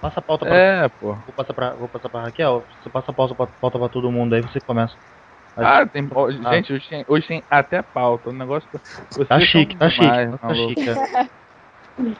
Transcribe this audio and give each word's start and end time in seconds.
Passa 0.00 0.18
a 0.20 0.22
pauta 0.22 0.46
pra. 0.46 0.54
É, 0.56 0.88
pô. 0.88 1.12
Vou 1.12 1.32
passar 1.36 1.52
pra, 1.52 1.70
vou 1.70 1.88
passar 1.88 2.08
pra 2.08 2.22
Raquel. 2.22 2.64
Você 2.82 2.88
passa 2.88 3.10
a 3.10 3.14
pauta 3.14 3.34
pra, 3.34 3.46
pauta 3.46 3.78
pra 3.78 3.88
todo 3.88 4.10
mundo 4.10 4.34
aí, 4.34 4.40
você 4.40 4.60
começa. 4.60 4.94
Ah, 5.56 5.84
tem. 5.84 6.08
ó, 6.14 6.28
Ah. 6.44 6.54
Gente, 6.54 6.72
hoje 6.72 6.88
tem, 6.88 7.04
hoje 7.06 7.26
tem 7.26 7.44
até 7.50 7.82
pauta. 7.82 8.30
O 8.30 8.32
negócio. 8.32 8.68
Vocês 9.10 9.28
Tá 9.28 9.38
são 9.38 9.46
chique, 9.46 9.76
tá 9.76 9.90
chique. 9.90 10.02
demais, 10.02 10.40
Tá 10.40 10.54
chique. 10.54 10.88
é. 10.88 10.94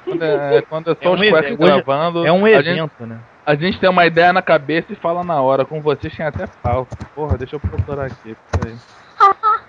Quando 0.04 0.22
é, 0.22 0.62
quando 0.62 0.90
é 0.90 0.94
só 1.00 1.00
É 1.00 1.08
um 1.08 1.14
os 1.14 1.20
quests 1.20 1.38
evento, 1.44 1.62
hoje- 1.62 1.72
gravando. 1.72 2.26
É 2.26 2.32
um 2.32 2.44
a 2.44 2.50
gente, 2.62 2.68
evento, 2.78 3.06
né? 3.06 3.18
a 3.46 3.54
gente 3.54 3.80
tem 3.80 3.88
uma 3.88 4.04
ideia 4.04 4.32
na 4.32 4.42
cabeça 4.42 4.92
e 4.92 4.96
fala 4.96 5.24
na 5.24 5.40
hora. 5.40 5.64
Com 5.64 5.80
vocês 5.80 6.14
tem 6.14 6.26
até 6.26 6.46
pauta. 6.46 6.96
Porra, 7.14 7.38
deixa 7.38 7.56
eu 7.56 7.60
procurar 7.60 8.06
aqui. 8.06 8.36
Peraí. 8.60 8.76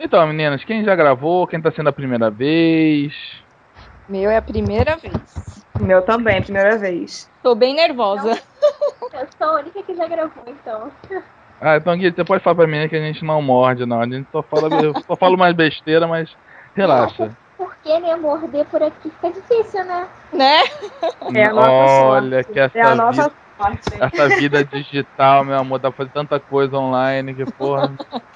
Então, 0.00 0.24
meninas, 0.28 0.62
quem 0.62 0.84
já 0.84 0.94
gravou? 0.94 1.44
Quem 1.46 1.60
tá 1.60 1.72
sendo 1.72 1.88
a 1.88 1.92
primeira 1.92 2.30
vez? 2.30 3.12
Meu 4.08 4.30
é 4.30 4.36
a 4.36 4.42
primeira 4.42 4.96
vez. 4.96 5.57
O 5.78 5.82
meu 5.84 6.02
também, 6.02 6.42
primeira 6.42 6.76
vez. 6.76 7.28
Tô 7.42 7.54
bem 7.54 7.74
nervosa. 7.74 8.30
Eu 9.12 9.26
sou 9.38 9.46
a 9.46 9.52
única 9.60 9.82
que 9.82 9.94
já 9.94 10.06
gravou, 10.06 10.42
então. 10.46 10.90
Ah, 11.60 11.76
então 11.76 11.96
Gui, 11.96 12.10
você 12.10 12.24
pode 12.24 12.42
falar 12.42 12.56
pra 12.56 12.66
mim 12.66 12.88
que 12.88 12.96
a 12.96 13.00
gente 13.00 13.24
não 13.24 13.40
morde, 13.42 13.86
não. 13.86 14.00
A 14.00 14.06
gente 14.06 14.28
só 14.30 14.42
fala, 14.42 14.68
eu 14.82 14.94
só 15.06 15.16
falo 15.16 15.36
mais 15.36 15.54
besteira, 15.54 16.06
mas 16.06 16.30
relaxa. 16.74 17.30
Porque, 17.56 17.98
né, 17.98 18.14
morder 18.16 18.64
por 18.66 18.82
aqui 18.82 19.10
fica 19.10 19.30
difícil, 19.32 19.84
né? 19.84 20.06
Né? 20.32 20.60
É 21.34 21.44
a 21.46 21.52
nossa 21.52 21.70
Olha 22.04 22.42
sorte. 22.42 22.52
que 22.52 22.60
essa 22.60 22.78
É 22.78 22.82
a 22.82 22.94
nossa 22.94 23.22
vida, 23.22 23.34
sorte. 23.58 23.80
essa 24.00 24.28
vida 24.36 24.64
digital, 24.64 25.44
meu 25.44 25.58
amor, 25.58 25.78
dá 25.78 25.90
pra 25.90 25.98
fazer 25.98 26.10
tanta 26.12 26.38
coisa 26.38 26.76
online 26.76 27.34
que 27.34 27.44
porra. 27.52 27.92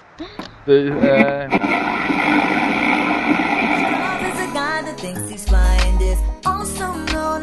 É, 0.64 1.48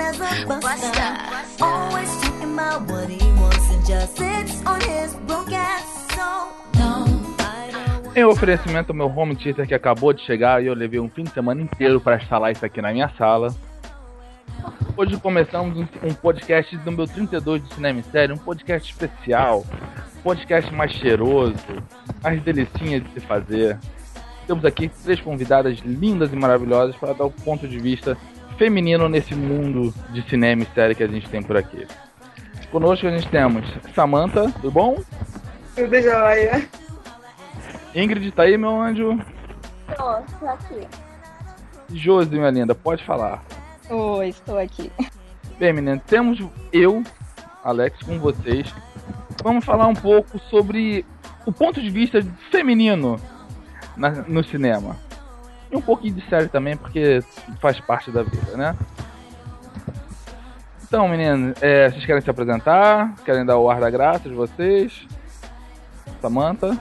as 0.10 0.20
a 0.20 0.46
buster. 0.46 1.64
Always 1.64 2.10
talking 2.22 2.54
about 2.54 2.90
what 2.90 3.10
he 3.10 3.24
wants 3.40 3.70
and 3.70 3.86
just 3.86 4.18
sits 4.18 4.66
on 4.66 4.82
his 4.82 5.14
broke 5.28 5.54
ass. 5.54 6.00
Em 8.16 8.26
oferecimento 8.26 8.92
ao 8.92 8.96
meu 8.96 9.08
home 9.08 9.36
theater 9.36 9.66
que 9.68 9.74
acabou 9.74 10.12
de 10.12 10.22
chegar 10.24 10.62
e 10.62 10.66
eu 10.66 10.74
levei 10.74 11.00
um 11.00 11.08
fim 11.08 11.24
de 11.24 11.30
semana 11.30 11.62
inteiro 11.62 12.02
para 12.02 12.18
instalar 12.18 12.52
isso 12.52 12.66
aqui 12.66 12.82
na 12.82 12.92
minha 12.92 13.08
sala. 13.18 13.56
Hoje 14.98 15.16
começamos 15.18 15.78
um, 16.04 16.14
podcast 16.14 16.76
número 16.84 17.08
32 17.08 17.64
de 17.64 17.74
Cinema 17.74 18.02
Série, 18.12 18.34
um 18.34 18.38
podcast 18.38 18.92
especial, 18.92 19.64
um 20.18 20.22
podcast 20.22 20.74
mais 20.74 20.92
cheiroso, 20.92 21.56
mais 22.22 22.42
delicinha 22.42 23.00
de 23.00 23.10
se 23.14 23.20
fazer. 23.22 23.78
Temos 24.46 24.66
aqui 24.66 24.90
três 25.04 25.22
convidadas 25.22 25.78
lindas 25.80 26.34
e 26.34 26.36
maravilhosas 26.36 26.96
para 26.98 27.14
dar 27.14 27.26
o 27.26 27.32
ponto 27.32 27.68
de 27.68 27.80
vista 27.80 28.18
feminino 28.64 29.08
nesse 29.08 29.34
mundo 29.34 29.94
de 30.12 30.22
cinema 30.30 30.62
e 30.64 30.66
série 30.76 30.94
que 30.94 31.02
a 31.04 31.08
gente 31.08 31.28
tem 31.30 31.42
por 31.42 31.56
aqui. 31.56 31.88
Conosco 32.70 33.08
a 33.08 33.10
gente 33.10 33.28
temos 33.30 33.66
Samantha, 33.96 34.52
tudo 34.52 34.70
bom? 34.70 35.02
Tudo 35.76 36.02
jóia. 36.02 36.68
Ingrid, 37.96 38.32
tá 38.32 38.44
aí, 38.44 38.58
meu 38.58 38.80
anjo? 38.80 39.18
Tô, 39.96 40.22
tô 40.40 40.48
aqui. 40.48 40.88
Josi, 41.92 42.30
minha 42.30 42.52
linda, 42.52 42.76
pode 42.76 43.04
falar. 43.06 43.44
Oi, 43.90 44.28
estou 44.30 44.60
aqui. 44.60 44.92
Bem, 45.58 45.74
menino, 45.74 46.00
temos 46.06 46.40
eu, 46.72 47.02
Alex, 47.64 48.04
com 48.04 48.20
vocês. 48.20 48.72
Vamos 49.42 49.64
falar 49.66 49.88
um 49.88 49.96
pouco 49.96 50.38
sobre 50.38 51.06
o 51.46 51.52
ponto 51.52 51.82
de 51.82 51.90
vista 51.90 52.22
feminino 52.52 53.20
na- 53.98 54.12
no 54.28 54.44
cinema. 54.44 54.96
E 55.72 55.76
um 55.76 55.82
pouquinho 55.82 56.16
de 56.16 56.28
série 56.30 56.48
também, 56.48 56.76
porque 56.76 57.24
faz 57.62 57.80
parte 57.80 58.10
da 58.12 58.24
vida, 58.24 58.58
né? 58.58 58.76
Então, 60.84 61.08
meninos, 61.08 61.56
é, 61.62 61.90
vocês 61.90 62.04
querem 62.04 62.22
se 62.22 62.30
apresentar? 62.30 63.14
Querem 63.24 63.46
dar 63.46 63.60
o 63.60 63.70
ar 63.70 63.80
da 63.80 63.90
graça 63.92 64.28
de 64.28 64.34
vocês? 64.34 65.08
Samantha? 66.20 66.76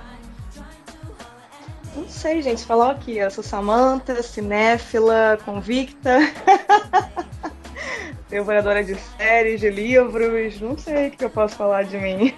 Não 1.95 2.09
sei, 2.09 2.41
gente, 2.41 2.65
falar 2.65 2.95
o 2.95 2.99
quê? 2.99 3.13
Eu 3.13 3.31
sou 3.31 3.45
Samantha, 3.45 4.23
cinéfila, 4.23 5.39
convicta. 5.45 6.21
Devoradora 8.31 8.83
de 8.83 8.95
séries, 8.95 9.61
de 9.61 9.69
livros. 9.69 10.61
Não 10.61 10.79
sei 10.79 11.09
o 11.09 11.11
que 11.11 11.25
eu 11.25 11.31
posso 11.31 11.57
falar 11.57 11.85
de 11.85 11.99
mim. 11.99 12.35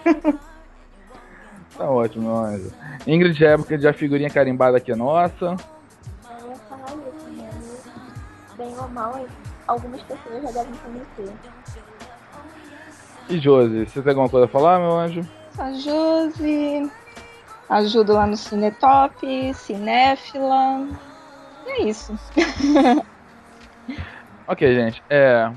Tá 1.77 1.89
ótimo, 1.89 2.27
meu 2.27 2.37
anjo. 2.37 2.73
Ingrid 3.07 3.45
época 3.45 3.79
de 3.79 3.89
a 3.89 3.93
figurinha 3.93 4.29
carimbada 4.29 4.77
aqui 4.77 4.93
é 4.93 4.97
nossa. 4.97 5.57
Bem 8.81 8.87
ou 8.87 8.89
mal, 8.89 9.27
algumas 9.67 10.03
pessoas 10.03 10.43
já 10.43 10.51
devem 10.51 10.75
conhecer. 10.75 11.35
E 13.29 13.39
Josi, 13.39 13.85
você 13.85 14.01
tem 14.01 14.11
alguma 14.11 14.29
coisa 14.29 14.47
a 14.47 14.49
falar, 14.49 14.79
meu 14.79 14.93
anjo? 14.93 15.29
Sou 15.55 15.65
a 15.65 15.73
Josi. 15.73 16.91
Ajudo 17.69 18.15
lá 18.15 18.27
no 18.27 18.37
Cinetop, 18.37 19.55
cinéfila. 19.55 20.89
E 21.67 21.71
é 21.71 21.83
isso. 21.85 22.19
Ok, 24.47 24.75
gente. 24.75 25.01
É. 25.09 25.49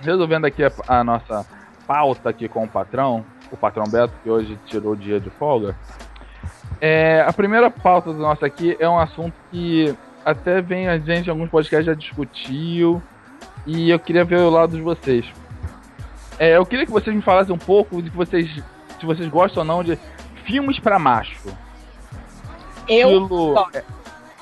Resolvendo 0.00 0.44
aqui 0.44 0.64
a, 0.64 0.72
a 0.88 1.04
nossa 1.04 1.46
pauta 1.86 2.30
aqui 2.30 2.48
com 2.48 2.64
o 2.64 2.68
patrão, 2.68 3.24
o 3.52 3.56
patrão 3.56 3.84
Beto, 3.84 4.12
que 4.24 4.28
hoje 4.28 4.58
tirou 4.66 4.94
o 4.94 4.96
dia 4.96 5.20
de 5.20 5.30
folga. 5.30 5.76
É, 6.80 7.24
a 7.24 7.32
primeira 7.32 7.70
pauta 7.70 8.12
do 8.12 8.18
nosso 8.18 8.44
aqui 8.44 8.76
é 8.80 8.88
um 8.88 8.98
assunto 8.98 9.34
que 9.52 9.96
até 10.26 10.60
vem 10.60 10.88
a 10.88 10.98
gente 10.98 11.28
em 11.28 11.30
alguns 11.30 11.48
podcasts 11.48 11.86
já 11.86 11.94
discutiu. 11.94 13.00
E 13.64 13.90
eu 13.90 13.98
queria 13.98 14.24
ver 14.24 14.38
o 14.38 14.50
lado 14.50 14.76
de 14.76 14.82
vocês. 14.82 15.24
É, 16.36 16.56
eu 16.56 16.66
queria 16.66 16.84
que 16.84 16.90
vocês 16.90 17.14
me 17.14 17.22
falassem 17.22 17.54
um 17.54 17.58
pouco 17.58 18.02
de 18.02 18.10
que 18.10 18.16
vocês. 18.16 18.50
Se 18.98 19.06
vocês 19.06 19.28
gostam 19.28 19.62
ou 19.62 19.66
não 19.66 19.84
de 19.84 19.96
filmes 20.44 20.80
pra 20.80 20.98
macho. 20.98 21.56
Eu, 22.88 23.22
Estilo. 23.22 23.68
é, 23.72 23.84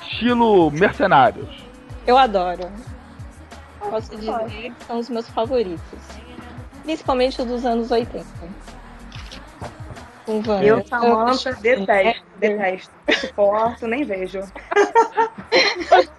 estilo 0.01 0.71
mercenários. 0.71 1.49
eu 2.07 2.17
adoro. 2.17 2.67
Posso 3.79 4.15
dizer 4.15 4.71
que 4.71 4.83
são 4.85 4.99
os 4.99 5.09
meus 5.09 5.29
favoritos. 5.29 6.01
Principalmente 6.83 7.41
os 7.41 7.47
dos 7.47 7.65
anos 7.65 7.91
80. 7.91 8.25
Com 10.25 10.37
Wanda. 10.37 10.63
Eu, 10.63 10.85
Samantha, 10.87 11.53
detesto, 11.53 12.23
detesto. 12.37 12.91
Não 13.07 13.13
suporto, 13.15 13.87
nem 13.87 14.03
vejo. 14.03 14.39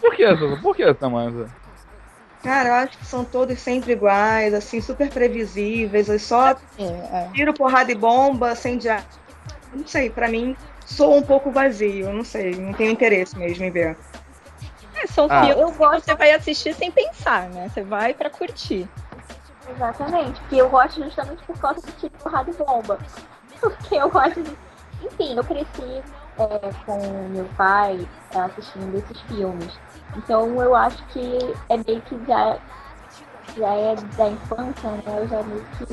Por 0.00 0.14
que? 0.14 0.24
Por 0.62 0.76
que, 0.76 0.94
Samantha? 0.94 1.48
Cara, 2.42 2.68
eu 2.70 2.74
acho 2.74 2.96
que 2.98 3.04
são 3.06 3.24
todos 3.24 3.58
sempre 3.58 3.92
iguais, 3.92 4.54
assim, 4.54 4.80
super 4.80 5.10
previsíveis. 5.10 6.08
É 6.08 6.18
só 6.18 6.50
É, 6.50 6.56
é. 6.78 7.28
tiro, 7.34 7.52
porrada 7.52 7.92
e 7.92 7.94
bomba, 7.94 8.54
sem 8.54 8.78
dia. 8.78 9.04
Não 9.74 9.86
sei, 9.86 10.08
pra 10.10 10.26
mim, 10.28 10.56
sou 10.86 11.16
um 11.16 11.22
pouco 11.22 11.50
vazio. 11.50 12.12
Não 12.12 12.24
sei, 12.24 12.54
não 12.54 12.72
tenho 12.72 12.90
interesse 12.90 13.36
mesmo 13.38 13.64
em 13.64 13.70
ver. 13.70 13.96
É, 14.94 15.06
são 15.06 15.26
Ah. 15.30 15.44
filmes 15.44 15.58
Eu 15.62 15.70
que 15.72 15.78
gosto, 15.78 16.04
você 16.04 16.14
vai 16.14 16.30
assistir 16.32 16.74
sem 16.74 16.90
pensar, 16.90 17.48
né? 17.50 17.68
Você 17.72 17.82
vai 17.82 18.14
pra 18.14 18.30
curtir. 18.30 18.88
Exatamente, 19.70 20.40
porque 20.40 20.56
eu 20.56 20.68
gosto 20.68 21.02
justamente 21.02 21.42
por 21.44 21.58
causa 21.58 21.80
do 21.80 21.92
tipo 21.92 22.18
porrada 22.18 22.50
e 22.50 22.54
bomba. 22.54 22.98
Porque 23.60 23.96
eu 23.96 24.08
gosto 24.08 24.42
de. 24.42 24.56
Enfim, 25.02 25.36
eu 25.36 25.44
cresci 25.44 26.02
é, 26.38 26.70
com 26.86 27.28
meu 27.28 27.44
pai 27.56 28.08
é, 28.34 28.38
assistindo 28.38 28.96
esses 28.96 29.20
filmes. 29.22 29.78
Então 30.16 30.62
eu 30.62 30.74
acho 30.74 31.04
que 31.08 31.38
é 31.68 31.76
meio 31.86 32.00
que 32.02 32.18
já, 32.26 32.58
já 33.56 33.74
é 33.74 33.94
da 34.16 34.28
infância, 34.28 34.90
né? 34.90 35.02
Eu 35.08 35.28
já 35.28 35.42
meio 35.42 35.64
que 35.76 35.86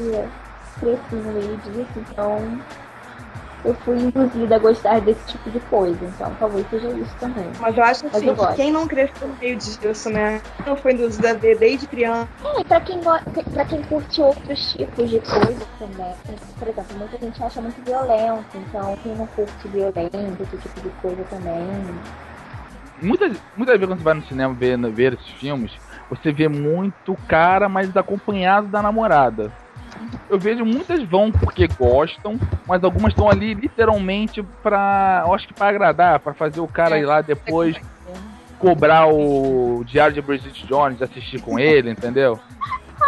cresci 0.80 1.16
no 1.16 1.34
meio 1.34 1.58
disso, 1.58 1.92
então 1.98 2.62
eu 3.64 3.74
fui 3.76 3.98
induzida 3.98 4.56
a 4.56 4.60
gostar 4.60 5.02
desse 5.02 5.26
tipo 5.26 5.50
de 5.50 5.60
coisa. 5.60 6.04
Então 6.06 6.34
talvez 6.36 6.68
seja 6.70 6.90
isso 6.90 7.16
também. 7.18 7.52
Mas 7.60 7.78
eu 7.78 7.84
acho 7.84 8.06
Mas 8.06 8.16
assim, 8.16 8.28
eu 8.28 8.36
que 8.36 8.56
quem 8.56 8.72
não 8.72 8.88
cresceu 8.88 9.28
no 9.28 9.36
meio 9.36 9.58
disso, 9.58 10.10
né? 10.10 10.42
Não 10.66 10.78
foi 10.78 10.94
induzida 10.94 11.32
a 11.32 11.34
ver 11.34 11.58
desde 11.58 11.88
criança. 11.88 12.30
É, 12.44 12.62
e 12.62 12.66
pra 12.66 12.80
quem, 12.82 13.02
go- 13.02 13.44
pra 13.52 13.66
quem 13.66 13.82
curte 13.84 14.22
outros 14.22 14.72
tipos 14.74 15.10
de 15.10 15.20
coisas 15.20 15.68
também, 15.80 16.16
por 16.58 16.68
exemplo, 16.68 16.98
muita 16.98 17.18
gente 17.18 17.44
acha 17.44 17.62
muito 17.62 17.82
violento, 17.84 18.46
então 18.56 18.98
quem 19.04 19.16
não 19.16 19.28
curte 19.28 19.68
violento, 19.68 20.44
esse 20.44 20.58
tipo 20.58 20.82
de 20.82 20.90
coisa 20.90 21.24
também. 21.26 22.00
Muitas, 23.00 23.38
muitas 23.56 23.76
vezes 23.76 23.88
quando 23.88 24.00
você 24.00 24.04
vai 24.04 24.14
no 24.16 24.24
cinema 24.24 24.54
ver, 24.56 24.78
ver 24.92 25.14
esses 25.14 25.30
filmes, 25.30 25.80
você 26.10 26.32
vê 26.32 26.48
muito 26.48 27.16
cara, 27.28 27.70
mas 27.70 27.96
acompanhado 27.96 28.68
da 28.68 28.82
namorada. 28.82 29.52
Eu 30.30 30.38
vejo 30.38 30.66
muitas 30.66 31.02
vão 31.04 31.32
porque 31.32 31.68
gostam, 31.68 32.38
mas 32.68 32.84
algumas 32.84 33.12
estão 33.12 33.30
ali 33.30 33.54
literalmente 33.54 34.44
pra. 34.62 35.24
Eu 35.26 35.34
acho 35.34 35.48
que 35.48 35.54
pra 35.54 35.70
agradar, 35.70 36.20
pra 36.20 36.34
fazer 36.34 36.60
o 36.60 36.68
cara 36.68 36.98
É, 36.98 37.02
ir 37.02 37.06
lá 37.06 37.22
depois 37.22 37.78
cobrar 38.60 39.08
o 39.08 39.84
Diário 39.86 40.14
de 40.14 40.22
Bridget 40.22 40.66
Jones, 40.66 41.02
assistir 41.02 41.42
com 41.42 41.60
ele, 41.60 41.92
entendeu? 41.92 42.40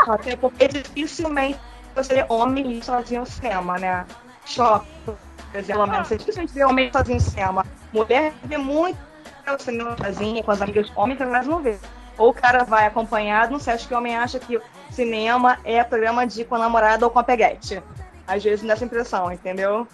Até 0.07 0.35
porque 0.35 0.67
dificilmente 0.67 1.59
você 1.95 2.15
vê 2.15 2.25
homem 2.29 2.77
ir 2.77 2.83
sozinho 2.83 3.21
ao 3.21 3.25
cinema, 3.25 3.77
né? 3.77 4.05
Shopping, 4.45 4.87
por 5.05 5.17
exemplo, 5.53 5.87
menos. 5.87 6.07
Você 6.07 6.17
dificilmente 6.17 6.53
vê 6.53 6.63
homem 6.63 6.91
sozinho 6.91 7.17
no 7.17 7.21
cinema. 7.21 7.65
Mulher 7.91 8.33
vê 8.43 8.57
muito 8.57 8.97
ao 9.45 9.59
cinema 9.59 9.95
sozinha, 9.97 10.43
com 10.43 10.51
as 10.51 10.61
amigas. 10.61 10.91
Homem 10.95 11.17
você 11.17 11.25
quase 11.25 11.49
não 11.49 11.59
vê. 11.59 11.77
ou 12.17 12.29
o 12.29 12.33
cara 12.33 12.63
vai 12.63 12.85
acompanhado, 12.85 13.51
não 13.51 13.59
sei, 13.59 13.73
acho 13.73 13.87
que 13.87 13.93
o 13.93 13.97
homem 13.97 14.15
acha 14.15 14.39
que 14.39 14.59
cinema 14.99 15.57
é 15.63 15.81
programa 15.81 16.27
de 16.27 16.41
ir 16.41 16.45
com 16.45 16.55
a 16.55 16.59
namorada 16.59 17.05
ou 17.05 17.11
com 17.11 17.19
a 17.19 17.23
peguete. 17.23 17.81
Às 18.27 18.43
vezes 18.43 18.65
nessa 18.65 18.83
impressão, 18.83 19.31
entendeu? 19.31 19.87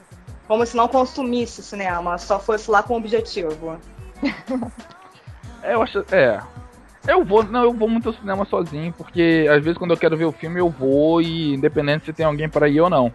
Como 0.47 0.65
se 0.65 0.75
não 0.75 0.87
consumisse 0.87 1.61
cinema, 1.61 2.17
só 2.17 2.39
fosse 2.39 2.69
lá 2.71 2.81
com 2.81 2.97
objetivo. 2.97 3.79
É, 5.61 5.73
eu 5.73 5.83
acho. 5.83 6.03
É. 6.11 6.41
Eu 7.07 7.23
vou, 7.23 7.43
não, 7.43 7.63
eu 7.63 7.71
vou 7.71 7.87
muito 7.87 8.09
ao 8.09 8.15
cinema 8.15 8.45
sozinho, 8.45 8.91
porque 8.93 9.47
às 9.47 9.63
vezes 9.63 9.77
quando 9.77 9.91
eu 9.91 9.97
quero 9.97 10.17
ver 10.17 10.25
o 10.25 10.31
filme 10.31 10.59
eu 10.59 10.69
vou 10.69 11.21
e 11.21 11.53
independente 11.53 12.05
se 12.05 12.13
tem 12.13 12.25
alguém 12.25 12.49
para 12.49 12.67
ir 12.67 12.81
ou 12.81 12.89
não. 12.89 13.13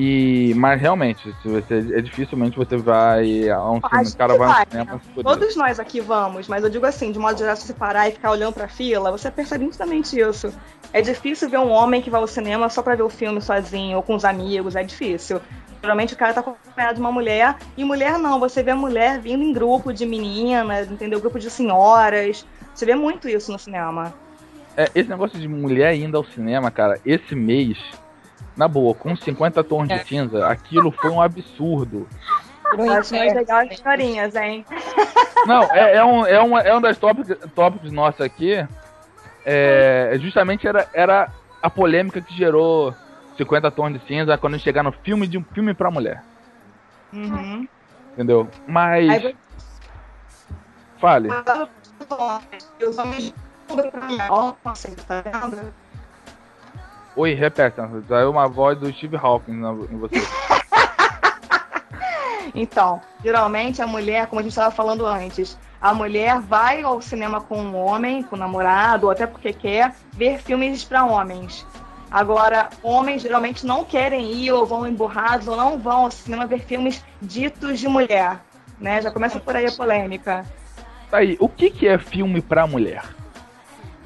E, 0.00 0.54
mas 0.54 0.80
realmente, 0.80 1.34
se 1.42 1.48
você, 1.48 1.78
é 1.92 2.00
dificilmente 2.00 2.56
você 2.56 2.76
vai 2.76 3.48
a 3.48 3.68
um 3.68 3.80
filme, 3.80 4.06
o 4.06 4.16
cara 4.16 4.36
vai 4.36 4.46
vai, 4.46 4.64
cinema. 4.70 4.92
né? 4.94 5.22
Todos 5.24 5.56
nós 5.56 5.80
aqui 5.80 6.00
vamos, 6.00 6.46
mas 6.46 6.62
eu 6.62 6.70
digo 6.70 6.86
assim, 6.86 7.10
de 7.10 7.18
modo 7.18 7.36
geral, 7.36 7.56
se 7.56 7.66
você 7.66 7.74
parar 7.74 8.08
e 8.08 8.12
ficar 8.12 8.30
olhando 8.30 8.52
pra 8.52 8.68
fila, 8.68 9.10
você 9.10 9.28
percebe 9.28 9.64
nitidamente 9.64 10.16
isso. 10.16 10.54
É 10.92 11.02
difícil 11.02 11.50
ver 11.50 11.58
um 11.58 11.70
homem 11.70 12.00
que 12.00 12.10
vai 12.10 12.20
ao 12.20 12.28
cinema 12.28 12.68
só 12.68 12.80
pra 12.80 12.94
ver 12.94 13.02
o 13.02 13.08
filme 13.08 13.42
sozinho 13.42 13.96
ou 13.96 14.02
com 14.04 14.14
os 14.14 14.24
amigos, 14.24 14.76
é 14.76 14.84
difícil. 14.84 15.40
Geralmente 15.82 16.14
o 16.14 16.16
cara 16.16 16.32
tá 16.32 16.40
acompanhado 16.42 16.94
de 16.94 17.00
uma 17.00 17.10
mulher, 17.10 17.56
e 17.76 17.84
mulher 17.84 18.20
não, 18.20 18.38
você 18.38 18.62
vê 18.62 18.70
a 18.70 18.76
mulher 18.76 19.18
vindo 19.18 19.42
em 19.42 19.52
grupo 19.52 19.92
de 19.92 20.06
meninas, 20.06 20.88
entendeu? 20.88 21.18
Grupo 21.18 21.40
de 21.40 21.50
senhoras. 21.50 22.46
Você 22.72 22.86
vê 22.86 22.94
muito 22.94 23.28
isso 23.28 23.50
no 23.50 23.58
cinema. 23.58 24.14
É, 24.76 24.88
esse 24.94 25.08
negócio 25.08 25.40
de 25.40 25.48
mulher 25.48 25.92
indo 25.96 26.16
ao 26.16 26.24
cinema, 26.24 26.70
cara, 26.70 27.00
esse 27.04 27.34
mês, 27.34 27.76
na 28.58 28.66
boa, 28.68 28.92
com 28.94 29.14
50 29.16 29.62
tons 29.64 29.88
É. 29.88 29.96
de 29.98 30.04
cinza, 30.08 30.46
aquilo 30.48 30.90
foi 30.90 31.10
um 31.10 31.22
absurdo. 31.22 32.08
Acho 32.98 33.14
mais 33.14 33.32
legal 33.32 33.60
as 33.60 33.70
historinhas, 33.70 34.34
hein? 34.34 34.66
Não, 35.46 35.62
é, 35.72 35.96
é 35.96 36.04
um, 36.04 36.26
é, 36.26 36.42
um, 36.42 36.58
é 36.58 36.76
um 36.76 36.80
das 36.80 36.98
tópicos, 36.98 37.36
tópicos 37.54 37.90
nossos 37.92 38.20
aqui. 38.20 38.66
É, 39.46 40.18
justamente 40.20 40.66
era, 40.66 40.86
era 40.92 41.30
a 41.62 41.70
polêmica 41.70 42.20
que 42.20 42.36
gerou 42.36 42.92
50 43.38 43.70
tons 43.70 43.92
de 43.94 44.06
cinza 44.06 44.36
quando 44.36 44.54
a 44.54 44.56
gente 44.58 44.64
chegar 44.64 44.82
no 44.82 44.92
filme 44.92 45.26
de 45.26 45.38
um 45.38 45.44
filme 45.54 45.72
pra 45.72 45.90
mulher. 45.90 46.22
Uhum. 47.12 47.66
Entendeu? 48.12 48.48
Mas. 48.66 49.08
Aí 49.08 49.20
você- 49.22 49.36
Fale. 50.98 51.28
Os 52.86 52.98
homens 52.98 53.32
Ó, 54.30 54.54
você 54.64 54.90
tá 54.96 55.20
vendo? 55.20 55.72
Oi, 57.18 57.34
repete. 57.34 57.80
Saiu 58.08 58.30
uma 58.30 58.46
voz 58.46 58.78
do 58.78 58.92
Steve 58.92 59.16
Hawking 59.16 59.54
na- 59.54 59.72
em 59.72 59.98
você. 59.98 60.14
Então, 62.54 63.00
geralmente 63.22 63.82
a 63.82 63.86
mulher, 63.86 64.26
como 64.26 64.40
a 64.40 64.42
gente 64.42 64.52
estava 64.52 64.70
falando 64.74 65.04
antes, 65.06 65.56
a 65.80 65.92
mulher 65.92 66.40
vai 66.40 66.82
ao 66.82 67.00
cinema 67.00 67.40
com 67.40 67.58
um 67.60 67.76
homem, 67.76 68.22
com 68.22 68.34
um 68.36 68.38
namorado, 68.38 69.06
ou 69.06 69.12
até 69.12 69.26
porque 69.26 69.52
quer 69.52 69.94
ver 70.12 70.38
filmes 70.38 70.82
para 70.82 71.04
homens. 71.04 71.64
Agora, 72.10 72.70
homens 72.82 73.22
geralmente 73.22 73.66
não 73.66 73.84
querem 73.84 74.32
ir 74.32 74.50
ou 74.50 74.64
vão 74.64 74.88
emburrados 74.88 75.46
ou 75.46 75.56
não 75.56 75.78
vão 75.78 76.04
ao 76.04 76.10
cinema 76.10 76.46
ver 76.46 76.60
filmes 76.60 77.04
ditos 77.20 77.78
de 77.78 77.86
mulher. 77.86 78.40
Né? 78.80 79.02
Já 79.02 79.10
começa 79.10 79.38
por 79.38 79.54
aí 79.54 79.66
a 79.66 79.72
polêmica. 79.72 80.44
Aí, 81.12 81.36
o 81.38 81.48
que, 81.48 81.68
que 81.70 81.86
é 81.86 81.98
filme 81.98 82.40
pra 82.40 82.66
mulher? 82.66 83.02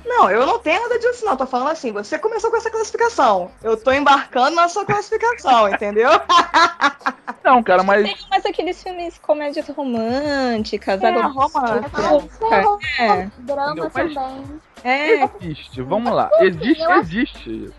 Não, 0.04 0.30
eu 0.30 0.44
não 0.46 0.58
tenho 0.58 0.80
nada 0.82 0.98
disso, 0.98 1.24
não. 1.24 1.36
Tô 1.36 1.46
falando 1.46 1.70
assim, 1.70 1.92
você 1.92 2.18
começou 2.18 2.50
com 2.50 2.56
essa 2.56 2.70
classificação. 2.70 3.50
Eu 3.62 3.76
tô 3.76 3.92
embarcando 3.92 4.56
na 4.56 4.68
sua 4.68 4.84
classificação, 4.84 5.68
entendeu? 5.68 6.10
Não, 7.44 7.60
cara, 7.62 7.82
mas. 7.82 8.04
Tem 8.04 8.16
mais 8.30 8.46
aqueles 8.46 8.80
filmes 8.82 9.18
comédias 9.18 9.66
românticas, 9.68 11.02
É, 11.02 11.08
agora 11.08 11.26
romântica. 11.26 12.78
É, 13.00 13.28
Drama? 13.38 13.90
Mas- 13.92 14.14
também. 14.14 14.60
é, 14.84 15.24
Existe, 15.40 15.82
vamos 15.82 16.12
lá. 16.12 16.30
Existe, 16.40 16.80
eu 16.80 16.92
existe 17.00 17.64
isso. 17.64 17.74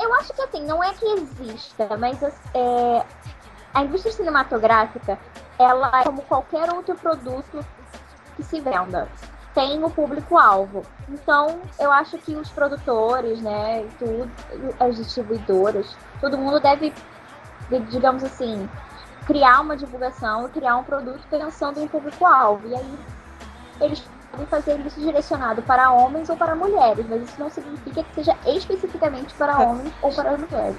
Eu 0.00 0.14
acho 0.14 0.32
que 0.32 0.42
assim, 0.42 0.64
não 0.64 0.82
é 0.82 0.92
que 0.92 1.06
exista, 1.06 1.96
mas 1.96 2.20
é, 2.22 3.04
a 3.72 3.82
indústria 3.84 4.12
cinematográfica, 4.12 5.18
ela 5.58 6.00
é 6.00 6.04
como 6.04 6.22
qualquer 6.22 6.70
outro 6.72 6.94
produto 6.96 7.64
que 8.36 8.42
se 8.42 8.60
venda. 8.60 9.08
Tem 9.58 9.82
o 9.82 9.90
público-alvo. 9.90 10.86
Então, 11.08 11.62
eu 11.80 11.90
acho 11.90 12.16
que 12.18 12.36
os 12.36 12.48
produtores, 12.48 13.40
né, 13.42 13.84
tudo, 13.98 14.30
as 14.78 14.94
distribuidoras, 14.94 15.96
todo 16.20 16.38
mundo 16.38 16.60
deve, 16.60 16.94
digamos 17.90 18.22
assim, 18.22 18.70
criar 19.26 19.60
uma 19.60 19.76
divulgação 19.76 20.46
e 20.46 20.50
criar 20.50 20.76
um 20.76 20.84
produto 20.84 21.26
pensando 21.28 21.80
em 21.80 21.88
público-alvo. 21.88 22.68
E 22.68 22.76
aí, 22.76 22.98
eles 23.80 24.04
podem 24.30 24.46
fazer 24.46 24.78
isso 24.86 25.00
direcionado 25.00 25.60
para 25.62 25.90
homens 25.90 26.30
ou 26.30 26.36
para 26.36 26.54
mulheres, 26.54 27.04
mas 27.08 27.22
isso 27.22 27.40
não 27.40 27.50
significa 27.50 28.04
que 28.04 28.14
seja 28.14 28.36
especificamente 28.46 29.34
para 29.34 29.58
homens 29.58 29.92
ou 30.00 30.12
para 30.12 30.38
mulheres. 30.38 30.78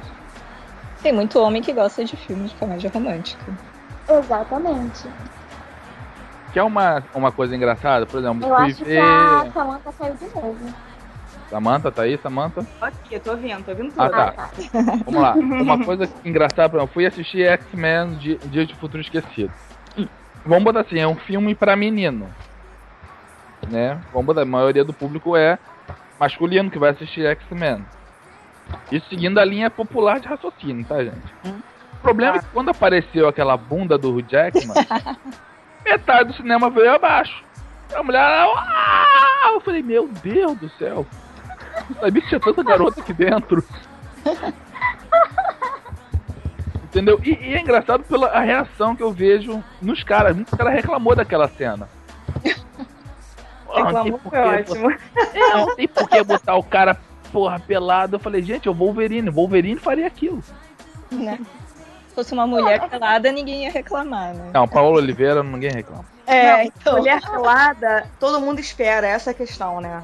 tem 1.04 1.12
muito 1.12 1.38
homem 1.38 1.62
que 1.62 1.74
gosta 1.74 2.06
de 2.06 2.16
filmes 2.16 2.52
de 2.52 2.56
comédia 2.56 2.90
romântica. 2.90 3.54
Exatamente. 4.08 5.10
Que 6.52 6.60
é 6.60 6.64
uma, 6.64 7.04
uma 7.14 7.32
coisa 7.32 7.56
engraçada, 7.56 8.06
por 8.06 8.20
exemplo, 8.20 8.48
Eu 8.48 8.56
fui 8.56 8.66
acho 8.66 8.76
que 8.78 8.84
ver. 8.86 9.00
a 9.02 9.52
Samantha 9.54 9.94
caiu 9.94 10.14
de 10.16 10.26
novo. 10.36 10.74
Samanta, 11.50 11.92
tá 11.92 12.02
aí, 12.04 12.18
Samanta? 12.18 12.64
Tô 12.64 12.86
aqui, 12.86 13.20
tô 13.20 13.32
ouvindo, 13.32 13.64
tô 13.64 13.72
ouvindo 13.72 13.90
tudo. 13.90 14.02
Ah, 14.02 14.10
tá. 14.10 14.28
Ah, 14.28 14.32
tá. 14.32 14.50
Vamos 15.06 15.22
lá. 15.22 15.34
Uma 15.62 15.84
coisa 15.84 16.10
engraçada, 16.24 16.70
por 16.70 16.78
exemplo, 16.78 16.94
fui 16.94 17.06
assistir 17.06 17.44
X-Men 17.44 18.14
Di- 18.18 18.38
Dias 18.46 18.68
de 18.68 18.76
Futuro 18.76 19.02
Esquecido. 19.02 19.52
Vamos 20.46 20.64
botar 20.64 20.82
assim, 20.82 21.00
é 21.00 21.08
um 21.08 21.16
filme 21.16 21.54
pra 21.56 21.76
menino. 21.76 22.30
Né? 23.70 24.00
Vamos 24.12 24.26
botar, 24.28 24.42
a 24.42 24.46
maioria 24.46 24.84
do 24.84 24.94
público 24.94 25.36
é 25.36 25.58
masculino 26.20 26.70
que 26.72 26.80
vai 26.80 26.92
assistir 26.92 27.26
X-Men. 27.26 27.84
Isso 28.92 29.08
seguindo 29.10 29.40
a 29.40 29.46
linha 29.46 29.70
popular 29.70 30.20
de 30.20 30.28
raciocínio, 30.28 30.86
tá, 30.86 31.04
gente? 31.04 31.34
O 31.94 31.98
problema 32.02 32.38
é 32.38 32.40
que 32.40 32.46
quando 32.48 32.70
apareceu 32.70 33.28
aquela 33.28 33.58
bunda 33.58 33.98
do 33.98 34.16
Hugh 34.16 34.26
Jackman, 34.28 34.76
metade 35.90 36.30
do 36.30 36.36
cinema 36.36 36.70
veio 36.70 36.94
abaixo. 36.94 37.44
A 37.94 38.04
mulher, 38.04 38.22
ah! 38.22 39.52
eu 39.54 39.62
falei, 39.62 39.82
meu 39.82 40.08
Deus 40.08 40.58
do 40.58 40.70
céu. 40.78 41.06
Não 41.90 42.02
sabia 42.02 42.22
que 42.22 42.28
tinha 42.28 42.40
tanta 42.40 42.64
garota 42.64 43.02
aqui 43.02 43.14
dentro. 43.14 43.64
Entendeu? 46.84 47.20
E, 47.24 47.32
e 47.32 47.54
é 47.54 47.62
engraçado 47.62 48.04
pela 48.04 48.28
a 48.28 48.40
reação 48.40 48.96
que 48.96 49.04
eu 49.04 49.12
vejo 49.12 49.64
nos 49.82 50.04
caras. 50.04 50.36
Muito 50.36 50.56
cara 50.56 50.70
reclamou 50.70 51.16
daquela 51.16 51.48
cena. 51.48 51.88
Pô, 53.66 53.80
não 53.80 53.86
Reclamou, 53.86 54.20
por 54.20 54.32
foi 54.32 54.42
que 54.42 54.72
ótimo. 54.72 54.90
Não 55.36 55.68
por 55.88 56.10
que 56.10 56.24
botar 56.24 56.56
o 56.56 56.64
cara, 56.64 56.98
porra, 57.32 57.60
pelado. 57.60 58.16
Eu 58.16 58.20
falei, 58.20 58.42
gente, 58.42 58.68
é 58.68 58.72
o 58.72 58.74
Wolverine. 58.74 59.30
Wolverine 59.30 59.80
faria 59.80 60.08
aquilo. 60.08 60.44
Né? 61.12 61.40
Se 62.20 62.26
fosse 62.26 62.34
uma 62.34 62.46
mulher 62.46 62.90
pelada, 62.90 63.32
ninguém 63.32 63.64
ia 63.64 63.72
reclamar, 63.72 64.34
né? 64.34 64.52
Não, 64.54 64.68
Paulo 64.68 64.98
Oliveira, 64.98 65.42
ninguém 65.42 65.72
reclama. 65.72 66.04
É, 66.28 66.66
então. 66.66 66.98
mulher 66.98 67.22
pelada, 67.22 68.08
todo 68.20 68.42
mundo 68.42 68.60
espera, 68.60 69.08
essa 69.08 69.30
é 69.30 69.32
a 69.32 69.34
questão, 69.34 69.80
né? 69.80 70.04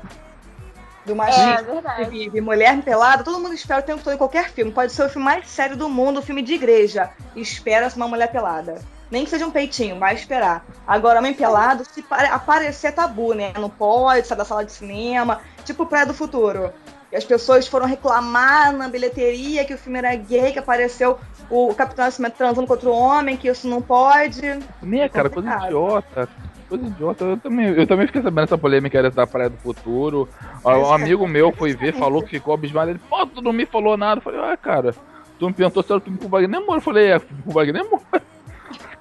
Do 1.05 1.11
É 1.11 1.15
machismo 1.15 1.57
que 1.65 1.71
verdade. 1.73 2.09
vive. 2.09 2.41
Mulher 2.41 2.81
pelada, 2.81 3.23
todo 3.23 3.39
mundo 3.39 3.53
espera 3.53 3.81
o 3.81 3.83
tempo 3.83 4.03
todo 4.03 4.13
em 4.13 4.17
qualquer 4.17 4.49
filme. 4.49 4.71
Pode 4.71 4.91
ser 4.93 5.03
o 5.03 5.09
filme 5.09 5.25
mais 5.25 5.47
sério 5.47 5.75
do 5.75 5.89
mundo, 5.89 6.19
o 6.19 6.23
filme 6.23 6.41
de 6.41 6.53
igreja. 6.53 7.09
Espera-se 7.35 7.97
uma 7.97 8.07
mulher 8.07 8.31
pelada. 8.31 8.75
Nem 9.11 9.23
que 9.23 9.29
seja 9.29 9.45
um 9.45 9.51
peitinho, 9.51 9.99
vai 9.99 10.15
esperar. 10.15 10.65
Agora, 10.87 11.19
homem 11.19 11.33
pelado, 11.33 11.83
se 11.85 12.01
pare- 12.01 12.27
aparecer 12.27 12.87
é 12.87 12.91
tabu, 12.91 13.33
né? 13.35 13.51
Não 13.59 13.69
pode 13.69 14.25
sair 14.25 14.37
da 14.37 14.45
sala 14.45 14.65
de 14.65 14.71
cinema, 14.71 15.41
tipo 15.63 15.85
Praia 15.85 16.05
do 16.07 16.13
Futuro. 16.13 16.73
E 17.11 17.15
as 17.15 17.23
pessoas 17.23 17.67
foram 17.67 17.85
reclamar 17.85 18.73
na 18.73 18.89
bilheteria 18.89 19.63
que 19.63 19.73
o 19.73 19.77
filme 19.77 19.99
era 19.99 20.15
gay, 20.15 20.51
que 20.51 20.59
apareceu 20.59 21.17
o 21.49 21.73
Capitão 21.73 22.03
Nascimento 22.05 22.33
transando 22.35 22.67
com 22.67 22.73
outro 22.73 22.91
homem, 22.91 23.37
que 23.37 23.47
isso 23.47 23.67
não 23.67 23.81
pode. 23.81 24.41
Nem, 24.81 25.07
cara, 25.07 25.29
coisa 25.29 25.55
idiota. 25.65 26.27
Coisa 26.67 26.83
idiota. 26.85 27.23
Eu 27.23 27.37
também, 27.37 27.67
eu 27.67 27.87
também 27.87 28.07
fiquei 28.07 28.21
sabendo 28.21 28.45
dessa 28.45 28.57
polêmica 28.57 29.09
da 29.11 29.27
Praia 29.27 29.49
do 29.49 29.57
Futuro. 29.57 30.27
Um 30.65 30.91
amigo 30.91 31.27
meu 31.27 31.51
foi 31.51 31.73
ver, 31.75 31.93
falou 31.93 32.23
que 32.23 32.29
ficou 32.31 32.53
abismado. 32.55 32.89
Ele, 32.91 32.99
pô, 33.07 33.25
tu 33.27 33.41
não 33.41 33.53
me 33.53 33.65
falou 33.67 33.95
nada. 33.95 34.17
Eu 34.17 34.23
falei, 34.23 34.39
ah, 34.41 34.57
cara, 34.57 34.93
tu 35.39 35.47
me 35.47 35.53
perguntou 35.53 35.83
se 35.83 35.91
era 35.91 35.99
o 35.99 36.01
filme 36.01 36.17
com 36.17 36.25
o 36.25 36.29
Wagner 36.29 36.59
Moura. 36.59 36.77
Eu 36.77 36.81
falei, 36.83 37.11
é, 37.11 37.19
com 37.19 37.27
o 37.45 37.53
Wagner 37.53 37.83
Moura. 37.89 38.21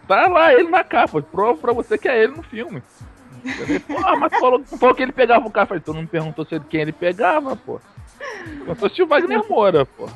Tá 0.07 0.29
lá 0.29 0.53
ele 0.53 0.69
na 0.69 0.85
capa. 0.85 1.23
Prova 1.23 1.59
pra 1.59 1.73
você 1.73 1.97
que 1.97 2.07
é 2.07 2.23
ele 2.23 2.37
no 2.37 2.43
filme. 2.43 2.83
Eu 3.45 3.53
falei, 3.53 3.79
pô, 3.81 4.17
mas 4.19 4.33
falou, 4.39 4.63
falou 4.79 4.95
que 4.95 5.03
ele 5.03 5.13
pegava 5.13 5.47
o 5.47 5.51
cara. 5.51 5.65
Eu 5.65 5.69
falei, 5.69 5.83
tu 5.83 5.95
não 5.95 6.03
me 6.03 6.07
perguntou 6.07 6.45
se 6.45 6.55
ele- 6.55 6.65
quem 6.69 6.83
ele 6.83 6.93
pegava, 6.93 7.57
pô. 7.57 7.81
Eu 8.67 8.75
sou 8.77 9.05
o 9.05 9.09
Wagner 9.09 9.49
Moura, 9.49 9.85
pô. 9.85 10.09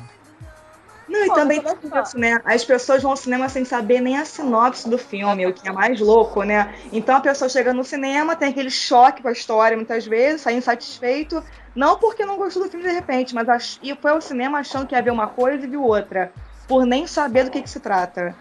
Não, 1.09 1.25
e 1.25 1.27
Pô, 1.27 1.33
também 1.33 1.59
tem 1.59 1.73
isso, 2.01 2.19
né? 2.19 2.39
As 2.45 2.63
pessoas 2.63 3.01
vão 3.01 3.11
ao 3.11 3.17
cinema 3.17 3.49
sem 3.49 3.65
saber 3.65 3.99
nem 3.99 4.17
a 4.17 4.25
sinopse 4.25 4.87
do 4.87 4.97
filme, 4.97 5.47
o 5.47 5.51
que 5.51 5.67
é 5.67 5.71
mais 5.71 5.99
louco, 5.99 6.43
né? 6.43 6.71
Então 6.93 7.15
a 7.15 7.19
pessoa 7.19 7.49
chega 7.49 7.73
no 7.73 7.83
cinema, 7.83 8.35
tem 8.35 8.49
aquele 8.49 8.69
choque 8.69 9.23
com 9.23 9.27
a 9.27 9.31
história 9.31 9.75
muitas 9.75 10.05
vezes, 10.05 10.41
sai 10.41 10.53
insatisfeito, 10.53 11.43
não 11.75 11.97
porque 11.97 12.25
não 12.25 12.37
gostou 12.37 12.63
do 12.63 12.69
filme 12.69 12.85
de 12.85 12.93
repente, 12.93 13.33
mas 13.33 13.49
ach... 13.49 13.79
e 13.81 13.95
foi 13.95 14.11
ao 14.11 14.21
cinema 14.21 14.59
achando 14.59 14.85
que 14.85 14.93
ia 14.93 15.01
ver 15.01 15.11
uma 15.11 15.27
coisa 15.27 15.65
e 15.65 15.67
viu 15.67 15.83
outra, 15.83 16.31
por 16.67 16.85
nem 16.85 17.07
saber 17.07 17.45
do 17.45 17.51
que, 17.51 17.63
que 17.63 17.69
se 17.69 17.79
trata. 17.79 18.35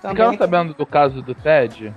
Também. 0.00 0.16
Ficaram 0.16 0.38
sabendo 0.38 0.74
do 0.74 0.86
caso 0.86 1.20
do 1.20 1.34
Ted? 1.34 1.92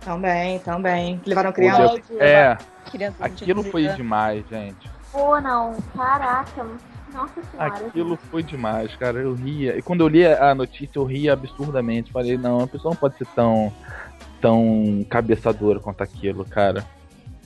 Também, 0.00 0.60
também. 0.60 1.20
Levaram 1.26 1.52
criança. 1.52 2.00
É, 2.20 2.56
Criança 2.90 3.16
aquilo 3.20 3.64
foi 3.64 3.88
de 3.88 3.96
demais, 3.96 4.44
gente. 4.48 4.95
Pô, 5.16 5.40
não. 5.40 5.74
Caraca. 5.96 6.66
Nossa 7.10 7.42
senhora. 7.42 7.74
Aquilo 7.74 8.18
foi 8.30 8.42
demais, 8.42 8.94
cara. 8.96 9.18
Eu 9.20 9.32
ria. 9.32 9.78
E 9.78 9.80
quando 9.80 10.02
eu 10.02 10.08
li 10.08 10.26
a 10.26 10.54
notícia, 10.54 10.98
eu 10.98 11.04
ria 11.04 11.32
absurdamente. 11.32 12.12
Falei, 12.12 12.36
não, 12.36 12.60
a 12.60 12.66
pessoa 12.66 12.92
não 12.92 13.00
pode 13.00 13.16
ser 13.16 13.26
tão, 13.28 13.72
tão 14.42 15.06
cabeçadora 15.08 15.80
quanto 15.80 16.02
aquilo, 16.02 16.44
cara. 16.44 16.84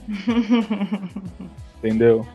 Entendeu? 1.79 2.27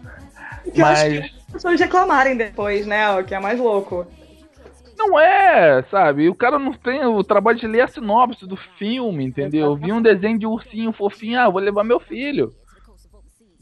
Que 0.74 0.82
eu 0.82 0.86
acho 0.86 1.04
Mas 1.04 1.26
As 1.26 1.52
pessoas 1.52 1.80
reclamarem 1.82 2.38
depois, 2.38 2.88
né? 2.88 3.12
O 3.20 3.26
que 3.26 3.36
é 3.36 3.40
mais 3.40 3.60
louco. 3.60 4.08
não 4.98 5.20
é, 5.20 5.84
sabe? 5.92 6.30
O 6.30 6.36
cara 6.36 6.58
não 6.58 6.72
tem 6.72 7.04
o 7.04 7.22
trabalho 7.26 7.60
de 7.60 7.68
ler 7.68 7.82
a 7.82 7.88
sinopse 7.90 8.48
do 8.48 8.56
filme, 8.56 9.26
entendeu? 9.26 9.66
Eu 9.66 9.76
vi 9.76 9.92
um 9.92 10.02
desenho 10.02 10.40
de 10.40 10.48
ursinho 10.48 10.94
fofinho, 10.94 11.42
ah, 11.42 11.50
vou 11.50 11.60
levar 11.60 11.84
meu 11.84 12.00
filho. 12.00 12.54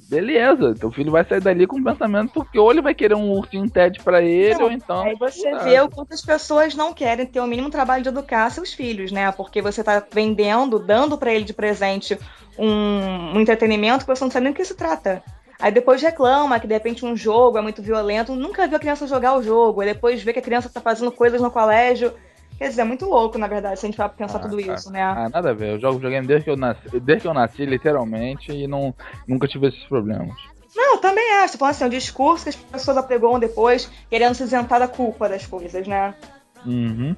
Beleza, 0.09 0.75
teu 0.75 0.91
filho 0.91 1.11
vai 1.11 1.23
sair 1.25 1.41
dali 1.41 1.65
com 1.65 1.79
o 1.79 1.83
pensamento 1.83 2.45
que 2.45 2.59
ou 2.59 2.71
ele 2.71 2.81
vai 2.81 2.93
querer 2.93 3.15
um 3.15 3.31
ursinho 3.31 3.69
TED 3.69 3.99
pra 4.03 4.21
ele, 4.21 4.55
Não, 4.55 4.65
ou 4.65 4.71
então. 4.71 5.03
Aí 5.03 5.15
você 5.15 5.51
sabe? 5.51 5.69
vê 5.69 5.79
o 5.81 5.89
quanto 5.89 6.13
as 6.13 6.21
pessoas 6.21 6.75
não 6.75 6.93
querem 6.93 7.25
ter 7.25 7.39
o 7.39 7.47
mínimo 7.47 7.69
trabalho 7.69 8.03
de 8.03 8.09
educar 8.09 8.49
seus 8.49 8.73
filhos, 8.73 9.11
né? 9.11 9.31
Porque 9.31 9.61
você 9.61 9.83
tá 9.83 10.03
vendendo, 10.11 10.79
dando 10.79 11.17
pra 11.17 11.33
ele 11.33 11.45
de 11.45 11.53
presente 11.53 12.17
um, 12.57 13.35
um 13.35 13.39
entretenimento 13.39 14.05
que 14.05 14.15
você 14.15 14.23
não 14.23 14.31
sabe 14.31 14.45
nem 14.45 14.53
do 14.53 14.55
que 14.55 14.65
se 14.65 14.75
trata. 14.75 15.23
Aí 15.59 15.71
depois 15.71 16.01
reclama 16.01 16.59
que 16.59 16.67
de 16.67 16.73
repente 16.73 17.05
um 17.05 17.15
jogo 17.15 17.57
é 17.57 17.61
muito 17.61 17.81
violento, 17.81 18.35
nunca 18.35 18.67
viu 18.67 18.75
a 18.75 18.79
criança 18.79 19.07
jogar 19.07 19.37
o 19.37 19.41
jogo, 19.41 19.79
aí 19.81 19.93
depois 19.93 20.21
vê 20.21 20.33
que 20.33 20.39
a 20.39 20.43
criança 20.43 20.69
tá 20.69 20.81
fazendo 20.81 21.11
coisas 21.11 21.41
no 21.41 21.49
colégio. 21.49 22.13
Quer 22.57 22.69
dizer, 22.69 22.81
é 22.81 22.85
muito 22.85 23.05
louco, 23.05 23.37
na 23.37 23.47
verdade, 23.47 23.79
se 23.79 23.85
a 23.85 23.89
gente 23.89 23.95
for 23.95 24.07
pensar 24.09 24.37
Ah, 24.37 24.41
tudo 24.41 24.57
cara. 24.61 24.73
isso, 24.73 24.91
né? 24.91 25.01
Ah, 25.01 25.29
nada 25.29 25.49
a 25.49 25.53
ver. 25.53 25.73
Eu 25.73 25.79
jogo 25.79 25.95
videogame 25.95 26.25
desde 26.27 26.45
que 26.45 26.49
eu 26.49 26.55
nasci, 26.57 26.99
desde 26.99 27.21
que 27.21 27.27
eu 27.27 27.33
nasci, 27.33 27.65
literalmente, 27.65 28.51
e 28.51 28.67
não, 28.67 28.93
nunca 29.27 29.47
tive 29.47 29.67
esses 29.67 29.83
problemas. 29.85 30.35
Não, 30.75 30.97
também 30.97 31.31
acho. 31.33 31.53
Tô 31.53 31.59
falando 31.59 31.75
assim, 31.75 31.85
o 31.85 31.89
discurso 31.89 32.43
que 32.43 32.49
as 32.49 32.55
pessoas 32.55 32.97
apregoam 32.97 33.39
depois, 33.39 33.89
querendo 34.09 34.33
se 34.35 34.43
isentar 34.43 34.79
da 34.79 34.87
culpa 34.87 35.27
das 35.29 35.45
coisas, 35.45 35.87
né? 35.87 36.13
Uhum. 36.65 37.15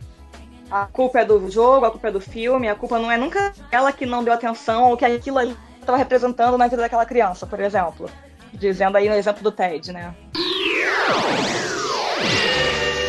A 0.71 0.87
culpa 0.87 1.19
é 1.19 1.25
do 1.25 1.49
jogo, 1.51 1.85
a 1.85 1.91
culpa 1.91 2.07
é 2.07 2.11
do 2.11 2.19
filme, 2.19 2.67
a 2.67 2.75
culpa 2.75 2.97
não 2.97 3.11
é 3.11 3.17
nunca 3.17 3.53
ela 3.71 3.91
que 3.91 4.05
não 4.05 4.23
deu 4.23 4.33
atenção 4.33 4.89
ou 4.89 4.97
que 4.97 5.05
aquilo 5.05 5.37
ali 5.37 5.55
estava 5.79 5.97
representando 5.97 6.57
na 6.57 6.67
vida 6.67 6.81
daquela 6.81 7.05
criança, 7.05 7.45
por 7.45 7.59
exemplo. 7.59 8.09
Dizendo 8.51 8.97
aí 8.97 9.07
no 9.07 9.15
exemplo 9.15 9.43
do 9.43 9.51
Ted, 9.51 9.91
né? 9.93 10.13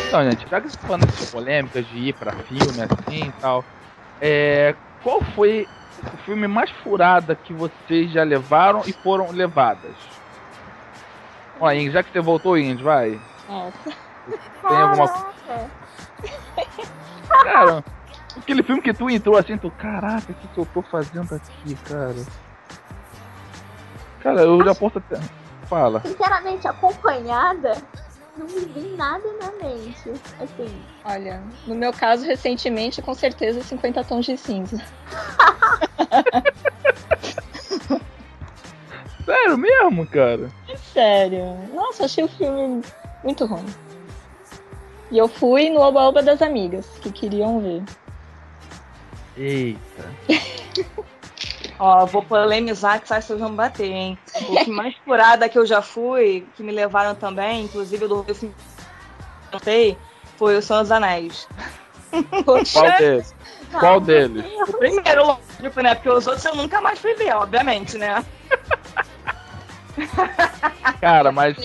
Então, 0.07 0.23
gente, 0.23 0.49
já 0.49 0.61
que 0.61 0.69
você 0.69 0.77
tá 0.77 0.87
falando 0.87 1.05
dessas 1.05 1.29
polêmicas 1.31 1.85
de 1.85 1.97
ir 1.97 2.13
pra 2.13 2.31
filme 2.31 2.81
assim 2.81 3.27
e 3.27 3.31
tal, 3.33 3.65
é, 4.21 4.73
qual 5.03 5.21
foi 5.35 5.67
o 6.13 6.17
filme 6.19 6.47
mais 6.47 6.71
furada 6.81 7.35
que 7.35 7.53
vocês 7.53 8.09
já 8.11 8.23
levaram 8.23 8.83
e 8.87 8.93
foram 8.93 9.31
levadas? 9.31 9.97
Ó, 11.59 11.73
já 11.73 12.01
que 12.03 12.11
você 12.11 12.21
voltou, 12.21 12.57
Ingrid, 12.57 12.83
vai. 12.83 13.19
Nossa. 13.49 13.77
Tem 14.67 14.81
alguma. 14.81 15.07
Cara, 17.43 17.83
aquele 18.37 18.63
filme 18.63 18.81
que 18.81 18.93
tu 18.93 19.09
entrou 19.09 19.37
assim, 19.37 19.57
tu, 19.57 19.69
caraca, 19.71 20.31
o 20.31 20.35
que, 20.35 20.47
que 20.47 20.57
eu 20.57 20.65
tô 20.65 20.81
fazendo 20.83 21.35
aqui, 21.35 21.75
cara? 21.75 22.15
Cara, 24.21 24.41
eu 24.41 24.63
já 24.63 24.73
posso 24.73 24.99
até. 24.99 25.19
Fala. 25.67 26.01
Sinceramente, 26.01 26.65
acompanhada, 26.67 27.73
não 28.37 28.45
me 28.45 28.59
vem 28.65 28.95
nada 28.95 29.27
na 29.41 29.51
mente. 29.53 30.11
Assim, 30.39 30.81
Olha, 31.03 31.43
no 31.65 31.75
meu 31.75 31.91
caso, 31.91 32.25
recentemente, 32.25 33.01
com 33.01 33.13
certeza, 33.13 33.61
50 33.61 34.03
tons 34.03 34.25
de 34.25 34.37
cinza. 34.37 34.81
Sério 39.25 39.57
mesmo, 39.57 40.07
cara? 40.07 40.49
Sério. 40.93 41.57
Nossa, 41.73 42.05
achei 42.05 42.23
o 42.23 42.29
filme 42.29 42.81
muito 43.23 43.45
ruim. 43.45 43.65
E 45.11 45.17
eu 45.17 45.27
fui 45.27 45.69
no 45.69 45.81
Oba 45.81 46.01
Oba 46.01 46.23
das 46.23 46.41
Amigas, 46.41 46.85
que 47.01 47.11
queriam 47.11 47.59
ver. 47.59 47.83
Eita. 49.35 50.11
Ó, 51.79 52.05
vou 52.05 52.23
polemizar 52.23 52.99
que 52.99 53.07
sabe 53.07 53.21
se 53.21 53.27
vocês 53.27 53.39
vão 53.39 53.55
bater, 53.55 53.91
hein? 53.91 54.17
O 54.49 54.63
que 54.63 54.71
mais 54.71 54.95
furada 55.05 55.47
que 55.47 55.59
eu 55.59 55.65
já 55.65 55.81
fui, 55.81 56.47
que 56.55 56.63
me 56.63 56.71
levaram 56.71 57.13
também, 57.13 57.65
inclusive 57.65 58.07
do 58.07 58.23
filme 58.23 58.55
que 59.49 59.55
eu 59.55 59.59
sei, 59.59 59.97
foi 60.37 60.57
o 60.57 60.61
Senhor 60.61 60.81
dos 60.81 60.91
Anéis. 60.91 61.47
Qual 62.45 62.97
deles? 62.97 63.35
Qual 63.79 63.99
deles? 63.99 64.45
O 64.67 64.73
primeiro, 64.77 65.25
lógico, 65.25 65.81
né? 65.81 65.93
Porque 65.93 66.09
os 66.09 66.25
outros 66.25 66.45
eu 66.45 66.55
nunca 66.55 66.81
mais 66.81 66.99
fui 66.99 67.13
ver, 67.13 67.35
obviamente, 67.35 67.97
né? 67.97 68.23
Cara, 71.01 71.31
mas, 71.31 71.57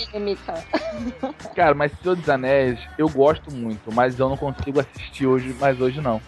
cara, 1.54 1.75
mas 1.75 1.92
Senhor 2.00 2.16
dos 2.16 2.28
Anéis, 2.28 2.78
eu 2.99 3.09
gosto 3.09 3.50
muito, 3.52 3.92
mas 3.92 4.19
eu 4.19 4.28
não 4.28 4.37
consigo 4.37 4.81
assistir 4.81 5.26
hoje, 5.26 5.54
mas 5.59 5.81
hoje 5.81 6.00
não. 6.00 6.21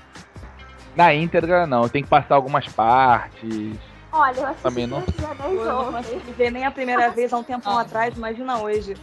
Na 0.96 1.12
íntegra, 1.14 1.66
não. 1.66 1.88
Tem 1.88 2.02
que 2.02 2.08
passar 2.08 2.34
algumas 2.36 2.66
partes. 2.68 3.76
olha, 4.12 4.38
eu 4.40 4.46
assisti 4.46 4.62
Também 4.62 4.86
não. 4.86 4.98
Anéis 4.98 5.58
Eu 5.60 5.64
não 5.64 5.92
consegui 5.92 6.32
ver 6.32 6.50
nem 6.50 6.64
a 6.64 6.70
primeira 6.70 7.10
vez 7.10 7.32
há 7.32 7.38
um 7.38 7.42
tempão 7.42 7.76
Ah. 7.78 7.82
atrás, 7.82 8.16
imagina 8.16 8.58
hoje. 8.58 8.96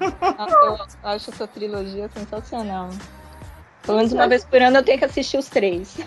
Eu 0.00 0.78
acho 1.02 1.30
essa 1.30 1.46
trilogia 1.46 2.08
sensacional. 2.14 2.88
Pelo 3.82 3.96
menos 3.98 4.12
uma 4.12 4.28
vez 4.28 4.44
por 4.44 4.60
ano 4.60 4.76
eu 4.78 4.82
tenho 4.82 4.98
que 4.98 5.04
assistir 5.04 5.38
os 5.38 5.48
três. 5.48 5.98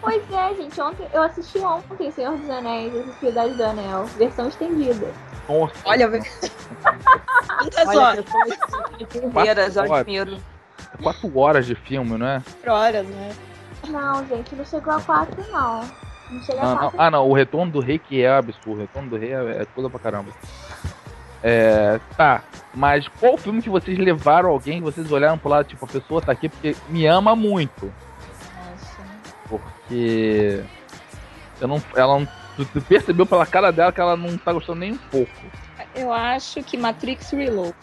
Pois 0.00 0.22
é, 0.30 0.54
gente, 0.54 0.80
ontem 0.80 1.06
eu 1.12 1.22
assisti 1.22 1.58
ontem 1.58 2.10
Senhor 2.12 2.36
dos 2.36 2.48
Anéis, 2.50 2.94
a 2.94 3.04
Sociedade 3.04 3.54
do 3.54 3.64
Anel, 3.64 4.04
versão 4.18 4.48
estendida. 4.48 5.10
Nossa, 5.48 5.74
Olha, 5.84 6.08
quantas 7.58 7.88
Olha, 7.88 8.00
horas? 8.00 8.24
inteiras, 9.00 9.76
eu 9.76 9.84
Quatro 9.86 9.94
admiro. 9.94 10.38
quatro 11.02 11.38
horas 11.38 11.66
de 11.66 11.74
filme, 11.74 12.16
não 12.18 12.26
é? 12.26 12.40
Quatro 12.62 12.72
horas, 12.72 13.06
né? 13.08 13.32
Não, 13.88 14.26
gente, 14.26 14.54
não 14.54 14.64
chegou 14.64 14.92
a 14.94 15.00
quatro, 15.00 15.42
não. 15.50 15.80
Não 16.30 16.42
chega 16.42 16.60
a 16.60 16.64
Não, 16.64 16.70
não. 16.70 16.78
quatro. 16.78 17.00
Ah, 17.00 17.10
não. 17.10 17.28
O 17.28 17.32
Retorno 17.34 17.72
do 17.72 17.80
Rei 17.80 17.98
que 17.98 18.22
é 18.22 18.30
absurdo. 18.36 18.78
O 18.78 18.80
Retorno 18.80 19.10
do 19.10 19.16
Rei 19.16 19.32
é, 19.32 19.62
é 19.62 19.66
coisa 19.66 19.90
pra 19.90 19.98
caramba. 19.98 20.30
É, 21.42 21.98
tá. 22.16 22.42
Mas 22.72 23.06
qual 23.08 23.36
filme 23.36 23.60
que 23.60 23.68
vocês 23.68 23.98
levaram 23.98 24.50
alguém 24.50 24.78
que 24.78 24.84
vocês 24.84 25.10
olharam 25.10 25.36
pro 25.36 25.50
lado, 25.50 25.66
tipo, 25.66 25.84
a 25.84 25.88
pessoa 25.88 26.22
tá 26.22 26.32
aqui 26.32 26.48
porque 26.48 26.76
me 26.88 27.04
ama 27.06 27.34
muito? 27.34 27.92
Nossa. 28.70 29.02
Porque. 29.48 30.62
Eu 31.60 31.68
não. 31.68 31.82
Ela 31.96 32.18
não. 32.20 32.28
Tu, 32.56 32.64
tu 32.66 32.80
percebeu 32.82 33.26
pela 33.26 33.46
cara 33.46 33.72
dela 33.72 33.92
que 33.92 34.00
ela 34.00 34.16
não 34.16 34.36
tá 34.38 34.52
gostando 34.52 34.78
nem 34.80 34.92
um 34.92 34.98
pouco. 34.98 35.32
Eu 35.94 36.12
acho 36.12 36.62
que 36.62 36.76
Matrix 36.76 37.30
Reload. 37.30 37.74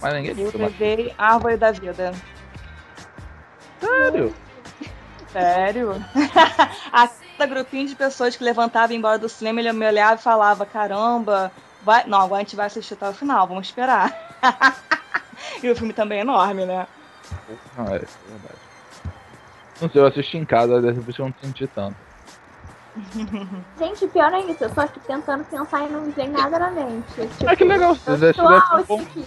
Mas 0.00 0.14
ninguém 0.14 0.34
Eu 0.36 0.52
levei 0.54 1.14
Árvore 1.16 1.56
da 1.56 1.70
Vida. 1.70 2.12
Sério. 3.86 4.34
Sério? 5.32 6.04
a 6.92 7.08
cada 7.42 7.46
grupinho 7.46 7.88
de 7.88 7.96
pessoas 7.96 8.36
que 8.36 8.44
levantava 8.44 8.92
e 8.92 8.96
embora 8.96 9.18
do 9.18 9.28
cinema, 9.28 9.60
ele 9.60 9.72
me 9.72 9.86
olhava 9.86 10.20
e 10.20 10.22
falava: 10.22 10.64
caramba, 10.64 11.50
vai... 11.82 12.04
não, 12.06 12.20
agora 12.20 12.40
a 12.40 12.44
gente 12.44 12.56
vai 12.56 12.66
assistir 12.66 12.94
até 12.94 13.08
o 13.08 13.14
final, 13.14 13.46
vamos 13.46 13.66
esperar. 13.66 14.12
e 15.62 15.70
o 15.70 15.76
filme 15.76 15.92
também 15.92 16.18
é 16.18 16.22
enorme, 16.22 16.64
né? 16.64 16.86
Não, 17.76 17.86
é, 17.86 17.96
é 17.96 17.98
verdade. 17.98 18.62
Não 19.80 19.90
sei, 19.90 20.00
eu 20.00 20.06
assisti 20.06 20.36
em 20.36 20.44
casa, 20.44 20.80
dessa 20.80 21.00
vez 21.00 21.18
eu 21.18 21.26
não 21.26 21.34
senti 21.42 21.66
tanto. 21.66 21.96
Gente, 23.78 24.06
pior 24.08 24.32
é 24.34 24.40
isso, 24.40 24.62
eu 24.64 24.70
tô 24.70 24.80
aqui 24.82 25.00
tentando 25.00 25.44
pensar 25.44 25.86
e 25.86 25.90
não 25.92 26.02
me 26.02 26.12
vem 26.12 26.28
nada 26.28 26.58
na 26.58 26.70
mente. 26.70 27.06
Tipo, 27.14 27.50
Ah, 27.50 27.56
que 27.56 27.64
legal. 27.64 27.94
Você 27.94 28.16
deve, 28.16 28.32
você 28.34 28.42
deve 28.42 28.62
ter 28.66 28.72
um 28.74 28.84
bom, 28.84 29.00
aqui, 29.00 29.24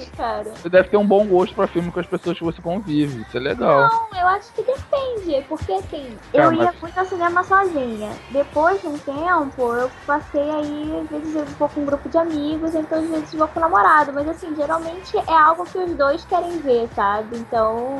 você 0.61 0.69
deve 0.69 0.89
ter 0.89 0.97
um 0.97 1.07
bom 1.07 1.25
gosto 1.27 1.55
pra 1.55 1.67
filme 1.67 1.91
com 1.91 1.99
as 1.99 2.05
pessoas 2.05 2.37
que 2.37 2.43
você 2.43 2.61
convive. 2.61 3.21
Isso 3.23 3.35
é 3.37 3.39
legal. 3.39 3.89
Não, 3.89 4.19
eu 4.19 4.27
acho 4.27 4.51
que 4.53 4.61
depende, 4.63 5.43
porque 5.47 5.71
assim, 5.73 6.15
Tá, 6.31 6.43
eu 6.43 6.51
mas- 6.51 6.59
ia 6.61 6.73
muito 6.81 6.97
ao 6.99 7.05
cinema 7.05 7.43
sozinha. 7.43 8.11
Depois 8.29 8.79
de 8.81 8.87
um 8.87 8.97
tempo, 8.99 9.73
eu 9.73 9.89
passei 10.05 10.49
aí, 10.49 10.99
às 11.03 11.09
vezes 11.09 11.35
eu 11.35 11.45
vou 11.57 11.69
com 11.69 11.81
um 11.81 11.85
grupo 11.85 12.07
de 12.07 12.17
amigos, 12.17 12.75
então 12.75 12.99
às 12.99 13.09
vezes 13.09 13.33
vou 13.33 13.47
com 13.47 13.59
o 13.59 13.61
namorado. 13.63 14.13
Mas 14.13 14.27
assim, 14.29 14.55
geralmente 14.55 15.17
é 15.17 15.33
algo 15.33 15.65
que 15.65 15.77
os 15.79 15.91
dois 15.95 16.23
querem 16.25 16.59
ver, 16.59 16.87
sabe? 16.95 17.37
Então, 17.37 17.97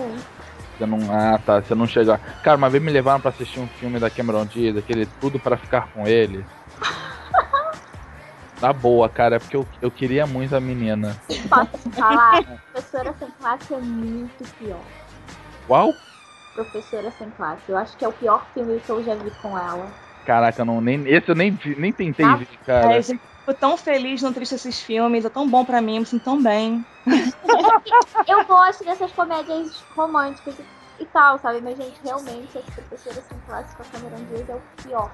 Você 0.77 0.85
não. 0.85 0.99
Ah, 1.11 1.37
tá. 1.37 1.61
Você 1.61 1.73
não 1.75 1.87
chegar. 1.87 2.19
Cara, 2.41 2.57
uma 2.57 2.69
vez 2.69 2.83
me 2.83 2.91
levaram 2.91 3.19
pra 3.21 3.29
assistir 3.31 3.59
um 3.59 3.67
filme 3.67 3.99
da 3.99 4.09
Cameron 4.09 4.45
Diaz, 4.45 4.75
aquele 4.77 5.05
Tudo 5.05 5.39
pra 5.39 5.57
Ficar 5.57 5.87
com 5.91 6.07
Ele. 6.07 6.45
Na 8.61 8.71
boa, 8.71 9.09
cara, 9.09 9.35
é 9.35 9.39
porque 9.39 9.55
eu, 9.55 9.67
eu 9.81 9.91
queria 9.91 10.25
muito 10.25 10.55
a 10.55 10.61
menina. 10.61 11.15
posso 11.49 11.89
te 11.89 11.95
falar, 11.95 12.41
Professora 12.71 13.13
Sem 13.19 13.27
Classe 13.31 13.73
é 13.73 13.77
muito 13.79 14.43
pior. 14.57 14.81
Qual? 15.67 15.93
Professora 16.53 17.11
Sem 17.11 17.29
Classe, 17.31 17.63
eu 17.69 17.77
acho 17.77 17.97
que 17.97 18.05
é 18.05 18.07
o 18.07 18.13
pior 18.13 18.45
filme 18.53 18.79
que 18.79 18.89
eu 18.89 19.03
já 19.03 19.13
vi 19.15 19.29
com 19.41 19.57
ela. 19.57 19.91
Caraca, 20.23 20.63
não, 20.63 20.79
nem, 20.79 21.05
esse 21.07 21.29
eu 21.29 21.35
nem, 21.35 21.51
vi- 21.51 21.75
nem 21.77 21.91
tentei 21.91 22.25
Ah, 22.25 22.37
ver, 22.37 22.47
cara. 22.65 22.87
Ai, 22.93 23.03
fico 23.45 23.53
tão 23.53 23.77
feliz 23.77 24.21
não 24.21 24.33
triste 24.33 24.55
esses 24.55 24.79
filmes, 24.81 25.23
é 25.25 25.29
tão 25.29 25.47
bom 25.47 25.63
pra 25.63 25.81
mim, 25.81 25.95
eu 25.95 25.99
me 26.01 26.05
sinto 26.05 26.23
tão 26.23 26.41
bem. 26.41 26.83
Eu 28.27 28.43
gosto 28.45 28.83
dessas 28.83 29.11
comédias 29.11 29.83
românticas. 29.95 30.55
e 30.99 31.05
tal, 31.05 31.37
sabe? 31.39 31.61
Mas, 31.61 31.77
gente, 31.77 31.99
realmente, 32.03 32.57
esse 32.57 32.81
terceiro 32.89 33.19
assim, 33.19 33.35
clássico 33.45 33.81
a 33.81 33.85
Cameron 33.85 34.23
Diaz 34.25 34.49
é 34.49 34.55
o 34.55 34.61
pior 34.83 35.11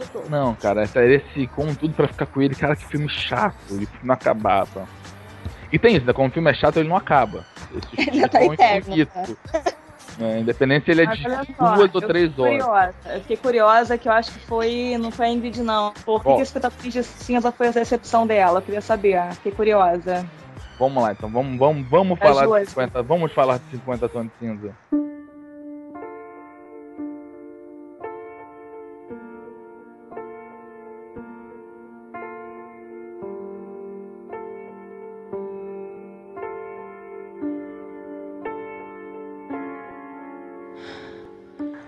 de 0.00 0.06
todos. 0.06 0.30
Não, 0.30 0.54
cara, 0.54 0.82
essa 0.84 1.04
esse 1.04 1.46
com 1.48 1.74
tudo 1.74 1.92
pra 1.94 2.08
ficar 2.08 2.26
com 2.26 2.40
ele, 2.40 2.54
cara, 2.54 2.76
que 2.76 2.86
filme 2.86 3.08
chato, 3.08 3.56
ele 3.70 3.88
não 4.02 4.14
acabava. 4.14 4.88
E 5.72 5.78
tem 5.78 5.96
isso, 5.96 6.06
né? 6.06 6.12
Como 6.12 6.28
o 6.28 6.32
filme 6.32 6.50
é 6.50 6.54
chato, 6.54 6.78
ele 6.78 6.88
não 6.88 6.96
acaba. 6.96 7.44
Esse 7.74 8.08
Ele 8.10 8.28
tá 8.28 8.40
é 8.42 8.48
um 8.48 8.52
eterno. 8.54 8.78
infinito. 8.92 9.38
É, 10.20 10.38
independente 10.40 10.84
se 10.84 10.90
ele 10.90 11.02
é 11.02 11.06
Mas 11.06 11.18
de 11.18 11.54
só, 11.56 11.74
duas 11.74 11.94
ou 11.94 12.00
três 12.00 12.38
horas. 12.38 12.62
Curiosa. 12.62 12.94
Eu 13.06 13.20
fiquei 13.20 13.36
curiosa 13.36 13.98
que 13.98 14.08
eu 14.08 14.12
acho 14.12 14.32
que 14.32 14.38
foi. 14.40 14.96
Não 14.98 15.10
foi 15.10 15.26
a 15.26 15.28
Ingrid, 15.30 15.62
não. 15.62 15.92
Por 16.04 16.22
que, 16.22 16.28
que 16.28 16.42
esse 16.42 16.42
Espetacular 16.42 16.90
de 16.90 17.02
Cinza 17.02 17.52
foi 17.52 17.68
a 17.68 17.70
decepção 17.70 18.26
dela? 18.26 18.58
Eu 18.58 18.62
queria 18.62 18.80
saber. 18.80 19.22
Fiquei 19.34 19.52
curiosa. 19.52 20.24
Vamos 20.78 21.02
lá, 21.02 21.12
então, 21.12 21.30
vamos, 21.30 21.56
vamos, 21.58 21.88
vamos 21.88 22.18
falar 22.18 22.42
de 22.42 22.46
duas. 22.46 22.68
50. 22.68 23.02
Vamos 23.02 23.32
falar 23.32 23.58
de 23.58 23.64
50 23.70 24.08
tons 24.08 24.24
de 24.24 24.32
cinza. 24.40 24.74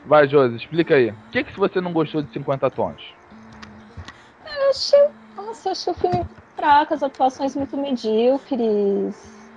Vai, 0.06 0.28
Josi, 0.28 0.54
explica 0.54 0.94
aí. 0.94 1.10
O 1.10 1.18
que, 1.32 1.42
que 1.42 1.58
você 1.58 1.80
não 1.80 1.92
gostou 1.92 2.22
de 2.22 2.32
50 2.32 2.70
tons? 2.70 3.02
Eu 4.44 4.70
achei, 4.70 5.08
nossa, 5.36 5.68
eu 5.68 5.72
achei 5.72 5.92
o 5.92 5.96
filme 5.96 6.24
fraco, 6.54 6.94
as 6.94 7.02
atuações 7.02 7.56
muito 7.56 7.76
medíocres. 7.76 9.50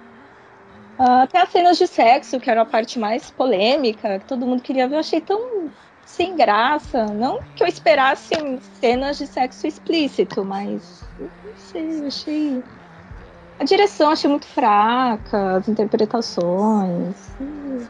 Ah, 0.97 1.21
até 1.21 1.39
as 1.39 1.49
cenas 1.49 1.77
de 1.77 1.85
sexo, 1.85 2.39
que 2.39 2.49
era 2.49 2.63
a 2.63 2.65
parte 2.65 2.97
mais 2.97 3.29
polêmica, 3.29 4.17
que 4.19 4.25
todo 4.25 4.47
mundo 4.47 4.63
queria 4.63 4.87
ver, 4.87 4.95
eu 4.95 4.99
achei 4.99 5.21
tão 5.21 5.71
sem 6.03 6.35
graça. 6.35 7.05
Não 7.13 7.43
que 7.55 7.63
eu 7.63 7.67
esperasse 7.67 8.33
cenas 8.79 9.19
de 9.19 9.27
sexo 9.27 9.67
explícito, 9.67 10.43
mas 10.43 11.07
não 11.17 11.55
sei, 11.55 12.01
eu 12.01 12.07
achei. 12.07 12.63
A 13.59 13.63
direção 13.65 14.09
achei 14.09 14.29
muito 14.29 14.47
fraca, 14.47 15.57
as 15.57 15.67
interpretações. 15.67 17.29
hum, 17.39 17.87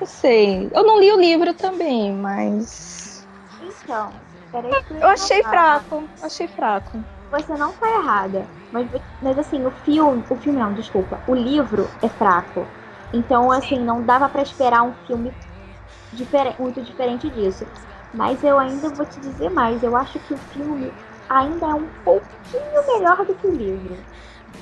Não 0.00 0.06
sei. 0.06 0.70
Eu 0.72 0.84
não 0.84 1.00
li 1.00 1.10
o 1.12 1.20
livro 1.20 1.54
também, 1.54 2.12
mas. 2.12 3.26
Então, 3.60 4.12
peraí 4.52 4.70
que 4.84 4.94
Eu 4.94 5.08
achei 5.08 5.42
falar. 5.42 5.80
fraco. 5.80 6.08
Achei 6.22 6.48
fraco. 6.48 7.04
Você 7.30 7.56
não 7.56 7.72
tá 7.72 7.88
errada. 7.98 8.48
Mas, 8.70 8.88
mas 9.22 9.38
assim, 9.38 9.64
o 9.64 9.70
filme. 9.70 10.22
O 10.28 10.36
filme 10.36 10.58
não, 10.58 10.72
desculpa. 10.74 11.20
O 11.26 11.34
livro 11.34 11.88
é 12.02 12.08
fraco. 12.08 12.68
Então, 13.12 13.50
assim, 13.50 13.78
não 13.78 14.02
dava 14.02 14.28
pra 14.28 14.42
esperar 14.42 14.82
um 14.82 14.94
filme 15.06 15.32
difere- 16.12 16.54
muito 16.58 16.82
diferente 16.82 17.30
disso. 17.30 17.66
Mas 18.12 18.42
eu 18.42 18.58
ainda 18.58 18.90
vou 18.90 19.06
te 19.06 19.20
dizer 19.20 19.50
mais. 19.50 19.82
Eu 19.82 19.96
acho 19.96 20.18
que 20.20 20.34
o 20.34 20.38
filme 20.38 20.94
ainda 21.28 21.66
é 21.66 21.74
um 21.74 21.88
pouquinho 22.04 22.86
melhor 22.86 23.24
do 23.24 23.34
que 23.34 23.46
o 23.46 23.54
livro. 23.54 23.96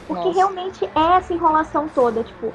Porque 0.07 0.29
Nossa. 0.29 0.39
realmente 0.39 0.85
é 0.85 1.17
essa 1.17 1.33
enrolação 1.33 1.89
toda. 1.89 2.23
Tipo, 2.23 2.55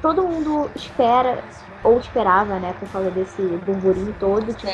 todo 0.00 0.26
mundo 0.26 0.70
espera, 0.74 1.44
ou 1.84 1.98
esperava, 1.98 2.58
né, 2.58 2.72
por 2.78 2.88
causa 2.90 3.10
desse 3.10 3.42
burburinho 3.42 4.14
todo. 4.18 4.52
Tipo, 4.54 4.68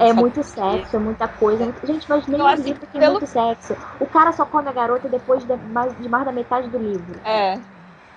é 0.00 0.12
muito 0.12 0.42
sexo, 0.42 0.96
é 0.96 0.98
muita 0.98 1.28
coisa. 1.28 1.64
é 1.64 1.86
Gente, 1.86 2.08
mas 2.08 2.26
nem 2.26 2.40
assim, 2.40 2.62
livro 2.62 2.86
tem 2.86 3.00
pelo- 3.00 3.12
muito 3.14 3.26
sexo. 3.26 3.76
O 4.00 4.06
cara 4.06 4.32
só 4.32 4.44
come 4.46 4.68
a 4.68 4.72
garota 4.72 5.08
depois 5.08 5.44
de 5.44 5.56
mais, 5.56 5.96
de 5.98 6.08
mais 6.08 6.24
da 6.24 6.32
metade 6.32 6.68
do 6.68 6.78
livro. 6.78 7.20
É. 7.24 7.58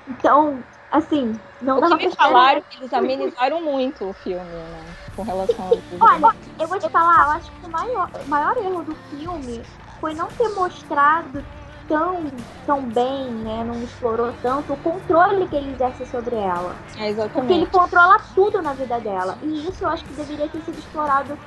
Então, 0.08 0.64
assim, 0.90 1.40
não 1.62 1.78
O 1.78 1.82
dava 1.82 1.98
que 1.98 2.08
me 2.08 2.16
pra 2.16 2.26
falaram 2.26 2.62
que 2.68 2.78
eles 2.78 2.94
amenizaram 2.94 3.62
muito 3.62 4.10
o 4.10 4.14
filme, 4.14 4.46
né? 4.50 4.84
Com 5.16 5.24
relação 5.24 5.66
ao. 5.66 5.78
Olha, 6.00 6.34
eu 6.60 6.68
vou 6.68 6.80
te 6.80 6.90
falar, 6.90 7.26
eu 7.26 7.32
acho 7.32 7.52
que 7.52 7.66
o 7.68 7.72
maior, 7.72 8.10
o 8.26 8.30
maior 8.30 8.58
erro 8.58 8.84
do 8.84 8.96
filme 8.96 9.64
foi 10.00 10.14
não 10.14 10.28
ter 10.28 10.50
mostrado 10.50 11.44
tão, 11.90 12.32
tão 12.66 12.82
bem, 12.84 13.32
né? 13.32 13.64
Não 13.66 13.82
explorou 13.82 14.32
tanto 14.42 14.74
o 14.74 14.78
controle 14.78 15.48
que 15.48 15.56
ele 15.56 15.72
exerce 15.74 16.06
sobre 16.06 16.36
ela. 16.36 16.76
É, 16.96 17.12
Porque 17.12 17.52
ele 17.52 17.64
exatamente. 17.64 17.72
controla 17.72 18.20
tudo 18.36 18.62
na 18.62 18.74
vida 18.74 19.00
dela. 19.00 19.38
E 19.42 19.68
isso 19.68 19.84
eu 19.84 19.90
acho 19.90 20.06
que 20.06 20.14
deveria 20.14 20.48
ter 20.48 20.62
sido 20.62 20.78
explorado. 20.78 21.38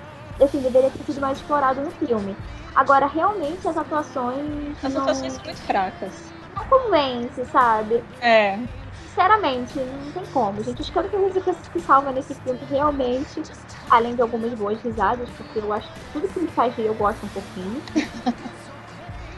Assim, 0.41 0.61
deveria 0.61 0.91
ter 0.91 1.05
sido 1.05 1.21
mais 1.21 1.39
explorado 1.39 1.81
no 1.81 1.91
filme. 1.93 2.37
Agora, 2.75 3.07
realmente, 3.07 3.67
as 3.69 3.77
atuações. 3.77 4.77
As 4.83 4.93
não, 4.93 5.03
atuações 5.03 5.35
são 5.35 5.45
muito 5.45 5.63
fracas. 5.63 6.33
não 6.57 6.65
convence, 6.65 7.45
sabe? 7.47 8.03
É. 8.21 8.59
Sinceramente, 9.07 9.79
não 9.79 10.11
tem 10.11 10.25
como, 10.33 10.63
gente. 10.65 10.83
Acho 10.83 10.91
que 10.91 10.99
a 10.99 11.03
única 11.03 11.41
coisa 11.41 11.61
que, 11.71 11.81
salva 11.81 12.13
nesse 12.13 12.35
filme 12.35 12.59
realmente, 12.69 13.43
além 13.91 14.17
de 14.17 14.23
algumas 14.23 14.53
boas 14.55 14.81
risadas, 14.83 15.29
porque 15.37 15.59
eu 15.59 15.73
acho 15.73 15.87
que 15.93 16.01
tudo 16.15 16.29
que 16.29 16.41
me 16.41 16.49
faz 16.49 16.75
rir 16.75 16.87
eu 16.87 16.95
gosto 16.95 17.25
um 17.25 17.29
pouquinho. 17.29 17.83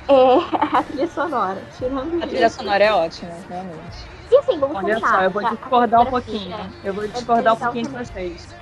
é 0.08 0.76
a 0.78 0.82
trilha 0.82 1.06
sonora. 1.08 1.62
Tirando 1.78 2.22
A 2.22 2.26
trilha 2.26 2.46
isso. 2.46 2.56
sonora 2.56 2.84
é 2.84 2.92
ótima, 2.92 3.34
realmente. 3.48 4.06
E 4.30 4.36
assim, 4.36 4.58
vamos 4.58 4.76
Olha 4.76 4.98
só, 5.00 5.22
eu 5.22 5.30
vou 5.30 5.42
tá? 5.42 5.50
Discordar 5.50 6.02
um 6.02 6.06
pouquinho. 6.06 6.48
né? 6.50 6.70
Eu 6.82 6.94
vou 6.94 7.06
discordar 7.08 7.54
um 7.54 7.56
pouquinho 7.56 7.84
de 7.84 7.90
também. 7.90 8.06
vocês. 8.06 8.54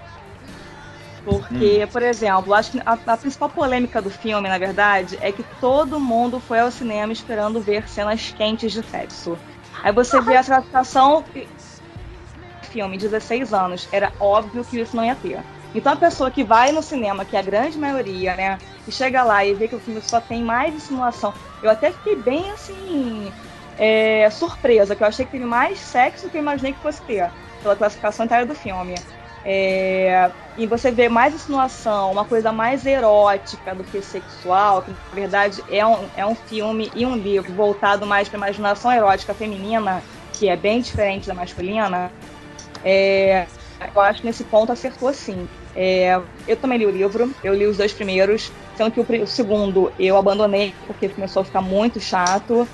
Porque, 1.25 1.89
por 1.93 2.03
exemplo, 2.03 2.53
acho 2.53 2.73
que 2.73 2.81
a, 2.85 2.99
a 3.07 3.17
principal 3.17 3.49
polêmica 3.49 4.03
do 4.03 4.11
filme, 4.11 4.49
na 4.49 4.59
verdade, 4.59 5.17
é 5.21 5.31
que 5.31 5.45
todo 5.61 6.01
mundo 6.01 6.41
foi 6.41 6.59
ao 6.59 6.71
cinema 6.71 7.13
esperando 7.13 7.61
ver 7.61 7.89
cenas 7.89 8.31
quentes 8.31 8.73
de 8.73 8.83
sexo. 8.83 9.39
Aí 9.83 9.93
você 9.93 10.21
vê 10.21 10.37
a 10.37 10.45
classificação 10.45 11.25
filme, 12.73 12.97
16 12.97 13.53
anos, 13.53 13.87
era 13.93 14.11
óbvio 14.19 14.65
que 14.65 14.81
isso 14.81 14.97
não 14.97 15.05
ia 15.05 15.15
ter. 15.15 15.45
Então 15.75 15.93
a 15.93 15.97
pessoa 15.97 16.31
que 16.31 16.45
vai 16.45 16.71
no 16.73 16.83
cinema, 16.83 17.25
que 17.25 17.37
é 17.37 17.39
a 17.39 17.43
grande 17.43 17.79
maioria, 17.79 18.37
né, 18.37 18.59
e 18.87 18.93
chega 18.93 19.23
lá 19.23 19.45
e 19.45 19.55
vê 19.55 19.69
que 19.69 19.77
o 19.77 19.81
filme 19.81 20.01
só 20.03 20.21
tem 20.21 20.43
mais 20.43 20.75
insinuação, 20.75 21.33
eu 21.63 21.71
até 21.71 21.91
fiquei 21.91 22.17
bem 22.17 22.51
assim 22.51 23.33
é, 23.79 24.29
surpresa, 24.31 24.95
que 24.95 25.03
eu 25.03 25.07
achei 25.07 25.25
que 25.25 25.33
teve 25.33 25.45
mais 25.45 25.79
sexo 25.79 26.27
do 26.27 26.31
que 26.31 26.37
eu 26.37 26.43
imaginei 26.43 26.73
que 26.73 26.81
fosse 26.81 27.01
ter, 27.03 27.31
pela 27.63 27.77
classificação 27.77 28.27
inteira 28.27 28.45
do 28.45 28.55
filme. 28.55 28.95
É, 29.45 30.31
e 30.57 30.67
você 30.67 30.91
vê 30.91 31.09
mais 31.09 31.35
insinuação, 31.35 32.13
uma 32.13 32.25
coisa 32.25 32.53
mais 32.53 32.85
erótica 32.85 33.75
do 33.75 33.83
que 33.83 34.01
sexual, 34.03 34.83
que 34.83 34.91
na 34.91 34.97
verdade 35.15 35.65
é 35.69 35.85
um, 35.85 36.09
é 36.15 36.27
um 36.27 36.35
filme 36.35 36.91
e 36.95 37.07
um 37.07 37.17
livro 37.17 37.53
voltado 37.55 38.07
mais 38.07 38.29
para 38.29 38.37
imaginação 38.37 38.93
erótica 38.93 39.35
feminina, 39.35 40.03
que 40.35 40.49
é 40.49 40.57
bem 40.57 40.81
diferente 40.81 41.27
da 41.27 41.35
masculina. 41.35 42.13
É, 42.85 43.47
eu 43.95 44.01
acho 44.01 44.21
que 44.21 44.27
nesse 44.27 44.45
ponto 44.45 44.71
acertou 44.71 45.13
sim. 45.13 45.49
É, 45.75 46.15
eu 46.47 46.57
também 46.61 46.79
li 46.79 46.87
o 46.87 46.91
livro, 46.91 47.37
eu 47.43 47.55
li 47.55 47.67
os 47.67 47.77
dois 47.79 47.93
primeiros, 47.95 48.53
sendo 48.75 48.93
que 48.93 49.01
o, 49.01 49.23
o 49.23 49.27
segundo 49.27 49.95
eu 49.99 50.17
abandonei 50.17 50.79
porque 50.87 51.09
começou 51.11 51.43
a 51.43 51.45
ficar 51.45 51.63
muito 51.63 52.01
chato. 52.01 52.71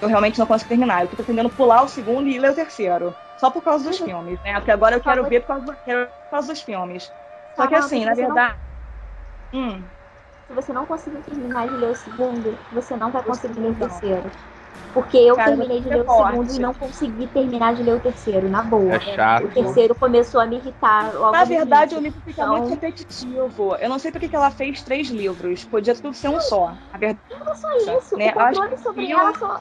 Eu 0.00 0.08
realmente 0.08 0.38
não 0.38 0.46
consigo 0.46 0.68
terminar. 0.68 1.02
Eu 1.04 1.08
tô 1.10 1.16
pretendendo 1.16 1.50
pular 1.54 1.82
o 1.82 1.88
segundo 1.88 2.28
e 2.28 2.38
ler 2.38 2.52
o 2.52 2.54
terceiro. 2.54 3.16
Só 3.36 3.50
por 3.50 3.62
causa 3.62 3.84
dos 3.84 3.98
filmes, 3.98 4.40
né? 4.42 4.54
Porque 4.54 4.70
agora 4.70 4.96
eu 4.96 5.02
quero 5.02 5.26
ver 5.26 5.40
por 5.40 5.48
causa, 5.48 5.76
quero- 5.84 6.08
por 6.08 6.30
causa 6.30 6.48
dos 6.52 6.62
filmes. 6.62 7.14
Só 7.54 7.66
que 7.66 7.74
assim, 7.74 8.04
na 8.04 8.14
não- 8.14 8.16
verdade. 8.16 8.60
Hum, 9.52 9.90
Se 10.48 10.54
você 10.54 10.72
não 10.72 10.86
conseguir 10.86 11.22
terminar 11.22 11.68
de 11.68 11.76
ler 11.76 11.90
o 11.90 11.94
segundo, 11.94 12.64
você 12.70 12.96
não 12.96 13.12
vai 13.12 13.22
conseguir 13.24 13.60
ler 13.60 13.70
o 13.70 13.74
segundo 13.74 13.86
não. 13.86 14.00
Porque 14.96 15.18
eu 15.18 15.36
Cara, 15.36 15.48
terminei 15.48 15.82
de 15.82 15.90
é 15.90 15.96
ler 15.96 16.00
o 16.00 16.06
forte. 16.06 16.30
segundo 16.32 16.54
e 16.54 16.58
não 16.58 16.72
consegui 16.72 17.26
terminar 17.26 17.74
de 17.74 17.82
ler 17.82 17.96
o 17.96 18.00
terceiro, 18.00 18.48
na 18.48 18.62
boa. 18.62 18.94
É 18.94 19.00
chato. 19.00 19.44
O 19.44 19.50
terceiro 19.50 19.94
começou 19.94 20.40
a 20.40 20.46
me 20.46 20.56
irritar 20.56 21.12
logo 21.12 21.32
na 21.32 21.44
verdade, 21.44 21.94
o 21.94 22.00
livro 22.00 22.18
fica 22.22 22.42
Então- 22.42 22.56
muito 22.56 22.70
repetitivo. 22.70 23.76
Eu 23.76 23.90
não 23.90 23.98
sei 23.98 24.10
por 24.10 24.18
que 24.22 24.34
ela 24.34 24.50
fez 24.50 24.82
três 24.82 25.08
livros. 25.10 25.64
Podia 25.64 25.94
tudo 25.94 26.14
ser 26.14 26.28
um 26.28 26.40
só. 26.40 26.68
Na 26.90 26.98
verdade, 26.98 27.20
Não 27.30 27.36
é 27.52 27.54
só 27.54 27.98
isso, 27.98 28.16
né? 28.16 28.30
o 28.30 28.32
controle 28.32 28.72
Acho 28.74 28.82
sobre 28.82 29.10
eu- 29.10 29.18
ela 29.18 29.34
só 29.34 29.60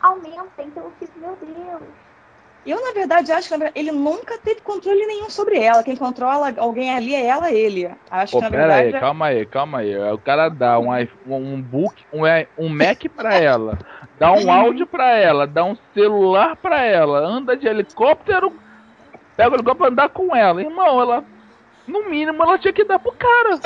aumenta, 0.00 0.62
então 0.62 0.84
eu 0.84 0.92
fico, 0.98 1.18
meu 1.18 1.36
Deus. 1.36 1.82
eu, 2.64 2.80
na 2.82 2.92
verdade, 2.92 3.30
acho 3.32 3.48
que 3.48 3.54
na 3.54 3.58
verdade, 3.64 3.78
ele 3.78 3.92
nunca 3.92 4.38
teve 4.38 4.60
controle 4.60 5.04
nenhum 5.06 5.30
sobre 5.30 5.58
ela. 5.58 5.82
Quem 5.84 5.94
controla 5.96 6.52
alguém 6.56 6.90
ali 6.94 7.14
é 7.14 7.26
ela, 7.26 7.52
ele. 7.52 7.88
Acho 8.10 8.32
Pô, 8.32 8.38
que, 8.38 8.44
na 8.44 8.50
pera 8.50 8.74
aí, 8.74 8.82
verdade, 8.84 9.00
calma 9.04 9.26
aí, 9.26 9.46
calma 9.46 9.78
aí. 9.78 9.96
O 10.12 10.18
cara 10.18 10.48
dá 10.48 10.78
um, 10.78 10.88
um 11.26 11.62
book, 11.62 12.04
um, 12.12 12.26
i- 12.26 12.48
um 12.58 12.68
Mac 12.68 13.02
pra 13.14 13.34
ela, 13.36 13.78
dá 14.18 14.32
um 14.32 14.50
áudio 14.52 14.86
pra 14.86 15.08
ela, 15.10 15.46
dá 15.46 15.64
um 15.64 15.76
celular 15.94 16.56
pra 16.56 16.82
ela, 16.82 17.18
anda 17.20 17.56
de 17.56 17.66
helicóptero, 17.66 18.52
pega 19.36 19.50
o 19.50 19.54
helicóptero 19.54 19.76
pra 19.78 19.88
andar 19.88 20.08
com 20.10 20.34
ela. 20.34 20.60
Irmão, 20.62 21.00
ela, 21.00 21.24
no 21.86 22.08
mínimo, 22.08 22.42
ela 22.42 22.58
tinha 22.58 22.72
que 22.72 22.84
dar 22.84 22.98
pro 22.98 23.12
cara. 23.12 23.60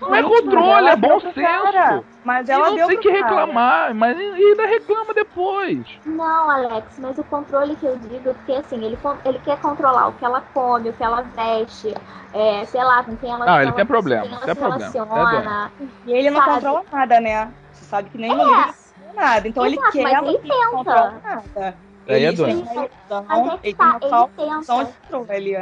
Não 0.00 0.14
é 0.14 0.22
mas 0.22 0.30
controle, 0.40 0.88
é 0.88 0.96
bom 0.96 1.18
pro 1.18 1.32
cara. 1.34 1.72
senso. 1.92 2.06
Mas 2.22 2.48
E 2.48 2.52
ela 2.52 2.68
não 2.68 2.76
deu 2.76 2.86
tem 2.88 2.98
que 2.98 3.08
cara. 3.10 3.20
reclamar, 3.20 3.94
mas 3.94 4.16
e 4.18 4.22
ainda 4.22 4.66
reclama 4.66 5.12
depois. 5.14 5.98
Não, 6.04 6.50
Alex, 6.50 6.98
mas 6.98 7.18
o 7.18 7.24
controle 7.24 7.74
que 7.74 7.86
eu 7.86 7.96
digo 7.96 8.28
é 8.30 8.34
porque 8.34 8.52
assim, 8.52 8.84
ele, 8.84 8.98
ele 9.24 9.38
quer 9.40 9.58
controlar 9.58 10.08
o 10.08 10.12
que 10.12 10.24
ela 10.24 10.40
come, 10.52 10.90
o 10.90 10.92
que 10.92 11.02
ela 11.02 11.22
veste, 11.22 11.92
é, 12.32 12.64
sei 12.66 12.84
lá, 12.84 13.02
com 13.02 13.16
quem 13.16 13.30
ela 13.30 13.44
Não, 13.44 13.52
com 13.54 13.58
ele 13.60 13.66
ela- 13.68 13.72
tem 13.76 13.86
problema, 13.86 14.22
quem 14.22 14.32
ela 14.32 14.44
tem 14.44 14.54
se 14.54 14.60
problema, 14.60 14.92
tem 14.92 15.00
relaciona. 15.00 15.72
E 16.06 16.12
ele 16.12 16.30
não 16.30 16.42
Sabe? 16.44 16.54
controla 16.54 16.82
nada, 16.92 17.20
né? 17.20 17.52
Você 17.72 17.84
sabe 17.86 18.10
que 18.10 18.18
nem 18.18 18.30
É. 18.30 18.34
não 18.36 18.44
controla 18.44 18.74
nada. 19.14 19.48
Então 19.48 19.64
ele 19.66 19.78
Exato, 19.78 19.90
quer 19.90 20.02
mas 20.02 20.20
ele 20.22 20.38
tenta. 20.46 21.22
nada. 21.22 21.82
Aí 22.06 22.24
é 22.24 22.30
Ele 22.30 22.32
ilusão, 22.32 22.88
Mas 23.28 23.46
é 23.46 23.50
que 23.50 23.58
ele 23.62 23.76
tá, 23.76 23.98
ele 24.02 24.26
tenta. 24.36 24.96
controle, 25.06 25.56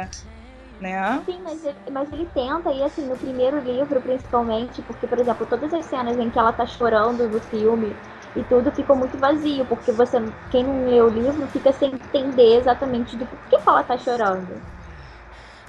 né? 0.79 1.27
Sim, 1.29 1.41
mas 1.43 1.63
ele, 1.63 1.79
mas 1.91 2.11
ele 2.11 2.25
tenta, 2.27 2.71
e 2.71 2.83
assim, 2.83 3.05
no 3.07 3.17
primeiro 3.17 3.59
livro, 3.59 4.01
principalmente, 4.01 4.81
porque, 4.83 5.07
por 5.07 5.19
exemplo, 5.19 5.45
todas 5.45 5.73
as 5.73 5.85
cenas 5.85 6.17
em 6.17 6.29
que 6.31 6.39
ela 6.39 6.53
tá 6.53 6.65
chorando 6.65 7.29
no 7.29 7.41
filme 7.41 8.01
e 8.35 8.43
tudo 8.45 8.71
ficou 8.73 8.95
muito 8.95 9.17
vazio, 9.19 9.65
porque 9.67 9.91
você, 9.91 10.17
quem 10.49 10.63
não 10.65 10.83
lê 10.85 11.01
o 11.01 11.09
livro, 11.09 11.47
fica 11.49 11.71
sem 11.73 11.95
entender 11.95 12.57
exatamente 12.57 13.17
do 13.17 13.27
porquê 13.27 13.57
que 13.57 13.69
ela 13.69 13.83
tá 13.83 13.97
chorando. 13.97 14.65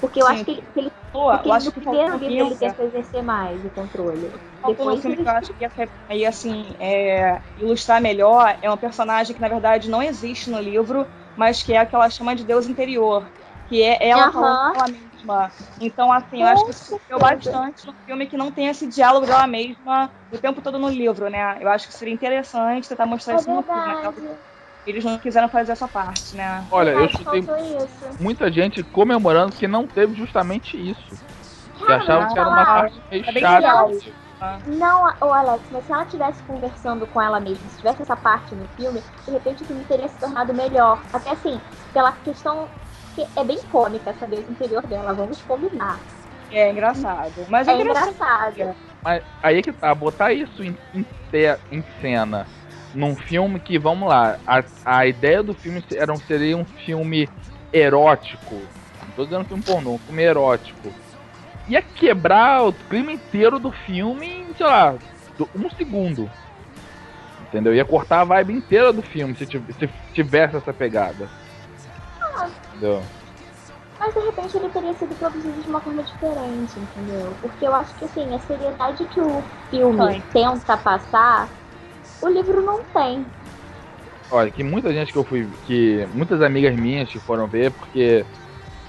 Porque 0.01 0.23
eu 0.23 0.27
Sim. 0.27 0.33
acho 0.33 0.45
que 0.45 0.51
ele, 0.53 0.63
que 0.63 0.79
ele 0.81 0.91
porque 1.13 1.49
eu 1.49 1.53
acho 1.53 1.73
que 1.73 1.81
primeiro 1.81 2.17
livro 2.19 2.47
ele 2.47 2.57
tenta 2.57 2.85
exercer 2.85 3.23
mais 3.23 3.65
o 3.65 3.71
controle. 3.71 4.31
Faltou 4.61 4.77
Depois 4.77 5.01
filme 5.01 5.17
ele- 5.17 5.25
que 5.25 5.29
eu 5.29 5.33
acho 5.33 5.55
que 5.55 5.65
ia, 6.17 6.29
assim, 6.29 6.77
é, 6.79 7.41
ilustrar 7.57 8.01
melhor 8.01 8.57
é 8.63 8.71
um 8.71 8.77
personagem 8.77 9.35
que, 9.35 9.41
na 9.41 9.49
verdade, 9.49 9.91
não 9.91 10.03
existe 10.03 10.51
no 10.51 10.61
livro, 10.61 11.07
mas 11.37 11.63
que 11.63 11.73
é 11.73 11.79
aquela 11.79 12.09
chama 12.11 12.35
de 12.35 12.45
Deus 12.45 12.67
interior, 12.69 13.29
que 13.69 13.83
é 13.83 14.09
ela 14.09 14.23
Aham. 14.29 14.33
falando 14.33 14.59
com 14.73 14.79
ela 14.79 14.89
mesma. 14.89 15.53
Então, 15.81 16.13
assim, 16.13 16.43
eu 16.43 16.49
acho 16.49 16.65
que 16.65 16.71
isso 16.71 16.85
sofreu 16.85 17.19
bastante 17.19 17.87
no 17.87 17.95
filme 18.05 18.27
que 18.27 18.37
não 18.37 18.51
tem 18.53 18.67
esse 18.69 18.87
diálogo 18.87 19.27
dela 19.27 19.47
mesma 19.47 20.11
o 20.31 20.39
tempo 20.39 20.61
todo 20.61 20.79
no 20.79 20.89
livro, 20.89 21.29
né? 21.29 21.57
Eu 21.61 21.69
acho 21.69 21.87
que 21.89 21.95
seria 21.95 22.15
interessante 22.15 22.89
tentar 22.89 23.07
mostrar 23.07 23.35
É 23.35 23.37
isso 23.37 23.51
no 23.51 23.63
filme. 23.63 23.81
né? 24.29 24.39
Eles 24.89 25.05
não 25.05 25.19
quiseram 25.19 25.49
fazer 25.49 25.73
essa 25.73 25.87
parte, 25.87 26.35
né? 26.35 26.67
Olha, 26.71 26.91
eu 26.93 27.05
escutei 27.05 27.45
muita 28.19 28.51
gente 28.51 28.83
comemorando 28.83 29.55
que 29.55 29.69
não 29.69 29.87
teve 29.87 30.15
justamente 30.15 30.77
isso. 30.77 31.15
Que 31.77 31.85
Cara, 31.85 31.99
achavam 31.99 32.33
que 32.33 32.39
era 32.39 32.49
uma 32.49 32.65
falar- 32.65 32.81
parte 32.81 33.03
meio 33.11 33.25
É 33.29 33.33
bem 33.33 33.43
chata. 33.43 33.57
legal. 33.61 33.91
Não, 34.67 35.05
ô 35.21 35.33
Alex, 35.33 35.69
mas 35.71 35.85
se 35.85 35.93
ela 35.93 36.05
estivesse 36.05 36.43
conversando 36.45 37.07
com 37.07 37.21
ela 37.21 37.39
mesma, 37.41 37.69
se 37.69 37.79
tivesse 37.79 38.03
essa 38.03 38.17
parte 38.17 38.55
no 38.55 38.67
filme, 38.69 39.03
de 39.27 39.33
repente 39.33 39.63
o 39.63 39.67
filme 39.67 39.85
teria 39.85 40.09
se 40.09 40.19
tornado 40.19 40.55
melhor. 40.55 41.03
Até 41.13 41.31
assim, 41.31 41.61
pela 41.93 42.13
questão 42.13 42.69
que 43.15 43.27
é 43.37 43.45
bem 43.45 43.59
cômica 43.71 44.11
essa 44.11 44.27
Deus 44.27 44.49
interior 44.49 44.87
dela, 44.87 45.13
vamos 45.13 45.43
combinar. 45.43 46.01
É 46.51 46.71
engraçado. 46.71 47.47
Mas 47.49 47.69
é, 47.69 47.73
É 47.73 47.75
interessante. 47.75 48.15
engraçado. 48.15 48.77
Mas 49.05 49.23
aí 49.43 49.59
é 49.59 49.63
que 49.63 49.73
tá, 49.73 49.95
botar 49.95 50.33
isso 50.33 50.63
em, 50.63 50.75
em, 50.95 51.05
em 51.71 51.85
cena 52.01 52.47
num 52.99 53.15
filme 53.15 53.61
que, 53.61 53.79
vamos 53.79 54.09
lá, 54.09 54.39
a, 54.45 54.65
a 54.85 55.07
ideia 55.07 55.41
do 55.41 55.55
filme 55.55 55.83
era, 55.93 56.13
um- 56.13 56.19
seria 56.21 56.57
um 56.57 56.65
filme 56.65 57.29
erótico. 57.73 58.55
Não 59.07 59.13
tô 59.15 59.25
dizendo 59.25 59.45
filme 59.45 59.63
pornô, 59.63 59.93
um 59.93 59.99
filme 59.99 60.23
erótico. 60.25 60.93
Ia 61.69 61.81
quebrar 61.81 62.65
o 62.67 62.73
clima 62.73 63.13
inteiro 63.13 63.61
do 63.61 63.71
filme 63.71 64.27
em, 64.27 64.55
sei 64.55 64.67
lá, 64.67 64.99
um 65.55 65.71
segundo. 65.71 66.29
Entendeu? 67.41 67.73
Ia 67.73 67.85
cortar 67.85 68.23
a 68.23 68.25
vibe 68.25 68.55
inteira 68.55 68.93
do 68.93 69.03
filme 69.03 69.37
se, 69.37 69.47
se 69.47 69.89
tivesse 70.13 70.57
essa 70.57 70.73
pegada. 70.73 71.29
Entendeu? 72.69 73.05
Mas 74.01 74.15
de 74.15 74.21
repente 74.21 74.57
ele 74.57 74.69
teria 74.71 74.95
sido 74.95 75.15
produzido 75.15 75.61
de 75.61 75.69
uma 75.69 75.81
forma 75.81 76.03
diferente, 76.03 76.79
entendeu? 76.79 77.37
Porque 77.41 77.67
eu 77.67 77.75
acho 77.75 77.95
que 77.97 78.05
assim, 78.05 78.35
a 78.35 78.39
seriedade 78.41 79.05
que 79.07 79.21
o 79.21 79.43
filme 79.71 80.23
tenta 80.33 80.77
passar, 80.77 81.49
o 82.21 82.29
livro 82.29 82.63
não 82.63 82.83
tem. 82.85 83.25
Olha, 84.31 84.51
que 84.51 84.63
muita 84.63 84.93
gente 84.93 85.13
que 85.13 85.19
eu 85.19 85.25
fui. 85.25 85.49
que 85.67 86.07
Muitas 86.15 86.43
amigas 86.43 86.75
minhas 86.75 87.11
que 87.11 87.19
foram 87.19 87.47
ver, 87.47 87.71
porque 87.73 88.25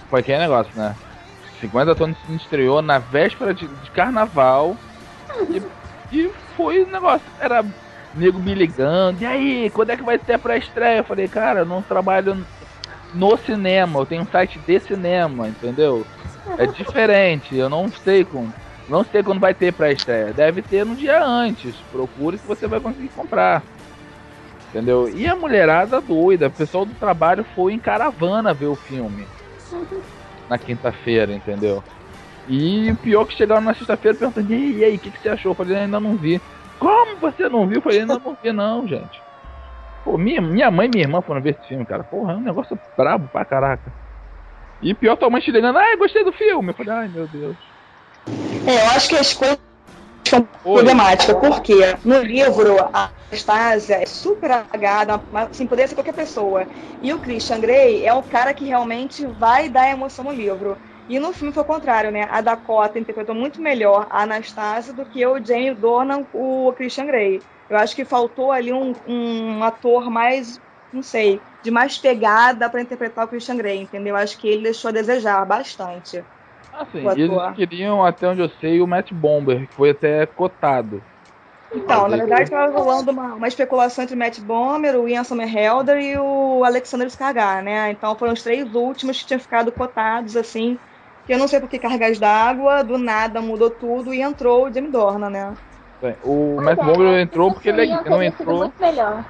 foi 0.09 0.19
aquele 0.19 0.39
negócio, 0.39 0.71
né? 0.75 0.95
50 1.61 1.95
tons 1.95 2.17
se 2.25 2.35
estreou 2.35 2.81
na 2.81 2.99
véspera 2.99 3.53
de, 3.53 3.67
de 3.67 3.91
carnaval 3.91 4.77
e, 5.49 5.61
e 6.11 6.31
foi 6.55 6.83
o 6.83 6.87
negócio. 6.87 7.25
Era 7.39 7.63
nego 8.13 8.39
me 8.39 8.53
ligando, 8.55 9.21
e 9.21 9.25
aí, 9.25 9.69
quando 9.69 9.91
é 9.91 9.97
que 9.97 10.03
vai 10.03 10.17
ter 10.17 10.33
a 10.33 10.39
pré-estreia? 10.39 10.99
Eu 10.99 11.03
falei, 11.03 11.27
cara, 11.27 11.59
eu 11.59 11.65
não 11.65 11.81
trabalho 11.81 12.45
no 13.13 13.37
cinema, 13.37 13.99
eu 13.99 14.05
tenho 14.05 14.23
um 14.23 14.27
site 14.27 14.59
de 14.59 14.79
cinema, 14.79 15.47
entendeu? 15.47 16.05
É 16.57 16.65
diferente, 16.73 17.55
eu 17.55 17.69
não 17.69 17.89
sei 17.91 18.23
como. 18.23 18.51
Não 18.89 19.03
sei 19.03 19.21
quando 19.21 19.39
vai 19.39 19.53
ter 19.53 19.71
pré-estreia. 19.71 20.33
Deve 20.33 20.63
ter 20.63 20.83
no 20.85 20.95
dia 20.95 21.23
antes. 21.23 21.75
Procure 21.91 22.39
que 22.39 22.47
você 22.47 22.67
vai 22.67 22.79
conseguir 22.79 23.09
comprar. 23.09 23.61
Entendeu? 24.69 25.07
E 25.09 25.27
a 25.27 25.35
mulherada 25.35 26.01
doida, 26.01 26.47
o 26.47 26.51
pessoal 26.51 26.85
do 26.85 26.93
trabalho 26.95 27.45
foi 27.55 27.73
em 27.73 27.79
caravana 27.79 28.53
ver 28.53 28.67
o 28.67 28.75
filme. 28.75 29.25
Na 30.49 30.57
quinta-feira, 30.57 31.31
entendeu? 31.31 31.83
E 32.47 32.89
o 32.91 32.95
pior 32.95 33.25
que 33.25 33.35
chegaram 33.35 33.61
na 33.61 33.75
sexta-feira 33.75 34.17
perguntando, 34.17 34.51
e 34.51 34.55
aí, 34.55 34.77
e 34.77 34.83
aí, 34.83 34.95
o 34.95 34.99
que, 34.99 35.11
que 35.11 35.19
você 35.19 35.29
achou? 35.29 35.51
Eu 35.51 35.55
falei, 35.55 35.77
ainda 35.77 35.99
não 35.99 36.15
vi. 36.15 36.41
Como 36.79 37.17
você 37.17 37.47
não 37.47 37.67
viu? 37.67 37.77
Eu 37.77 37.81
falei, 37.81 38.01
ainda 38.01 38.17
não 38.17 38.35
vi 38.41 38.51
não, 38.51 38.87
gente. 38.87 39.21
Pô, 40.03 40.17
minha, 40.17 40.41
minha 40.41 40.71
mãe 40.71 40.87
e 40.87 40.89
minha 40.89 41.03
irmã 41.03 41.21
foram 41.21 41.41
ver 41.41 41.51
esse 41.51 41.67
filme, 41.67 41.85
cara. 41.85 42.03
Porra, 42.03 42.33
é 42.33 42.35
um 42.35 42.41
negócio 42.41 42.79
brabo 42.97 43.27
pra 43.27 43.45
caraca. 43.45 43.93
E 44.81 44.95
pior, 44.95 45.15
tua 45.15 45.29
mãe 45.29 45.41
te 45.41 45.51
ligando, 45.51 45.77
ai, 45.77 45.95
gostei 45.97 46.23
do 46.23 46.31
filme. 46.31 46.69
Eu 46.69 46.73
falei, 46.73 46.93
ai, 46.93 47.07
meu 47.07 47.27
Deus. 47.27 47.68
É, 48.67 48.75
eu 48.75 48.89
acho 48.91 49.09
que 49.09 49.15
a 49.15 49.21
escolha 49.21 49.57
são 50.27 50.47
Oi. 50.63 50.73
problemática, 50.73 51.35
porque 51.35 51.75
no 52.03 52.21
livro 52.21 52.77
a 52.93 53.09
Anastasia 53.31 53.95
é 53.95 54.05
super 54.05 54.51
apagada, 54.51 55.21
mas 55.31 55.49
assim, 55.49 55.65
poderia 55.65 55.87
ser 55.87 55.95
qualquer 55.95 56.13
pessoa. 56.13 56.67
E 57.01 57.13
o 57.13 57.19
Christian 57.19 57.59
Grey 57.59 58.05
é 58.05 58.13
um 58.13 58.21
cara 58.21 58.53
que 58.53 58.65
realmente 58.65 59.25
vai 59.25 59.69
dar 59.69 59.89
emoção 59.89 60.25
no 60.25 60.31
livro. 60.31 60.77
E 61.07 61.19
no 61.19 61.33
filme 61.33 61.51
foi 61.51 61.63
o 61.63 61.65
contrário, 61.65 62.11
né? 62.11 62.27
A 62.29 62.41
Dakota 62.41 62.99
interpretou 62.99 63.33
muito 63.33 63.61
melhor 63.61 64.07
a 64.11 64.23
Anastasia 64.23 64.93
do 64.93 65.05
que 65.05 65.25
o 65.25 65.43
Jamie 65.43 65.73
Dornan, 65.73 66.25
o 66.31 66.71
Christian 66.73 67.07
Grey. 67.07 67.41
Eu 67.67 67.77
acho 67.77 67.95
que 67.95 68.05
faltou 68.05 68.51
ali 68.51 68.71
um, 68.71 68.93
um 69.07 69.63
ator 69.63 70.09
mais, 70.11 70.59
não 70.91 71.01
sei, 71.01 71.41
de 71.63 71.71
mais 71.71 71.97
pegada 71.97 72.69
para 72.69 72.81
interpretar 72.81 73.25
o 73.25 73.27
Christian 73.27 73.57
Grey, 73.57 73.81
entendeu? 73.81 74.15
Eu 74.15 74.21
acho 74.21 74.37
que 74.37 74.47
ele 74.47 74.63
deixou 74.63 74.89
a 74.89 74.91
desejar 74.91 75.43
bastante. 75.45 76.23
Assim, 76.79 77.05
eles 77.21 77.55
queriam, 77.55 78.05
até 78.05 78.27
onde 78.27 78.41
eu 78.41 78.49
sei, 78.61 78.81
o 78.81 78.87
Matt 78.87 79.11
Bomber, 79.11 79.67
que 79.67 79.73
foi 79.73 79.89
até 79.89 80.25
cotado. 80.25 81.03
Então, 81.75 82.07
na 82.07 82.17
verdade, 82.17 82.43
estava 82.43 82.71
rolando 82.71 83.11
uma, 83.11 83.35
uma 83.35 83.47
especulação 83.47 84.03
entre 84.03 84.15
o 84.15 84.17
Matt 84.17 84.39
Bomer, 84.39 84.95
o 84.95 85.07
Ian 85.07 85.23
Somerhalder 85.23 85.97
e 85.97 86.17
o 86.17 86.63
Alexander 86.63 87.07
Skarsgård, 87.07 87.63
né? 87.63 87.91
Então 87.91 88.15
foram 88.15 88.33
os 88.33 88.41
três 88.41 88.73
últimos 88.73 89.19
que 89.19 89.27
tinham 89.27 89.39
ficado 89.39 89.71
cotados, 89.71 90.35
assim. 90.35 90.79
Que 91.27 91.33
eu 91.33 91.37
não 91.37 91.47
sei 91.47 91.59
por 91.59 91.69
que 91.69 91.77
cargas 91.77 92.17
d'água, 92.17 92.83
do 92.83 92.97
nada 92.97 93.39
mudou 93.39 93.69
tudo 93.69 94.13
e 94.13 94.21
entrou 94.21 94.65
o 94.67 94.73
Jamie 94.73 94.89
Dornan, 94.89 95.29
né? 95.29 95.53
Bem, 96.01 96.15
o 96.23 96.59
Matt 96.61 96.79
é, 96.79 96.83
Bomber 96.83 97.19
entrou 97.19 97.51
porque 97.51 97.69
ele 97.69 97.85
Ian 97.85 98.03
não 98.05 98.23
entrou. 98.23 98.57
muito 98.57 98.81
melhor. 98.81 99.25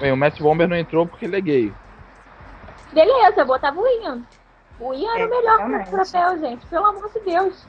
Bem, 0.00 0.12
o 0.12 0.16
Matt 0.16 0.40
Bomber 0.40 0.68
não 0.68 0.76
entrou 0.76 1.06
porque 1.06 1.26
ele 1.26 1.36
é 1.36 1.40
gay. 1.40 1.72
Beleza, 2.92 3.44
botava 3.44 3.78
o 3.78 3.86
Ian. 3.86 4.22
O 4.80 4.94
Ian 4.94 5.14
era 5.14 5.26
o 5.26 5.30
melhor 5.30 5.56
pro 5.56 5.74
Exatamente. 5.74 6.12
papel, 6.12 6.38
gente. 6.38 6.66
Pelo 6.66 6.86
amor 6.86 7.10
de 7.12 7.20
Deus. 7.20 7.66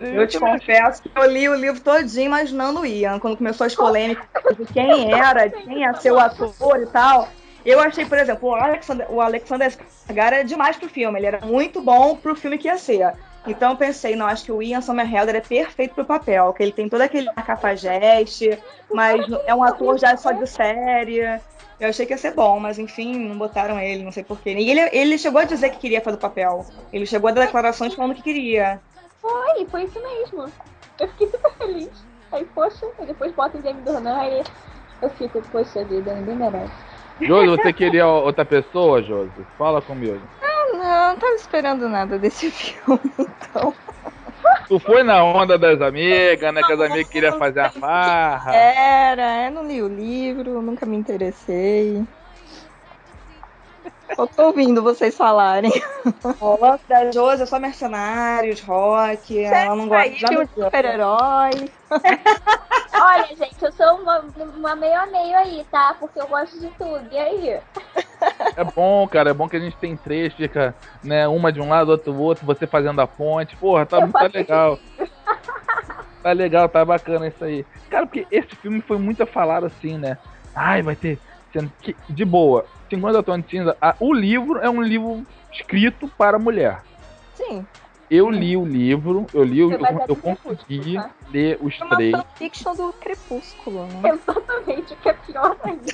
Eu 0.00 0.26
te 0.26 0.38
confesso 0.38 1.02
que 1.02 1.10
eu 1.14 1.30
li 1.30 1.48
o 1.48 1.54
livro 1.54 1.80
todinho 1.80 2.26
imaginando 2.26 2.80
o 2.80 2.86
Ian, 2.86 3.18
quando 3.18 3.36
começou 3.36 3.66
as 3.66 3.74
polêmicas 3.74 4.24
de 4.56 4.64
quem 4.72 5.12
era, 5.12 5.48
de 5.48 5.62
quem 5.62 5.80
ia 5.80 5.92
ser 5.94 6.12
o 6.12 6.18
ator 6.18 6.80
e 6.82 6.86
tal. 6.86 7.28
Eu 7.64 7.78
achei, 7.78 8.06
por 8.06 8.16
exemplo, 8.16 8.48
o 8.48 8.54
Alexander, 8.54 9.06
o 9.10 9.20
Alexander 9.20 9.68
Skarsgård 9.68 10.32
é 10.32 10.44
demais 10.44 10.76
pro 10.76 10.88
filme, 10.88 11.18
ele 11.18 11.26
era 11.26 11.44
muito 11.44 11.82
bom 11.82 12.16
pro 12.16 12.34
filme 12.34 12.56
que 12.56 12.68
ia 12.68 12.78
ser. 12.78 13.12
Então 13.46 13.72
eu 13.72 13.76
pensei, 13.76 14.16
não, 14.16 14.26
acho 14.26 14.44
que 14.44 14.52
o 14.52 14.62
Ian 14.62 14.80
Somerhalder 14.80 15.36
é 15.36 15.40
perfeito 15.40 15.94
pro 15.94 16.04
papel, 16.04 16.52
que 16.52 16.62
ele 16.62 16.72
tem 16.72 16.88
todo 16.88 17.00
aquele 17.02 17.30
cafajeste, 17.32 18.58
mas 18.92 19.24
é 19.46 19.54
um 19.54 19.62
ator 19.62 19.98
já 19.98 20.16
só 20.16 20.32
de 20.32 20.46
série. 20.46 21.20
Eu 21.80 21.88
achei 21.88 22.04
que 22.04 22.12
ia 22.12 22.18
ser 22.18 22.34
bom, 22.34 22.60
mas 22.60 22.78
enfim, 22.78 23.18
não 23.18 23.38
botaram 23.38 23.80
ele, 23.80 24.04
não 24.04 24.12
sei 24.12 24.22
porquê. 24.22 24.52
E 24.52 24.70
ele, 24.70 24.80
ele 24.92 25.16
chegou 25.16 25.40
a 25.40 25.44
dizer 25.44 25.70
que 25.70 25.78
queria 25.78 26.02
fazer 26.02 26.18
o 26.18 26.20
papel. 26.20 26.66
Ele 26.92 27.06
chegou 27.06 27.28
a 27.28 27.32
dar 27.32 27.46
declarações 27.46 27.94
falando 27.94 28.14
que 28.14 28.22
queria. 28.22 28.80
Foi, 29.20 29.66
foi 29.66 29.84
isso 29.84 30.02
mesmo. 30.02 30.52
Eu 30.98 31.08
fiquei 31.08 31.28
super 31.28 31.52
feliz. 31.54 31.88
Aí, 32.30 32.44
poxa, 32.44 32.86
aí 32.98 33.06
depois 33.06 33.32
bota 33.32 33.58
o 33.58 33.62
Jamie 33.62 33.82
Dornan, 33.82 34.18
aí 34.18 34.44
eu 35.00 35.10
fico, 35.10 35.40
poxa 35.50 35.82
vida, 35.84 36.12
ninguém 36.12 36.36
merece. 36.36 36.70
Josi, 37.18 37.48
você 37.48 37.72
queria 37.72 38.06
outra 38.06 38.44
pessoa, 38.44 39.02
Josi? 39.02 39.30
Fala 39.56 39.80
comigo. 39.80 40.20
Não, 40.40 40.78
não 40.78 41.16
tava 41.16 41.34
esperando 41.34 41.88
nada 41.88 42.18
desse 42.18 42.50
filme, 42.52 43.00
então. 43.18 43.74
Tu 44.68 44.78
foi 44.78 45.02
na 45.02 45.24
onda 45.24 45.58
das 45.58 45.80
amigas, 45.80 46.54
né? 46.54 46.62
Que 46.62 46.72
as 46.72 46.80
amigas 46.80 47.08
queriam 47.08 47.38
fazer 47.38 47.60
a 47.60 47.70
farra. 47.70 48.54
Era, 48.54 49.46
eu 49.46 49.50
não 49.50 49.66
li 49.66 49.82
o 49.82 49.88
livro, 49.88 50.62
nunca 50.62 50.86
me 50.86 50.96
interessei. 50.96 52.06
Só 54.14 54.26
tô 54.26 54.46
ouvindo 54.46 54.82
vocês 54.82 55.16
falarem. 55.16 55.72
Lance 56.60 56.84
da 56.88 57.10
Josi 57.10 57.42
é 57.42 57.46
só 57.46 57.58
mercenários, 57.58 58.60
rock, 58.60 59.42
ela 59.42 59.76
não 59.76 59.88
gosta 59.88 60.10
de 60.10 60.48
super-herói. 60.54 61.70
Olha, 63.02 63.26
gente, 63.28 63.62
eu 63.62 63.72
sou 63.72 63.96
uma, 63.96 64.24
uma 64.56 64.76
meio 64.76 65.00
a 65.00 65.06
meio 65.06 65.36
aí, 65.36 65.66
tá? 65.70 65.96
Porque 65.98 66.20
eu 66.20 66.26
gosto 66.26 66.60
de 66.60 66.68
tudo. 66.70 67.02
E 67.10 67.18
aí? 67.18 67.60
É 68.56 68.64
bom, 68.64 69.08
cara. 69.08 69.30
É 69.30 69.34
bom 69.34 69.48
que 69.48 69.56
a 69.56 69.60
gente 69.60 69.76
tem 69.76 69.96
três, 69.96 70.34
fica, 70.34 70.74
né? 71.02 71.26
Uma 71.26 71.50
de 71.50 71.60
um 71.60 71.68
lado, 71.68 71.90
outra 71.90 72.12
do 72.12 72.20
outro, 72.20 72.44
você 72.44 72.66
fazendo 72.66 73.00
a 73.00 73.06
ponte. 73.06 73.56
Porra, 73.56 73.86
tá, 73.86 74.00
Eu 74.00 74.12
tá 74.12 74.28
legal. 74.32 74.78
Tá 76.22 76.32
legal, 76.32 76.68
tá 76.68 76.84
bacana 76.84 77.28
isso 77.28 77.42
aí. 77.42 77.64
Cara, 77.88 78.04
porque 78.06 78.26
esse 78.30 78.54
filme 78.56 78.82
foi 78.82 78.98
muito 78.98 79.24
falado 79.24 79.64
assim, 79.64 79.96
né? 79.96 80.18
Ai, 80.54 80.82
vai 80.82 80.94
ter 80.94 81.18
Sendo 81.52 81.72
que, 81.80 81.96
de 82.08 82.24
boa, 82.24 82.64
50 82.90 83.22
Tons 83.22 83.44
de 83.44 83.50
Cinza, 83.50 83.76
a- 83.80 83.94
o 84.00 84.12
livro 84.12 84.58
é 84.58 84.68
um 84.68 84.82
livro 84.82 85.24
escrito 85.52 86.08
para 86.18 86.38
mulher. 86.38 86.82
Sim. 87.34 87.64
Eu 88.10 88.28
li 88.28 88.56
o 88.56 88.64
livro, 88.64 89.26
eu 89.32 89.44
li, 89.44 89.60
eu, 89.60 89.70
eu 89.70 90.16
consegui 90.16 90.94
tá? 90.96 91.10
ler 91.30 91.56
os 91.62 91.80
É 91.80 91.84
uma 91.84 91.94
três. 91.96 92.10
fanfiction 92.16 92.74
do 92.74 92.92
Crepúsculo, 92.94 93.86
né? 93.86 94.10
Exatamente, 94.10 94.94
o 94.94 94.96
que 94.96 95.08
é 95.08 95.12
pior 95.12 95.56
ainda. 95.62 95.84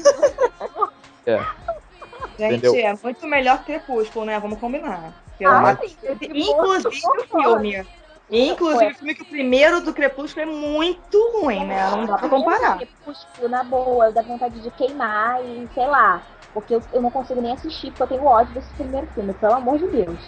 Gente, 2.39 2.57
Entendeu? 2.67 2.75
é 2.75 2.95
muito 3.03 3.27
melhor 3.27 3.59
que 3.59 3.65
Crepúsculo, 3.65 4.25
né? 4.25 4.41
Vamos 4.41 4.59
combinar. 4.59 5.13
Pelo 5.39 5.53
Ah, 5.53 5.77
sim, 5.77 5.95
esse 6.03 6.25
Inclusive 6.33 6.89
o 6.89 7.43
filme. 7.43 7.87
Inclusive 8.29 8.85
Ué. 8.87 8.93
o 8.93 8.95
filme 8.97 9.15
que 9.15 9.23
o 9.23 9.27
primeiro 9.27 9.81
do 9.83 9.93
Crepúsculo 9.93 10.43
é 10.43 10.47
muito 10.47 11.33
ruim, 11.41 11.65
né? 11.67 11.91
Não 11.91 12.07
dá 12.07 12.17
pra 12.19 12.29
comparar. 12.29 12.79
Crepúsculo, 12.79 13.49
na 13.49 13.63
boa, 13.63 14.11
dá 14.11 14.23
vontade 14.23 14.59
de 14.61 14.71
queimar 14.73 15.45
e 15.45 15.69
sei 15.75 15.87
lá. 15.87 16.23
Porque 16.57 16.75
eu, 16.75 16.83
eu 16.91 17.03
não 17.03 17.11
consigo 17.11 17.39
nem 17.43 17.53
assistir, 17.53 17.91
porque 17.91 18.05
eu 18.05 18.07
tenho 18.07 18.25
ódio 18.25 18.55
desse 18.55 18.73
primeiro 18.73 19.07
filme, 19.09 19.35
pelo 19.35 19.53
amor 19.53 19.77
de 19.77 19.87
Deus. 19.89 20.19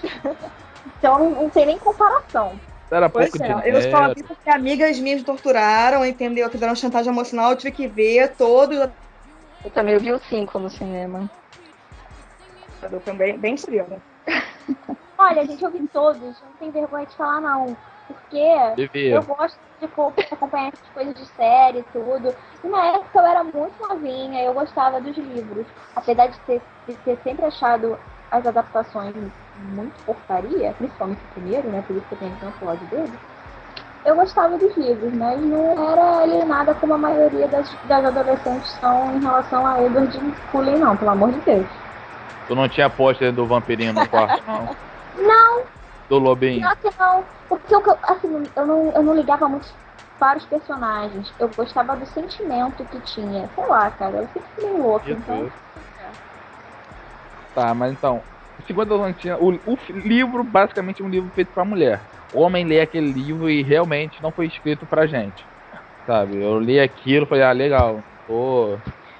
então 0.99 1.19
não, 1.19 1.31
não 1.31 1.49
tem 1.49 1.65
nem 1.65 1.79
comparação. 1.79 2.61
Era 2.91 3.09
Pois 3.09 3.31
pouco 3.31 3.43
é, 3.43 3.49
dinheiro. 3.49 3.79
eu 3.79 3.91
só 3.91 4.13
vi 4.13 4.23
porque 4.23 4.51
amigas 4.51 5.01
minhas 5.01 5.21
me 5.21 5.25
torturaram, 5.25 6.05
entendeu? 6.05 6.51
Fizeram 6.51 6.75
chantagem 6.75 7.11
emocional, 7.11 7.53
eu 7.53 7.57
tive 7.57 7.73
que 7.73 7.89
ver 7.89 8.37
todo. 8.37 8.75
Eu 8.75 9.71
também 9.73 9.97
vi 9.97 10.13
o 10.13 10.19
5 10.19 10.59
no 10.59 10.69
cinema. 10.69 11.31
Foi 13.03 13.15
bem, 13.15 13.39
bem 13.39 13.57
frio, 13.57 13.87
né? 13.89 13.99
Olha, 15.17 15.47
gente, 15.47 15.65
eu 15.65 15.71
vi 15.71 15.89
todos, 15.89 16.43
não 16.43 16.53
tem 16.59 16.71
vergonha 16.71 17.07
de 17.07 17.17
falar 17.17 17.41
não. 17.41 17.75
Porque 18.07 18.45
Devia. 18.77 19.15
eu 19.15 19.23
gosto 19.23 19.59
de 19.81 19.89
co- 19.89 20.13
acompanhar 20.31 20.69
essas 20.73 20.89
coisas 20.91 21.15
de 21.15 21.27
série 21.27 21.81
e 21.81 21.83
tudo. 21.85 22.35
E 22.63 22.69
na 22.69 22.85
época 22.87 23.19
eu 23.19 23.27
era 23.27 23.45
muito 23.45 23.75
novinha, 23.89 24.43
eu 24.43 24.53
gostava 24.55 25.01
dos 25.01 25.17
livros. 25.17 25.67
Apesar 25.95 26.27
de 26.29 26.39
ter, 26.41 26.63
de 26.87 26.95
ter 26.97 27.19
sempre 27.23 27.45
achado 27.45 27.99
as 28.31 28.45
adaptações 28.47 29.15
muito 29.57 30.01
porcaria, 30.05 30.73
principalmente 30.75 31.25
o 31.25 31.29
primeiro, 31.35 31.69
né? 31.71 31.83
Por 31.83 31.97
isso 31.97 32.07
que 32.07 32.15
eu 32.15 32.19
tenho 32.19 32.37
tanto 32.41 32.65
ódio 32.67 32.87
dele. 32.89 33.19
Eu 34.05 34.17
gostava 34.17 34.57
dos 34.57 34.77
livros, 34.77 35.13
mas 35.15 35.41
não 35.41 35.91
era 35.93 36.19
alienada 36.21 36.75
como 36.75 36.95
a 36.95 36.99
maioria 36.99 37.47
das, 37.49 37.71
das 37.85 38.05
adolescentes 38.05 38.71
são 38.73 39.15
em 39.17 39.21
relação 39.21 39.67
a 39.67 39.83
Edward 39.83 40.19
Cullen, 40.51 40.79
não, 40.79 40.97
pelo 40.97 41.11
amor 41.11 41.33
de 41.33 41.41
Deus. 41.41 41.69
Tu 42.47 42.55
não 42.55 42.69
tinha 42.69 42.89
pôster 42.89 43.33
do 43.33 43.47
vampirinho 43.47 43.93
no 43.93 44.09
quarto, 44.09 44.43
não? 44.47 44.75
Não, 45.15 45.65
Do 46.09 46.19
lobinho. 46.19 46.61
Pior 46.61 46.77
que 46.77 46.99
não. 46.99 47.25
Porque 47.49 47.75
eu, 47.75 47.83
assim, 48.03 48.45
eu 48.57 48.67
não, 48.67 48.93
eu 48.93 49.03
não 49.03 49.15
ligava 49.15 49.49
muito 49.49 49.69
para 50.19 50.39
os 50.39 50.45
personagens. 50.47 51.33
Eu 51.39 51.49
gostava 51.49 51.97
do 51.97 52.07
sentimento 52.07 52.85
que 52.85 53.01
tinha. 53.01 53.49
Sei 53.55 53.67
lá, 53.67 53.91
cara. 53.91 54.17
Eu 54.17 54.27
sempre 54.29 54.49
fui 54.55 54.65
meio 54.65 54.83
louca, 54.83 55.07
Meu 55.07 55.17
então. 55.17 55.53
Tá, 57.55 57.75
mas 57.75 57.93
então. 57.93 58.23
50 58.67 58.89
Tons 58.89 59.17
de 59.17 59.23
Cinza, 59.23 59.39
o, 59.39 59.51
o 59.51 59.79
livro 59.95 60.43
basicamente 60.43 61.01
é 61.01 61.05
um 61.05 61.09
livro 61.09 61.31
feito 61.35 61.53
pra 61.53 61.65
mulher. 61.65 62.01
O 62.33 62.41
homem 62.41 62.65
lê 62.65 62.81
aquele 62.81 63.13
livro 63.13 63.49
e 63.49 63.63
realmente 63.63 64.23
não 64.23 64.33
foi 64.33 64.47
escrito 64.47 64.85
pra 64.85 65.07
gente. 65.07 65.45
Sabe? 66.07 66.43
Eu 66.43 66.59
li 66.59 66.79
aquilo 66.81 67.25
e 67.25 67.29
falei, 67.29 67.45
ah, 67.45 67.53
legal. 67.53 68.03
Tô. 68.27 68.77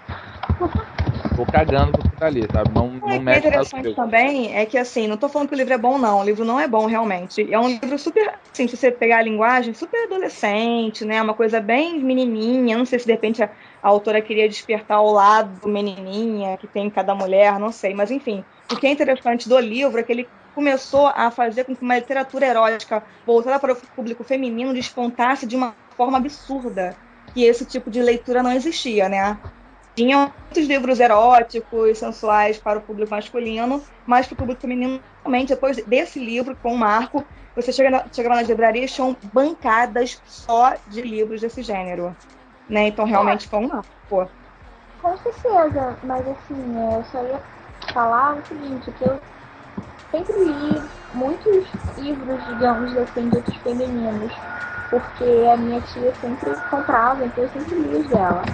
Tô 1.39 1.47
cagando 1.47 2.03
que 2.05 2.17
tá 2.17 2.27
ali, 2.27 2.49
sabe? 2.51 2.73
Não, 2.73 3.01
O 3.01 3.01
não 3.07 3.21
que 3.27 3.33
é 3.33 3.39
mexe 3.39 3.39
interessante 3.39 3.95
também 3.95 4.57
é 4.57 4.67
que, 4.67 4.77
assim, 4.77 5.07
não 5.07 5.17
tô 5.17 5.29
falando 5.29 5.49
que 5.49 5.55
o 5.55 5.57
livro 5.59 5.73
é 5.73 5.79
bom, 5.79 5.99
não. 5.99 6.19
O 6.19 6.25
livro 6.25 6.45
não 6.45 6.59
é 6.59 6.67
bom, 6.67 6.87
realmente. 6.87 7.49
É 7.53 7.59
um 7.59 7.69
livro 7.69 7.97
super, 7.97 8.41
assim, 8.53 8.67
se 8.67 8.77
você 8.77 8.91
pegar 8.91 9.19
a 9.19 9.23
linguagem, 9.23 9.73
super 9.73 10.05
adolescente, 10.07 11.05
né? 11.05 11.23
Uma 11.23 11.35
coisa 11.35 11.61
bem 11.61 12.03
menininha. 12.03 12.77
Não 12.77 12.85
sei 12.85 12.99
se, 12.99 13.07
de 13.07 13.13
repente, 13.13 13.41
a, 13.43 13.47
a 13.81 13.89
autora 13.89 14.21
queria 14.21 14.49
despertar 14.49 15.01
o 15.01 15.13
lado 15.13 15.69
menininha 15.69 16.57
que 16.59 16.67
tem 16.67 16.87
em 16.87 16.91
cada 16.91 17.15
mulher, 17.15 17.59
não 17.61 17.71
sei. 17.71 17.95
Mas, 17.95 18.11
enfim, 18.11 18.45
o 18.73 18.77
que 18.77 18.87
é 18.89 18.91
interessante 18.91 19.49
do 19.49 19.59
livro 19.61 20.01
é 20.01 20.03
que 20.03 20.11
ele 20.13 20.33
começou 20.53 21.07
a 21.07 21.31
fazer 21.31 21.65
com 21.65 21.77
que 21.77 21.83
uma 21.85 21.97
literatura 21.99 22.47
erótica 22.47 23.05
voltada 23.25 23.61
para 23.61 23.75
o 23.75 23.77
público 23.95 24.25
feminino 24.25 24.75
despontasse 24.75 25.47
de 25.47 25.55
uma 25.55 25.77
forma 25.97 26.19
absurda. 26.19 26.99
Que 27.33 27.45
esse 27.45 27.65
tipo 27.65 27.91
de 27.91 28.03
leitura 28.03 28.43
não 28.43 28.51
existia, 28.53 29.09
né? 29.09 29.41
Tinham 29.99 30.33
muitos 30.45 30.69
livros 30.69 31.01
eróticos, 31.01 31.99
sensuais 31.99 32.57
para 32.57 32.79
o 32.79 32.83
público 32.83 33.11
masculino, 33.11 33.83
mas 34.07 34.29
para 34.29 34.35
o 34.35 34.37
público 34.37 34.61
feminino, 34.61 35.01
realmente, 35.25 35.49
depois 35.49 35.85
desse 35.87 36.21
livro, 36.25 36.57
com 36.63 36.73
o 36.73 36.79
Marco, 36.79 37.27
você 37.57 37.73
chega 37.73 38.05
chegava 38.13 38.37
nas 38.37 38.49
livrarias, 38.49 38.93
tinham 38.93 39.17
bancadas 39.35 40.23
só 40.25 40.77
de 40.87 41.03
livros 41.03 41.41
desse 41.41 41.65
gênero. 41.65 42.17
Né? 42.69 42.87
Então, 42.87 43.07
realmente, 43.07 43.49
foi 43.49 43.59
um 43.59 43.67
marco. 43.67 44.31
Com 45.03 45.17
certeza. 45.17 45.99
Mas 46.05 46.29
assim, 46.29 46.79
é, 46.79 46.99
eu 46.99 47.05
só 47.07 47.25
ia 47.25 47.41
falar 47.93 48.37
o 48.37 48.47
seguinte, 48.47 48.93
que 48.93 49.05
eu 49.05 49.19
sempre 50.13 50.45
li 50.45 50.81
muitos 51.13 51.73
livros, 51.97 52.47
digamos 52.47 52.97
assim, 52.97 53.29
de 53.29 53.37
outros 53.37 53.57
femininos. 53.57 54.33
Porque 54.89 55.25
a 55.53 55.57
minha 55.57 55.81
tia 55.81 56.15
sempre 56.21 56.55
comprava, 56.71 57.27
então 57.27 57.43
eu 57.43 57.51
sempre 57.51 57.75
li 57.75 57.97
os 57.97 58.09
dela. 58.09 58.45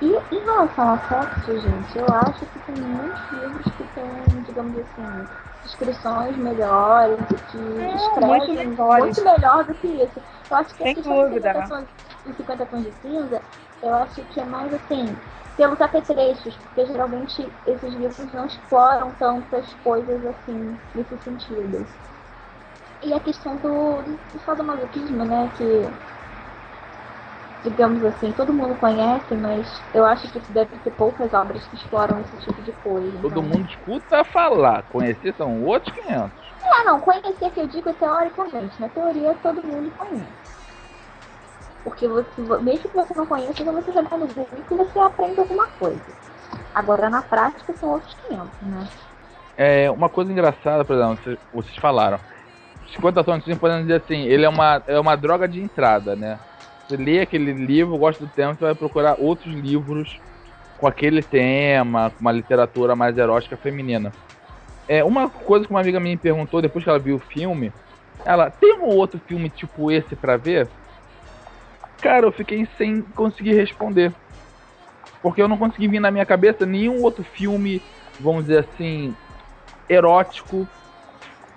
E 0.00 0.06
em 0.34 0.44
relação 0.44 0.90
ao 0.90 0.98
sexo, 1.08 1.58
gente, 1.60 1.98
eu 1.98 2.06
acho 2.10 2.46
que 2.46 2.58
tem 2.60 2.74
muitos 2.76 3.30
livros 3.32 3.64
que 3.76 3.84
têm, 3.94 4.42
digamos 4.42 4.78
assim, 4.78 5.26
descrições 5.62 6.36
melhores 6.36 7.18
e 7.30 7.34
que 7.50 7.58
muito 7.58 7.96
escrevem 7.96 8.68
melhores. 8.68 9.04
muito 9.04 9.24
melhor 9.24 9.64
do 9.64 9.74
que 9.74 9.86
isso. 9.86 10.20
Eu 10.50 10.56
acho 10.56 10.74
que 10.74 10.82
Sem 10.82 10.92
a 10.92 11.02
dúvida. 11.02 11.52
50 11.52 11.68
tons, 11.68 11.86
dos 12.26 12.36
50 12.36 12.66
tons 12.66 12.84
de 12.84 12.92
cinza, 13.00 13.42
eu 13.82 13.94
acho 13.94 14.22
que 14.26 14.40
é 14.40 14.44
mais 14.44 14.72
assim, 14.74 15.16
pelos 15.56 15.80
apetrechos, 15.80 16.56
porque 16.56 16.86
geralmente 16.86 17.52
esses 17.66 17.94
livros 17.94 18.32
não 18.32 18.46
exploram 18.46 19.12
tantas 19.12 19.72
coisas 19.74 20.24
assim 20.26 20.78
nesse 20.94 21.16
sentido. 21.18 21.86
E 23.02 23.12
a 23.12 23.20
questão 23.20 23.56
do, 23.56 24.02
do 24.32 24.38
sadomasoquismo, 24.40 25.24
né, 25.24 25.50
que 25.56 25.86
digamos 27.64 28.04
assim, 28.04 28.30
todo 28.32 28.52
mundo 28.52 28.74
conhece, 28.74 29.34
mas 29.34 29.82
eu 29.94 30.04
acho 30.04 30.30
que 30.30 30.38
deve 30.52 30.76
ter 30.76 30.90
poucas 30.90 31.32
obras 31.32 31.66
que 31.66 31.76
exploram 31.76 32.20
esse 32.20 32.36
tipo 32.44 32.60
de 32.60 32.72
coisa. 32.72 33.18
Todo 33.22 33.40
então- 33.40 33.42
mundo 33.42 33.66
escuta 33.68 34.22
falar. 34.22 34.82
Conhecer 34.84 35.34
são 35.34 35.62
outros 35.62 35.92
500. 35.96 36.30
É, 36.62 36.84
não, 36.84 37.00
conhecer 37.00 37.50
que 37.50 37.60
eu 37.60 37.66
digo 37.66 37.92
teoricamente. 37.94 38.78
Na 38.78 38.88
teoria 38.88 39.34
todo 39.42 39.62
mundo 39.62 39.90
conhece. 39.96 40.44
Porque 41.82 42.06
você, 42.06 42.42
mesmo 42.62 42.88
que 42.88 42.96
você 42.96 43.14
não 43.14 43.26
conheça, 43.26 43.64
quando 43.64 43.82
você 43.82 43.92
jogar 43.92 44.16
no 44.18 44.26
Google, 44.26 44.48
você 44.70 44.98
aprende 44.98 45.40
alguma 45.40 45.66
coisa. 45.78 46.00
Agora 46.74 47.08
na 47.08 47.22
prática 47.22 47.72
são 47.76 47.90
outros 47.90 48.14
500, 48.28 48.48
né? 48.62 48.88
É, 49.56 49.90
uma 49.90 50.08
coisa 50.08 50.32
engraçada, 50.32 50.84
por 50.84 50.96
exemplo, 50.96 51.18
vocês, 51.22 51.38
vocês 51.52 51.76
falaram. 51.76 52.18
50 52.94 53.24
tons 53.24 53.38
de 53.38 53.44
cinza, 53.44 53.58
podemos 53.58 53.86
dizer 53.86 54.02
assim, 54.02 54.22
ele 54.24 54.44
é 54.44 54.48
uma, 54.48 54.82
é 54.86 54.98
uma 54.98 55.16
droga 55.16 55.48
de 55.48 55.62
entrada, 55.62 56.14
né? 56.14 56.38
Você 56.86 56.96
lê 56.96 57.20
aquele 57.20 57.52
livro, 57.52 57.96
gosta 57.96 58.24
do 58.24 58.30
tema, 58.30 58.54
você 58.54 58.64
vai 58.64 58.74
procurar 58.74 59.16
outros 59.18 59.54
livros 59.54 60.20
com 60.76 60.86
aquele 60.86 61.22
tema, 61.22 62.10
com 62.10 62.20
uma 62.20 62.32
literatura 62.32 62.94
mais 62.94 63.16
erótica 63.16 63.56
feminina. 63.56 64.12
É, 64.86 65.02
uma 65.02 65.30
coisa 65.30 65.64
que 65.64 65.70
uma 65.70 65.80
amiga 65.80 65.98
minha 65.98 66.14
me 66.14 66.20
perguntou 66.20 66.60
depois 66.60 66.84
que 66.84 66.90
ela 66.90 66.98
viu 66.98 67.16
o 67.16 67.20
filme, 67.20 67.72
ela, 68.24 68.50
tem 68.50 68.74
um 68.80 68.84
outro 68.84 69.18
filme 69.20 69.48
tipo 69.48 69.90
esse 69.90 70.14
pra 70.14 70.36
ver? 70.36 70.68
Cara, 72.00 72.26
eu 72.26 72.32
fiquei 72.32 72.68
sem 72.76 73.00
conseguir 73.00 73.54
responder. 73.54 74.14
Porque 75.22 75.40
eu 75.40 75.48
não 75.48 75.56
consegui 75.56 75.88
vir 75.88 76.00
na 76.00 76.10
minha 76.10 76.26
cabeça 76.26 76.66
nenhum 76.66 77.02
outro 77.02 77.24
filme, 77.24 77.80
vamos 78.20 78.44
dizer 78.44 78.68
assim, 78.68 79.16
erótico 79.88 80.68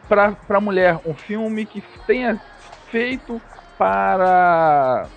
pra, 0.08 0.32
pra 0.32 0.62
mulher. 0.62 1.02
Um 1.06 1.14
filme 1.14 1.66
que 1.66 1.84
tenha 2.06 2.40
feito 2.90 3.42
para 3.78 5.08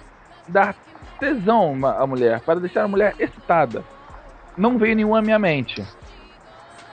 dar 0.49 0.75
tesão 1.19 1.77
à 1.87 2.07
mulher, 2.07 2.41
para 2.41 2.61
deixar 2.61 2.85
a 2.85 2.89
mulher 2.89 3.15
excitada. 3.19 3.85
Não 4.57 4.79
veio 4.79 4.97
nenhum 4.97 5.15
à 5.15 5.23
minha 5.23 5.39
mente. 5.39 5.85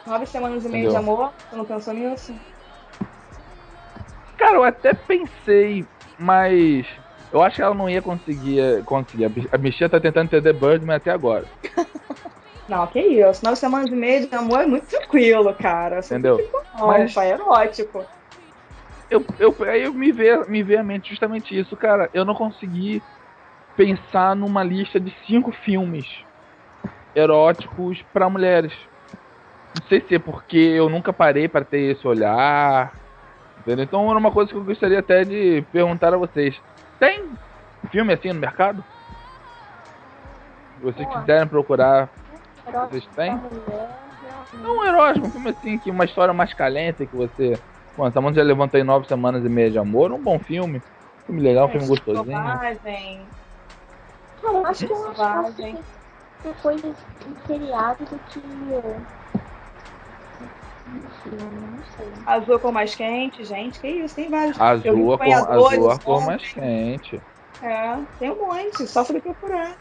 Nove 0.05 0.25
semanas 0.25 0.63
e 0.63 0.69
meia 0.69 0.89
de 0.89 0.95
amor, 0.95 1.33
você 1.49 1.55
não 1.55 1.65
pensou 1.65 1.93
nisso? 1.93 2.33
Cara, 4.37 4.55
eu 4.55 4.63
até 4.63 4.93
pensei, 4.93 5.85
mas 6.17 6.85
eu 7.31 7.41
acho 7.41 7.57
que 7.57 7.61
ela 7.61 7.75
não 7.75 7.89
ia 7.89 8.01
conseguir. 8.01 8.83
conseguir. 8.85 9.25
A 9.51 9.57
bichinha 9.57 9.89
tá 9.89 9.99
tentando 9.99 10.25
entender 10.25 10.53
Birdman 10.53 10.95
até 10.95 11.11
agora. 11.11 11.45
Não, 12.67 12.85
que 12.85 12.99
isso. 12.99 13.43
Nove 13.45 13.55
semanas 13.55 13.89
e 13.89 13.95
meia 13.95 14.27
de 14.27 14.35
amor 14.35 14.59
é 14.59 14.65
muito 14.65 14.87
tranquilo, 14.87 15.53
cara. 15.53 16.01
Você 16.01 16.15
Entendeu? 16.15 16.37
Não, 16.77 16.87
Mas- 16.87 17.13
pai, 17.13 17.31
é 17.31 17.33
erótico. 17.33 18.05
Eu, 19.09 19.25
eu, 19.39 19.55
aí 19.63 19.83
eu 19.83 19.93
me 19.93 20.11
vê, 20.11 20.37
me 20.45 20.63
vê 20.63 20.77
à 20.77 20.83
mente 20.83 21.09
justamente 21.09 21.57
isso, 21.57 21.75
cara. 21.75 22.09
Eu 22.13 22.25
não 22.25 22.35
consegui 22.35 23.01
pensar 23.75 24.35
numa 24.35 24.63
lista 24.63 24.99
de 24.99 25.15
cinco 25.25 25.51
filmes 25.51 26.05
eróticos 27.15 28.01
pra 28.13 28.29
mulheres. 28.29 28.73
Não 29.73 29.81
sei 29.83 30.01
se 30.01 30.15
é 30.15 30.19
porque 30.19 30.57
eu 30.57 30.89
nunca 30.89 31.13
parei 31.13 31.47
pra 31.47 31.63
ter 31.63 31.95
esse 31.95 32.07
olhar. 32.07 32.93
Entendeu? 33.59 33.83
Então 33.83 34.09
era 34.09 34.19
uma 34.19 34.31
coisa 34.31 34.49
que 34.49 34.57
eu 34.57 34.63
gostaria 34.63 34.99
até 34.99 35.25
de 35.25 35.61
perguntar 35.71 36.13
a 36.13 36.17
vocês. 36.17 36.59
Tem 36.99 37.29
filme 37.91 38.13
assim 38.13 38.29
no 38.29 38.39
mercado? 38.39 38.83
Se 40.77 40.83
vocês 40.83 41.07
quiserem 41.07 41.47
procurar, 41.47 42.09
Vocês 42.89 43.05
têm? 43.15 43.31
Não 44.53 44.77
um 44.77 44.83
herói, 44.83 45.13
um 45.19 45.31
filme 45.31 45.49
assim, 45.49 45.77
que 45.77 45.89
uma 45.89 46.05
história 46.05 46.33
mais 46.33 46.53
calente 46.53 47.05
que 47.05 47.15
você. 47.15 47.59
Bom, 47.97 48.05
essa 48.05 48.21
já 48.31 48.43
levantou 48.43 48.79
em 48.79 48.83
nove 48.83 49.07
semanas 49.07 49.43
e 49.43 49.49
meia 49.49 49.71
de 49.71 49.79
amor, 49.79 50.11
um 50.11 50.21
bom 50.21 50.37
filme. 50.37 50.83
Filme 51.25 51.41
legal, 51.41 51.67
um 51.67 51.71
filme 51.71 51.87
gostosinho. 51.87 52.27
Cara, 52.27 52.69
eu 54.43 54.65
acho 54.67 54.85
que 54.85 54.93
eu 54.93 55.07
acho 55.07 55.15
que 55.15 55.15
Selvagem. 55.15 55.83
tem 56.43 56.53
coisas 56.61 56.95
em 57.25 57.47
seriado 57.47 58.05
do 58.05 58.19
que. 58.19 58.43
Azul 62.23 62.59
cor 62.59 62.71
mais 62.71 62.93
quente, 62.93 63.43
gente. 63.43 63.79
Que 63.79 63.87
isso, 63.87 64.15
tem 64.15 64.29
vários. 64.29 64.61
Azul, 64.61 65.13
a 65.13 65.17
cor, 65.17 65.51
azul, 65.51 65.89
a 65.89 65.99
cor 65.99 66.15
ontem. 66.17 66.25
mais 66.27 66.53
quente. 66.53 67.19
É, 67.59 67.95
tem 68.19 68.29
um 68.29 68.37
monte, 68.47 68.85
só 68.85 69.03
saber 69.03 69.21
procurar. 69.21 69.75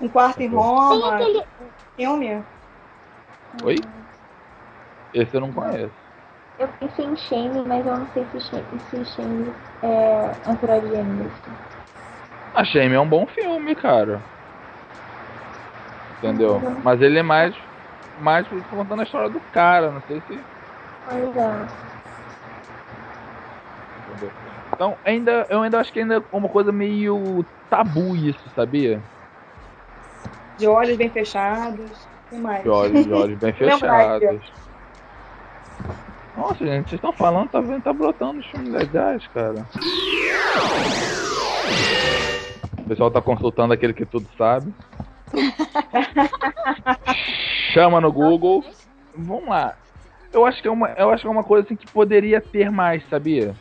Um 0.00 0.08
quarto 0.08 0.40
em 0.40 0.48
Tem 0.48 0.58
Roma, 0.58 1.14
aquele. 1.14 1.44
filme. 1.94 2.42
Oi? 3.62 3.76
Esse 5.12 5.36
eu 5.36 5.42
não 5.42 5.52
conheço. 5.52 6.09
Eu 6.60 6.68
pensei 6.68 7.06
em 7.06 7.16
Shame, 7.16 7.66
mas 7.66 7.86
eu 7.86 7.96
não 7.96 8.06
sei 8.12 8.26
se 8.26 8.40
Shame, 8.40 8.80
se 8.90 9.04
Shame 9.06 9.50
é, 9.82 10.50
entraria 10.50 11.02
nisso. 11.02 11.50
A 12.54 12.62
Shame 12.66 12.94
é 12.94 13.00
um 13.00 13.08
bom 13.08 13.26
filme, 13.26 13.74
cara. 13.74 14.22
Entendeu? 16.10 16.60
Mas 16.84 17.00
ele 17.00 17.18
é 17.18 17.22
mais. 17.22 17.56
Mais 18.18 18.46
contando 18.68 19.00
a 19.00 19.04
história 19.04 19.30
do 19.30 19.40
cara, 19.40 19.90
não 19.90 20.02
sei 20.02 20.20
se. 20.20 20.44
Pois 21.02 21.34
é. 21.34 21.90
Entendeu? 23.96 24.30
Então, 24.74 24.98
ainda, 25.02 25.46
eu 25.48 25.62
ainda 25.62 25.80
acho 25.80 25.90
que 25.90 26.00
ainda 26.00 26.16
é 26.16 26.36
uma 26.36 26.48
coisa 26.50 26.70
meio 26.70 27.42
tabu 27.70 28.14
isso, 28.14 28.50
sabia? 28.50 29.02
De 30.58 30.66
olhos 30.66 30.98
bem 30.98 31.08
fechados. 31.08 32.04
O 32.04 32.34
que 32.34 32.42
mais? 32.42 32.62
De 32.62 32.68
olhos, 32.68 33.06
de 33.06 33.12
olhos 33.12 33.38
bem 33.38 33.52
fechados. 33.56 34.69
Nossa, 36.40 36.64
gente, 36.64 36.88
vocês 36.88 36.98
estão 36.98 37.12
falando, 37.12 37.50
tá 37.50 37.60
vendo, 37.60 37.82
tá 37.82 37.92
brotando 37.92 38.40
os 38.40 38.46
filmes 38.46 38.72
legais, 38.72 39.26
cara. 39.26 39.66
O 42.78 42.88
pessoal 42.88 43.10
tá 43.10 43.20
consultando 43.20 43.74
aquele 43.74 43.92
que 43.92 44.06
tudo 44.06 44.26
sabe. 44.38 44.72
Chama 47.74 48.00
no 48.00 48.10
Google. 48.10 48.64
Vamos 49.14 49.50
lá. 49.50 49.76
Eu 50.32 50.46
acho 50.46 50.62
que 50.62 50.68
é 50.68 50.70
uma, 50.70 50.88
eu 50.92 51.10
acho 51.10 51.20
que 51.22 51.28
é 51.28 51.30
uma 51.30 51.44
coisa 51.44 51.66
assim 51.66 51.76
que 51.76 51.86
poderia 51.86 52.40
ter 52.40 52.70
mais, 52.70 53.06
sabia? 53.10 53.54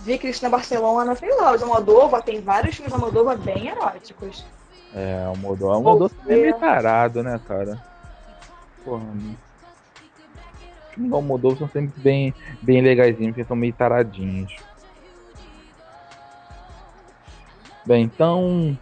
Vi 0.00 0.18
Cristina 0.18 0.50
Barcelona, 0.50 1.14
sei 1.14 1.32
lá, 1.36 1.54
o 1.54 1.62
Almodóvar 1.62 2.22
tem 2.22 2.40
vários 2.40 2.74
filmes 2.74 2.92
Almodóvar 2.92 3.38
bem 3.38 3.68
eróticos. 3.68 4.44
É, 4.92 5.28
o 5.28 5.36
Modô, 5.36 5.68
o 5.68 5.82
Você- 5.82 6.16
é 6.26 6.36
meio 6.36 6.58
tarado, 6.58 7.22
né, 7.22 7.40
cara? 7.46 7.78
Porra. 8.84 9.04
Filmes 10.98 11.10
do 11.10 11.16
Almodóvar 11.16 11.58
são 11.58 11.68
sempre 11.68 12.00
bem, 12.00 12.34
bem 12.60 12.82
legaisinhos, 12.82 13.32
porque 13.32 13.46
são 13.46 13.56
meio 13.56 13.72
taradinhos. 13.72 14.52
Bem, 17.86 18.02
então. 18.02 18.76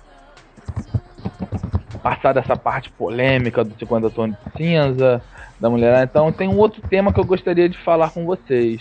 Passada 2.03 2.41
essa 2.41 2.57
parte 2.57 2.91
polêmica 2.93 3.63
do 3.65 3.77
50 3.79 4.11
tons 4.11 4.31
de 4.31 4.37
cinza, 4.57 5.23
da 5.59 5.69
mulher, 5.69 6.05
então 6.05 6.31
tem 6.31 6.49
um 6.49 6.57
outro 6.57 6.81
tema 6.89 7.13
que 7.13 7.19
eu 7.19 7.25
gostaria 7.25 7.69
de 7.69 7.77
falar 7.79 8.11
com 8.11 8.25
vocês. 8.25 8.81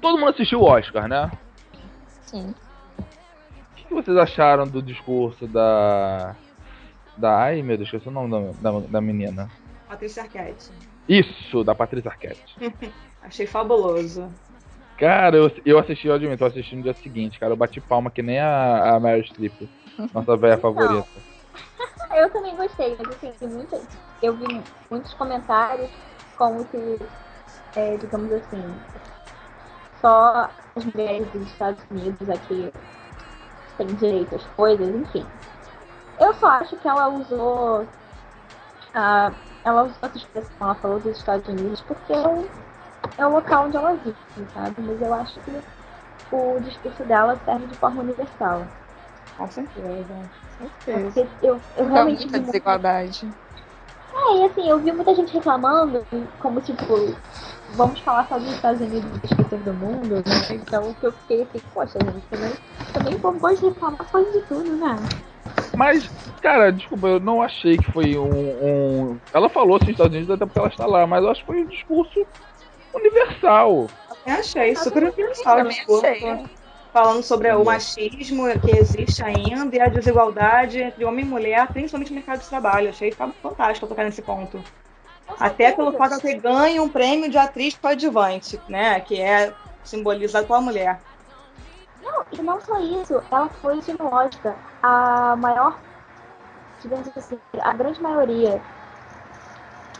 Todo 0.00 0.18
mundo 0.18 0.30
assistiu 0.30 0.60
o 0.60 0.64
Oscar, 0.64 1.06
né? 1.08 1.30
Sim. 2.22 2.54
O 2.98 3.74
que 3.76 3.84
que 3.84 3.94
vocês 3.94 4.16
acharam 4.16 4.66
do 4.66 4.82
discurso 4.82 5.46
da. 5.46 6.34
Da. 7.16 7.38
Ai 7.38 7.62
meu 7.62 7.76
Deus, 7.76 7.88
esqueci 7.88 8.08
o 8.08 8.10
nome 8.10 8.52
da, 8.60 8.70
da, 8.70 8.80
da 8.80 9.00
menina. 9.00 9.48
Patrícia 9.88 10.22
Arquette. 10.24 10.70
Isso, 11.08 11.64
da 11.64 11.74
Patrícia 11.74 12.10
Arquette. 12.10 12.56
Achei 13.22 13.46
fabuloso. 13.46 14.32
Cara, 14.96 15.36
eu, 15.36 15.50
eu 15.64 15.78
assisti, 15.78 16.06
eu 16.06 16.14
admito, 16.14 16.42
eu 16.42 16.48
assisti 16.48 16.76
no 16.76 16.82
dia 16.82 16.94
seguinte, 16.94 17.38
cara. 17.38 17.52
Eu 17.52 17.56
bati 17.56 17.80
palma 17.80 18.10
que 18.10 18.22
nem 18.22 18.38
a, 18.38 18.96
a 18.96 19.00
Meryl 19.00 19.24
Streep, 19.24 19.52
nossa 20.12 20.36
velha 20.36 20.58
favorita. 20.58 21.06
Eu 22.12 22.28
também 22.30 22.56
gostei, 22.56 22.96
mas 22.98 23.08
assim, 23.08 23.32
muita, 23.46 23.80
eu 24.20 24.34
vi 24.34 24.62
muitos 24.90 25.14
comentários 25.14 25.88
como 26.36 26.64
se, 26.64 26.98
é, 27.76 27.96
digamos 27.98 28.32
assim, 28.32 28.74
só 30.00 30.50
as 30.74 30.84
mulheres 30.86 31.28
dos 31.30 31.42
Estados 31.42 31.84
Unidos 31.90 32.28
aqui 32.28 32.72
têm 33.76 33.86
direito 33.94 34.34
às 34.34 34.44
coisas, 34.48 34.88
enfim. 34.88 35.24
Eu 36.18 36.34
só 36.34 36.48
acho 36.48 36.76
que 36.76 36.88
ela 36.88 37.08
usou. 37.08 37.86
ah, 38.92 39.32
ela 39.64 39.82
usou 39.82 39.96
essa 40.02 40.16
expressão, 40.16 40.56
ela 40.60 40.74
falou 40.76 41.00
dos 41.00 41.16
Estados 41.16 41.48
Unidos 41.48 41.80
porque 41.82 42.12
é 42.12 42.28
o, 42.28 42.46
é 43.18 43.26
o 43.26 43.30
local 43.30 43.66
onde 43.66 43.76
ela 43.76 43.94
vive, 43.94 44.16
sabe? 44.54 44.74
Mas 44.78 45.00
eu 45.00 45.14
acho 45.14 45.40
que 45.40 45.60
o 46.32 46.60
discurso 46.60 47.04
dela 47.04 47.38
serve 47.44 47.66
de 47.66 47.74
forma 47.76 48.02
universal. 48.02 48.66
Com 49.36 49.50
certeza. 49.50 50.14
Porque 50.58 51.26
eu, 51.42 51.60
eu 51.76 51.84
Há 51.86 51.88
realmente 51.88 52.22
muita 52.22 52.40
desigualdade. 52.40 53.28
É, 54.12 54.36
e 54.36 54.44
assim, 54.44 54.68
eu 54.68 54.78
vi 54.78 54.92
muita 54.92 55.14
gente 55.14 55.32
reclamando, 55.32 56.04
como 56.40 56.60
tipo, 56.60 57.16
vamos 57.74 58.00
falar 58.00 58.26
só 58.28 58.38
dos 58.38 58.52
Estados 58.52 58.80
Unidos 58.80 59.10
e 59.22 59.26
esquecer 59.26 59.58
do 59.60 59.72
mundo, 59.72 60.16
né? 60.16 60.46
Então 60.50 60.92
que 60.94 61.06
eu 61.06 61.12
fiquei 61.12 61.42
assim, 61.42 61.60
poxa, 61.72 61.98
gente, 62.00 62.26
também, 62.28 62.52
também 62.92 63.14
o 63.14 63.20
povo 63.20 63.38
gosta 63.38 63.56
de 63.56 63.68
reclamar 63.72 64.06
quase 64.10 64.32
de 64.32 64.40
tudo, 64.46 64.76
né? 64.76 64.96
Mas, 65.80 66.06
cara, 66.42 66.70
desculpa, 66.70 67.06
eu 67.06 67.18
não 67.18 67.40
achei 67.40 67.78
que 67.78 67.90
foi 67.90 68.14
um. 68.18 68.28
um- 68.28 69.18
Ela 69.32 69.48
falou 69.48 69.78
assim, 69.80 69.92
Estados 69.92 70.14
Unidos 70.14 70.30
até 70.30 70.44
porque 70.44 70.58
ela 70.58 70.68
está 70.68 70.84
lá, 70.84 71.06
mas 71.06 71.24
eu 71.24 71.30
acho 71.30 71.40
que 71.40 71.46
foi 71.46 71.62
um 71.62 71.66
discurso 71.66 72.26
universal. 72.92 73.86
Eu 74.26 74.34
achei 74.34 74.76
super 74.76 75.04
universal 75.04 75.60
o 75.60 75.68
discurso. 75.68 76.04
achei. 76.04 76.44
Falando 76.92 77.22
sobre 77.22 77.50
o 77.52 77.64
machismo 77.64 78.44
que 78.60 78.76
existe 78.76 79.24
ainda 79.24 79.74
e 79.74 79.80
a 79.80 79.86
desigualdade 79.88 80.82
entre 80.82 81.02
homem 81.02 81.24
e 81.24 81.28
mulher, 81.28 81.66
principalmente 81.68 82.10
no 82.10 82.16
mercado 82.16 82.40
de 82.40 82.48
trabalho. 82.50 82.90
Achei 82.90 83.10
fantástico 83.12 83.86
tocar 83.86 84.04
nesse 84.04 84.20
ponto. 84.20 84.62
Até 85.38 85.72
pelo 85.72 85.92
fato 85.92 86.08
de 86.08 86.14
ela 86.14 86.20
ter 86.34 86.40
ganho 86.42 86.82
um 86.82 86.90
prêmio 86.90 87.30
de 87.30 87.38
atriz 87.38 87.74
coadjuvante, 87.74 88.60
né? 88.68 89.00
Que 89.00 89.18
é 89.18 89.50
simbolizado 89.82 90.46
pela 90.46 90.60
mulher. 90.60 91.00
Não, 92.10 92.24
e 92.32 92.42
não 92.42 92.60
só 92.60 92.78
isso, 92.80 93.14
ela 93.30 93.48
foi 93.48 93.78
Oscar. 94.00 94.58
A 94.82 95.36
maior, 95.36 95.80
digamos 96.80 97.08
assim, 97.16 97.40
a 97.60 97.72
grande 97.74 98.00
maioria 98.02 98.62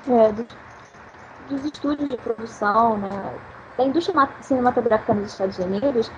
é, 0.07 0.33
dos, 0.33 0.57
dos 1.49 1.64
estúdios 1.64 2.09
de 2.09 2.18
produção, 2.18 2.99
né, 2.99 3.09
da 3.77 3.85
indústria 3.85 4.14
ma- 4.14 4.35
cinematográfica 4.40 5.14
nos 5.14 5.33
Estados 5.33 5.59
Unidos, 5.59 6.11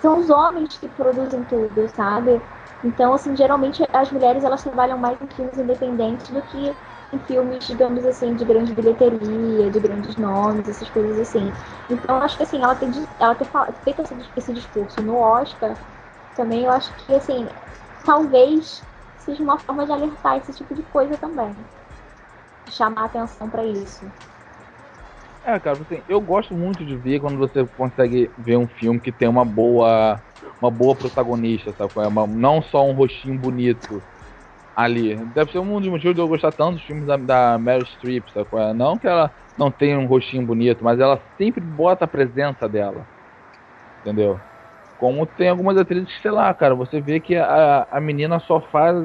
são 0.00 0.18
os 0.20 0.30
homens 0.30 0.78
que 0.78 0.88
produzem 0.88 1.44
tudo, 1.44 1.88
sabe? 1.88 2.40
Então, 2.82 3.12
assim, 3.14 3.36
geralmente 3.36 3.84
as 3.92 4.10
mulheres 4.10 4.44
elas 4.44 4.62
trabalham 4.62 4.98
mais 4.98 5.20
em 5.20 5.28
filmes 5.28 5.58
independentes 5.58 6.30
do 6.30 6.42
que 6.42 6.76
em 7.12 7.18
filmes, 7.18 7.64
digamos 7.66 8.04
assim, 8.06 8.34
de 8.34 8.44
grande 8.44 8.72
bilheteria, 8.72 9.70
de 9.70 9.80
grandes 9.80 10.16
nomes, 10.16 10.68
essas 10.68 10.88
coisas 10.90 11.18
assim. 11.18 11.52
Então, 11.88 12.16
acho 12.18 12.36
que 12.36 12.42
assim, 12.42 12.62
ela 12.62 12.74
ter, 12.74 12.88
ela 13.18 13.34
ter 13.34 13.46
feito 13.84 14.02
esse, 14.02 14.14
dis- 14.14 14.30
esse 14.36 14.52
discurso 14.52 15.02
no 15.02 15.16
Oscar, 15.16 15.76
também 16.34 16.64
eu 16.64 16.70
acho 16.70 16.94
que 16.96 17.14
assim, 17.14 17.48
talvez 18.04 18.84
seja 19.18 19.42
uma 19.42 19.58
forma 19.58 19.84
de 19.86 19.92
alertar 19.92 20.38
esse 20.38 20.52
tipo 20.52 20.74
de 20.74 20.82
coisa 20.84 21.16
também. 21.16 21.54
Chamar 22.70 23.04
atenção 23.06 23.50
pra 23.50 23.64
isso. 23.66 24.10
É, 25.42 25.58
cara, 25.58 25.80
assim, 25.82 26.02
eu 26.06 26.20
gosto 26.20 26.54
muito 26.54 26.84
de 26.84 26.96
ver 26.96 27.20
quando 27.20 27.38
você 27.38 27.66
consegue 27.66 28.32
ver 28.36 28.56
um 28.58 28.68
filme 28.68 29.00
que 29.00 29.12
tem 29.12 29.28
uma 29.28 29.44
boa. 29.44 30.22
Uma 30.60 30.70
boa 30.70 30.94
protagonista, 30.94 31.72
sabe? 31.74 31.92
é? 31.96 32.06
Uma- 32.06 32.26
não 32.26 32.62
só 32.62 32.84
um 32.86 32.92
rostinho 32.92 33.38
bonito 33.38 34.04
ali. 34.74 35.16
Deve 35.34 35.52
ser 35.52 35.58
um 35.58 35.80
dos 35.80 35.88
motivos 35.88 36.14
de 36.14 36.20
eu 36.20 36.28
gostar 36.28 36.52
tanto 36.52 36.76
dos 36.76 36.82
filmes 36.84 37.06
da, 37.06 37.16
da 37.16 37.58
Meryl 37.58 37.86
Streep, 37.86 38.24
é? 38.36 38.72
Não 38.72 38.98
que 38.98 39.06
ela 39.06 39.30
não 39.56 39.70
tenha 39.70 39.98
um 39.98 40.06
rostinho 40.06 40.46
bonito, 40.46 40.82
mas 40.82 40.98
ela 40.98 41.20
sempre 41.36 41.60
bota 41.60 42.04
a 42.04 42.08
presença 42.08 42.68
dela. 42.68 43.06
Entendeu? 44.00 44.40
Como 44.98 45.26
tem 45.26 45.48
algumas 45.48 45.76
atrizes 45.76 46.14
que, 46.14 46.22
sei 46.22 46.30
lá, 46.30 46.52
cara, 46.54 46.74
você 46.74 47.00
vê 47.00 47.20
que 47.20 47.36
a, 47.36 47.86
a 47.90 48.00
menina 48.00 48.38
só 48.40 48.60
faz 48.60 48.96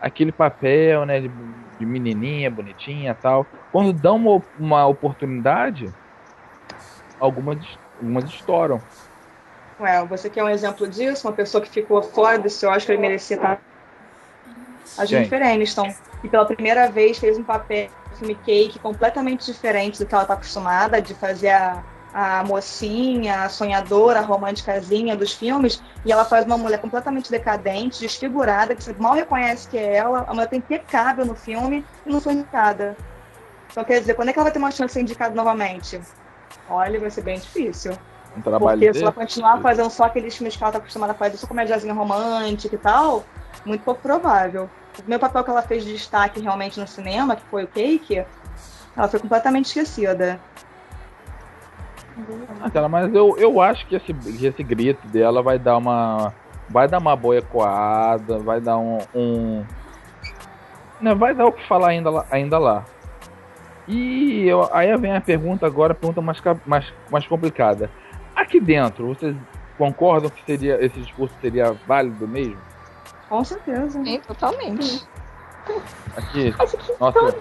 aquele 0.00 0.32
papel, 0.32 1.04
né, 1.04 1.20
de, 1.20 1.30
de 1.78 1.86
menininha, 1.86 2.50
bonitinha 2.50 3.14
tal. 3.14 3.46
Quando 3.70 3.92
dão 3.92 4.16
uma, 4.16 4.42
uma 4.58 4.86
oportunidade, 4.86 5.92
algumas, 7.18 7.58
algumas 7.96 8.24
estouram. 8.24 8.80
Ué, 9.78 10.04
você 10.06 10.28
quer 10.28 10.42
um 10.42 10.48
exemplo 10.48 10.88
disso? 10.88 11.26
Uma 11.26 11.34
pessoa 11.34 11.62
que 11.62 11.70
ficou 11.70 12.02
fora 12.02 12.38
desse 12.38 12.66
Oscar 12.66 12.96
e 12.96 12.98
merecia 12.98 13.36
estar. 13.36 13.60
A 14.96 15.00
Quem? 15.00 15.08
Jennifer 15.08 15.42
Aniston. 15.42 15.94
E 16.22 16.28
pela 16.28 16.44
primeira 16.44 16.90
vez 16.90 17.18
fez 17.18 17.38
um 17.38 17.44
papel 17.44 17.88
no 18.10 18.16
filme 18.16 18.34
Cake 18.34 18.78
completamente 18.78 19.46
diferente 19.46 19.98
do 19.98 20.06
que 20.06 20.14
ela 20.14 20.24
está 20.24 20.34
acostumada, 20.34 21.00
de 21.00 21.14
fazer 21.14 21.50
a, 21.50 21.82
a 22.12 22.44
mocinha, 22.44 23.44
a 23.44 23.48
sonhadora, 23.48 24.20
a 24.20 24.22
românticazinha 24.22 25.16
dos 25.16 25.32
filmes. 25.32 25.82
E 26.04 26.12
ela 26.12 26.24
faz 26.24 26.44
uma 26.44 26.58
mulher 26.58 26.80
completamente 26.80 27.30
decadente, 27.30 28.00
desfigurada, 28.00 28.74
que 28.74 28.82
você 28.82 28.94
mal 28.98 29.14
reconhece 29.14 29.68
que 29.68 29.78
é 29.78 29.96
ela. 29.96 30.24
A 30.28 30.34
mulher 30.34 30.48
tá 30.48 30.56
impecável 30.56 31.24
no 31.24 31.34
filme 31.34 31.84
e 32.04 32.10
não 32.10 32.20
foi 32.20 32.34
indicada. 32.34 32.96
Então 33.70 33.84
quer 33.84 34.00
dizer, 34.00 34.14
quando 34.14 34.28
é 34.28 34.32
que 34.32 34.38
ela 34.38 34.44
vai 34.44 34.52
ter 34.52 34.58
uma 34.58 34.70
chance 34.70 34.88
de 34.88 34.92
ser 34.92 35.00
indicada 35.00 35.34
novamente? 35.34 36.00
Olha, 36.68 36.98
vai 36.98 37.10
ser 37.10 37.22
bem 37.22 37.38
difícil. 37.38 37.96
Um 38.36 38.40
trabalho 38.40 38.78
Porque 38.78 38.94
se 38.94 39.02
ela 39.02 39.12
continuar 39.12 39.60
fazendo 39.60 39.90
só 39.90 40.04
aqueles 40.04 40.36
filmes 40.36 40.56
que 40.56 40.62
ela 40.62 40.72
tá 40.72 40.78
acostumada 40.78 41.12
a 41.12 41.14
fazer, 41.14 41.36
só 41.36 41.46
comédiazinha 41.46 41.92
romântica 41.92 42.74
e 42.74 42.78
tal, 42.78 43.24
muito 43.64 43.82
pouco 43.82 44.00
provável. 44.00 44.68
O 44.94 45.02
primeiro 45.02 45.20
papel 45.20 45.44
que 45.44 45.50
ela 45.50 45.62
fez 45.62 45.84
de 45.84 45.92
destaque 45.92 46.40
realmente 46.40 46.78
no 46.78 46.86
cinema, 46.86 47.36
que 47.36 47.42
foi 47.50 47.64
o 47.64 47.68
Cake, 47.68 48.24
ela 48.96 49.08
foi 49.08 49.20
completamente 49.20 49.66
esquecida. 49.66 50.40
Ah, 52.60 52.70
cara, 52.70 52.88
mas 52.88 53.12
eu, 53.14 53.36
eu 53.38 53.60
acho 53.60 53.86
que 53.86 53.96
esse, 53.96 54.12
que 54.12 54.46
esse 54.46 54.62
grito 54.62 55.06
dela 55.08 55.42
vai 55.42 55.58
dar 55.58 55.76
uma. 55.76 56.32
Vai 56.68 56.86
dar 56.86 56.98
uma 56.98 57.16
boa 57.16 57.36
ecoada, 57.36 58.38
vai 58.38 58.60
dar 58.60 58.78
um. 58.78 58.98
um 59.14 59.64
né, 61.00 61.14
vai 61.14 61.34
dar 61.34 61.46
o 61.46 61.52
que 61.52 61.66
falar 61.66 61.88
ainda 61.88 62.10
lá. 62.10 62.26
Ainda 62.30 62.58
lá. 62.58 62.84
E 63.88 64.46
eu- 64.46 64.68
aí 64.72 64.94
vem 64.96 65.16
a 65.16 65.20
pergunta 65.20 65.66
agora, 65.66 65.92
a 65.92 65.96
pergunta 65.96 66.20
mais, 66.20 66.40
mais, 66.66 66.92
mais 67.10 67.26
complicada. 67.26 67.90
Aqui 68.40 68.58
dentro, 68.58 69.06
vocês 69.08 69.36
concordam 69.76 70.30
que 70.30 70.42
seria 70.46 70.82
esse 70.84 70.98
discurso 70.98 71.34
seria 71.42 71.72
válido 71.86 72.26
mesmo? 72.26 72.56
Com 73.28 73.44
certeza. 73.44 74.02
Sim, 74.02 74.18
totalmente. 74.26 75.06
Aqui, 76.16 76.54
nossa, 76.98 77.18
todo- 77.20 77.36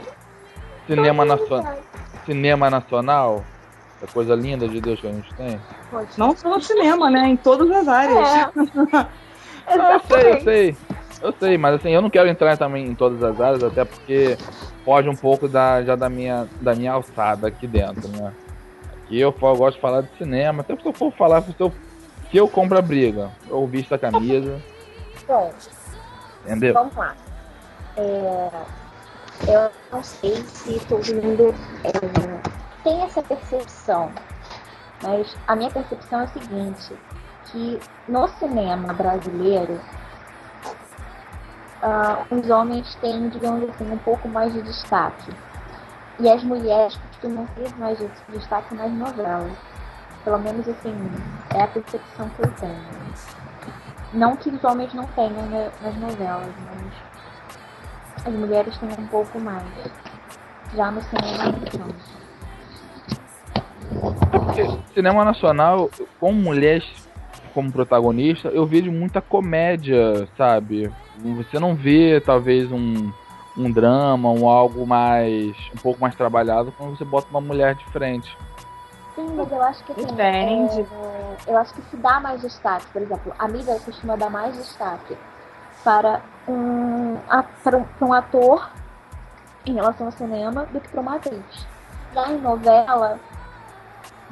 cinema, 0.86 1.26
todo 1.38 1.66
cinema 2.26 2.70
nacional, 2.70 3.46
essa 4.02 4.12
coisa 4.12 4.36
linda 4.36 4.68
de 4.68 4.82
Deus 4.82 5.00
que 5.00 5.08
a 5.08 5.12
gente 5.12 5.34
tem. 5.36 5.58
pode. 5.90 6.20
Não 6.20 6.36
só 6.36 6.50
no 6.50 6.62
cinema, 6.62 7.10
né? 7.10 7.30
Em 7.30 7.38
todas 7.38 7.72
as 7.72 7.88
áreas. 7.88 8.28
É. 8.28 9.10
Ah, 9.72 9.94
eu 9.94 10.00
sei, 10.00 10.32
eu 10.32 10.42
sei. 10.42 10.78
Eu 11.22 11.34
sei, 11.40 11.56
mas 11.56 11.76
assim, 11.76 11.92
eu 11.92 12.02
não 12.02 12.10
quero 12.10 12.28
entrar 12.28 12.58
também 12.58 12.88
em 12.88 12.96
todas 12.96 13.22
as 13.22 13.40
áreas, 13.40 13.62
até 13.64 13.86
porque 13.86 14.36
foge 14.84 15.08
um 15.08 15.16
pouco 15.16 15.48
da, 15.48 15.84
já 15.84 15.96
da 15.96 16.10
minha, 16.10 16.48
da 16.60 16.74
minha 16.74 16.92
alçada 16.94 17.48
aqui 17.48 17.68
dentro, 17.68 18.08
né? 18.08 18.34
Aqui 19.10 19.20
eu, 19.20 19.36
eu 19.42 19.56
gosto 19.56 19.76
de 19.78 19.82
falar 19.82 20.02
de 20.02 20.18
cinema, 20.20 20.62
até 20.62 20.76
se 20.76 20.86
eu 20.86 20.94
for 20.94 21.12
falar 21.14 21.42
se 21.42 21.56
eu, 21.58 21.74
se 22.30 22.38
eu 22.38 22.48
compro 22.48 22.78
a 22.78 22.82
briga, 22.82 23.32
eu 23.48 23.66
visto 23.66 23.92
a 23.96 23.98
camisa, 23.98 24.62
Bom, 25.28 25.52
entendeu? 26.46 26.76
vamos 26.76 26.96
lá. 26.96 27.16
É, 27.98 28.50
eu 29.48 29.72
não 29.92 30.04
sei 30.04 30.36
se 30.36 30.80
todo 30.86 31.04
mundo 31.16 31.56
é, 31.84 32.84
tem 32.84 33.02
essa 33.02 33.24
percepção, 33.24 34.12
mas 35.02 35.36
a 35.48 35.56
minha 35.56 35.72
percepção 35.72 36.20
é 36.20 36.24
a 36.26 36.28
seguinte, 36.28 36.94
que 37.46 37.80
no 38.08 38.28
cinema 38.28 38.94
brasileiro 38.94 39.82
ah, 41.82 42.26
os 42.30 42.48
homens 42.48 42.94
têm, 43.02 43.28
digamos 43.30 43.68
assim, 43.72 43.92
um 43.92 43.98
pouco 43.98 44.30
mais 44.30 44.54
de 44.54 44.62
destaque. 44.62 45.32
E 46.20 46.30
as 46.30 46.44
mulheres 46.44 46.98
costumam 46.98 47.46
ter 47.56 47.74
mais 47.78 47.98
de 47.98 48.10
destaque 48.30 48.76
nas 48.76 48.92
novelas. 48.92 49.52
Pelo 50.24 50.40
menos 50.40 50.68
assim, 50.68 50.94
é 51.56 51.62
a 51.64 51.68
percepção 51.68 52.30
que 52.30 52.42
eu 52.42 52.52
tenho. 52.60 53.00
Não 54.14 54.36
que 54.36 54.50
os 54.50 54.64
homens 54.64 54.94
não 54.94 55.06
tenham 55.08 55.46
na- 55.50 55.72
nas 55.82 55.96
novelas, 55.96 56.54
mas 56.66 58.28
as 58.28 58.34
mulheres 58.34 58.78
têm 58.78 58.90
um 59.00 59.08
pouco 59.08 59.40
mais. 59.40 59.64
Já 60.76 60.92
no 60.92 61.02
cinema 61.02 61.46
não 61.46 62.10
cinema 64.94 65.24
nacional, 65.26 65.90
com 66.20 66.34
mulheres 66.34 66.84
como 67.54 67.72
protagonista, 67.72 68.50
eu 68.50 68.66
vejo 68.66 68.92
muita 68.92 69.22
comédia, 69.22 70.28
sabe? 70.38 70.92
Você 71.18 71.60
não 71.60 71.76
vê, 71.76 72.22
talvez, 72.22 72.72
um, 72.72 73.12
um 73.58 73.72
drama, 73.72 74.30
um 74.30 74.48
algo 74.48 74.86
mais. 74.86 75.56
um 75.74 75.78
pouco 75.78 76.00
mais 76.02 76.16
trabalhado 76.16 76.74
quando 76.78 76.98
você 76.98 77.04
bota 77.06 77.28
uma 77.30 77.42
mulher 77.42 77.76
de 77.76 77.86
frente. 77.86 78.38
Sim, 79.16 79.28
mas 79.36 79.52
eu 79.52 79.62
acho 79.62 79.84
que 79.84 79.92
assim, 79.92 80.06
Depende. 80.06 80.82
é, 80.82 81.36
eu 81.48 81.58
acho 81.58 81.74
que 81.74 81.82
se 81.90 81.98
dá 81.98 82.20
mais 82.20 82.42
destaque, 82.42 82.86
por 82.94 83.02
exemplo, 83.02 83.34
a 83.38 83.48
mídia 83.48 83.78
costuma 83.84 84.16
dar 84.16 84.30
mais 84.30 84.56
destaque 84.56 85.18
para 85.84 86.22
um, 86.48 87.18
a- 87.30 87.44
para 87.64 87.78
um, 87.78 87.84
para 87.84 88.08
um 88.08 88.14
ator 88.14 88.70
em 89.66 89.74
relação 89.74 90.06
ao 90.06 90.12
cinema 90.14 90.66
do 90.68 90.80
que 90.80 90.88
para 90.90 91.02
uma 91.02 91.16
atriz. 91.16 91.68
Já 92.14 92.30
em 92.32 92.38
novela, 92.40 93.20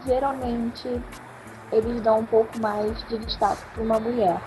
geralmente 0.06 1.02
eles 1.72 2.02
dão 2.02 2.20
um 2.20 2.26
pouco 2.26 2.58
mais 2.60 2.98
de 3.08 3.18
destaque 3.18 3.62
para 3.74 3.84
uma 3.84 4.00
mulher. 4.00 4.40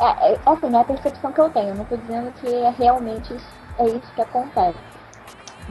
É, 0.00 0.32
é, 0.32 0.38
assim, 0.46 0.74
é 0.74 0.80
a 0.80 0.84
percepção 0.84 1.32
que 1.32 1.40
eu 1.40 1.50
tenho. 1.50 1.74
Não 1.74 1.82
estou 1.82 1.98
dizendo 1.98 2.32
que 2.40 2.46
é 2.46 2.70
realmente 2.70 3.36
é 3.78 3.86
isso 3.86 4.12
que 4.14 4.22
acontece. 4.22 4.78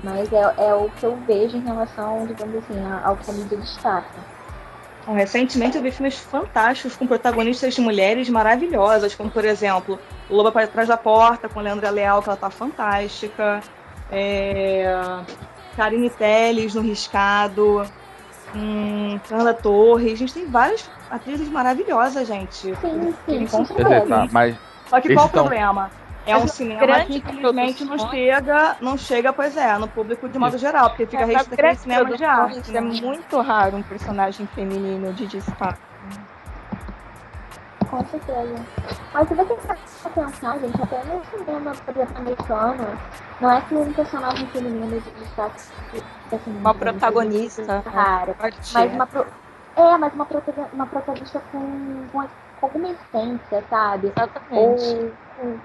Mas 0.04 0.32
é, 0.32 0.54
é 0.58 0.74
o 0.74 0.90
que 0.92 1.06
eu 1.06 1.16
vejo 1.28 1.58
em 1.58 1.62
relação, 1.62 2.26
digamos 2.28 2.56
assim, 2.58 2.76
ao 3.04 3.16
que 3.18 3.32
a 3.32 3.34
mídia 3.34 3.58
destaca. 3.58 4.38
Recentemente 5.08 5.78
eu 5.78 5.82
vi 5.84 5.90
filmes 5.90 6.20
fantásticos 6.20 6.98
com 6.98 7.08
protagonistas 7.08 7.74
de 7.74 7.80
mulheres 7.80 8.30
maravilhosas, 8.30 9.16
como 9.16 9.32
por 9.32 9.46
exemplo, 9.46 9.98
Loba 10.30 10.52
para 10.52 10.68
trás 10.68 10.90
da 10.90 10.98
porta 10.98 11.48
com 11.48 11.62
Leandra 11.62 11.90
Leal, 11.90 12.22
que 12.22 12.28
ela 12.28 12.38
tá 12.38 12.50
fantástica. 12.50 13.62
É... 14.12 14.86
Karine 15.78 16.10
Telles 16.10 16.76
no 16.76 16.82
Riscado. 16.82 17.86
Hum, 18.56 19.20
Fernanda 19.24 19.54
Torres. 19.54 20.14
A 20.14 20.16
gente 20.16 20.34
tem 20.34 20.45
várias 20.45 20.89
atrizes 21.10 21.50
maravilhosas, 21.50 22.28
gente. 22.28 22.76
Sim, 22.76 23.14
sim, 23.26 23.45
Com 23.48 23.58
com 23.58 23.66
certeza. 23.66 24.06
tá, 24.06 24.28
mas 24.32 24.56
Só 24.89 25.02
que 25.02 25.14
qual 25.14 25.28
o 25.28 25.30
problema? 25.30 25.89
É 26.26 26.36
um 26.36 26.45
cinema 26.45 27.06
que 27.06 27.18
infelizmente 27.20 27.86
não 27.86 27.98
chega, 28.10 28.76
não 28.82 28.98
chega, 28.98 29.32
pois 29.32 29.56
é, 29.56 29.78
no 29.78 29.88
público 29.88 30.28
de 30.28 30.38
modo 30.38 30.58
geral, 30.58 30.89
porque 30.89 31.06
fica 31.06 31.26
Nas 31.26 31.36
restrito 31.36 31.56
grandes 31.56 31.82
cinema 31.82 32.18
de 32.18 32.24
arte. 32.26 32.76
É 32.76 32.82
muito 32.82 33.39
raro 33.39 33.78
um 33.78 33.82
personagem 33.82 34.45
feminino 34.48 35.14
de 35.14 35.26
destaque. 35.26 35.80
Com 37.98 38.06
certeza. 38.06 38.66
Mas 39.14 39.28
se 39.28 39.34
você 39.34 39.56
pra 39.56 40.10
pensar, 40.12 40.60
gente, 40.60 40.82
até 40.84 41.04
no 41.06 41.26
cinema, 41.26 41.72
por 41.84 41.95
exemplo, 41.95 42.18
americano, 42.18 42.98
não 43.41 43.52
é 43.52 43.62
que 43.62 43.74
um 43.76 43.91
personagem 43.93 44.45
feminino 44.48 45.02
de 45.02 45.10
destaque 45.12 45.62
assim, 46.32 46.58
Uma 46.60 46.74
protagonista. 46.76 47.84
rara. 47.91 48.34
Forte. 48.36 48.74
Mas 48.74 48.93
uma 48.93 49.08
pro... 49.08 49.26
É, 49.76 49.98
mas 49.98 50.14
uma, 50.14 50.26
protago- 50.26 50.68
uma 50.74 50.86
protagonista 50.86 51.41
com, 51.52 52.06
com 52.12 52.28
com 52.60 52.66
alguma 52.66 52.89
essência, 52.89 53.64
sabe? 53.70 54.08
Exatamente. 54.16 54.54
Ou 54.56 55.12
com... 55.39 55.60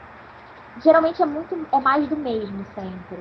Geralmente 0.82 1.22
é 1.22 1.26
muito. 1.26 1.66
é 1.72 1.80
mais 1.80 2.06
do 2.06 2.16
mesmo 2.16 2.64
sempre. 2.74 3.18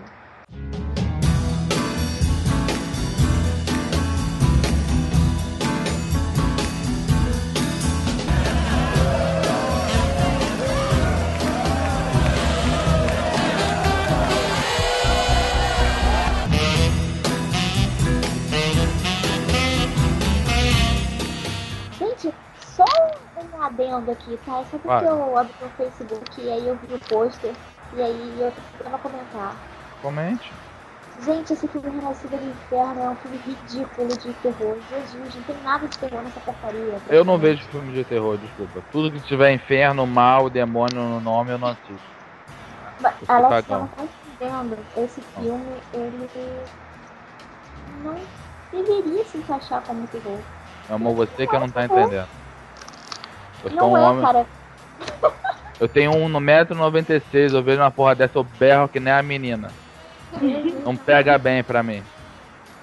Um 23.62 23.66
adendo 23.66 24.12
aqui, 24.12 24.38
tá? 24.46 24.60
É 24.60 24.66
só 24.66 24.78
porque 24.78 25.06
eu 25.06 25.38
abri 25.38 25.54
o 25.62 25.70
Facebook 25.70 26.42
e 26.42 26.50
aí 26.50 26.68
eu 26.68 26.76
vi 26.76 26.94
o 26.94 27.00
pôster 27.00 27.54
e 27.94 28.02
aí 28.02 28.42
eu 28.42 28.52
tava 28.84 28.98
comentar. 28.98 29.56
comente. 30.02 30.52
Gente, 31.24 31.54
esse 31.54 31.68
filme 31.68 31.90
Renascida 31.90 32.38
do 32.38 32.50
Inferno 32.50 33.02
é 33.02 33.10
um 33.10 33.16
filme 33.18 33.38
ridículo 33.46 34.08
de 34.08 34.34
terror. 34.34 34.78
Jesus, 34.90 35.36
não 35.36 35.44
tem 35.44 35.64
nada 35.64 35.88
de 35.88 36.00
terror 36.00 36.24
nessa 36.24 36.40
porcaria. 36.40 37.00
Eu 37.10 37.24
não 37.24 37.38
vejo 37.38 37.68
filme 37.68 37.94
de 37.94 38.04
terror, 38.04 38.38
desculpa. 38.38 38.82
Tudo 38.92 39.12
que 39.12 39.20
tiver 39.22 39.54
inferno, 39.54 40.08
mal, 40.08 40.50
demônio 40.50 40.96
no 40.96 41.20
nome, 41.20 41.52
eu 41.52 41.60
não 41.60 41.68
assisto. 41.68 42.02
Alex, 43.28 43.68
tá 43.68 43.90
entendendo. 44.40 44.78
Esse 44.98 45.22
filme, 45.22 45.76
ele 45.94 46.28
não 48.02 48.16
deveria 48.72 49.24
se 49.26 49.38
encaixar 49.38 49.84
como 49.84 50.08
terror. 50.08 50.40
Amor, 50.90 51.14
você 51.14 51.46
que 51.46 51.60
não 51.60 51.70
tá 51.70 51.86
entendendo. 51.86 52.41
Eu 53.64 53.70
sou 53.70 53.80
Não 53.80 53.94
um 53.94 53.98
é, 53.98 54.02
homem. 54.02 54.26
cara. 54.26 54.46
Eu 55.80 55.88
tenho 55.88 56.12
um 56.12 56.30
no 56.30 56.40
metro 56.40 56.76
96, 56.76 57.54
eu 57.54 57.64
vejo 57.64 57.82
uma 57.82 57.90
porra 57.90 58.14
dessa, 58.14 58.38
eu 58.38 58.44
berro 58.44 58.88
que 58.88 59.00
nem 59.00 59.12
a 59.12 59.24
menina. 59.24 59.72
Não 60.86 60.96
pega 60.96 61.38
bem 61.38 61.64
pra 61.64 61.82
mim. 61.82 62.04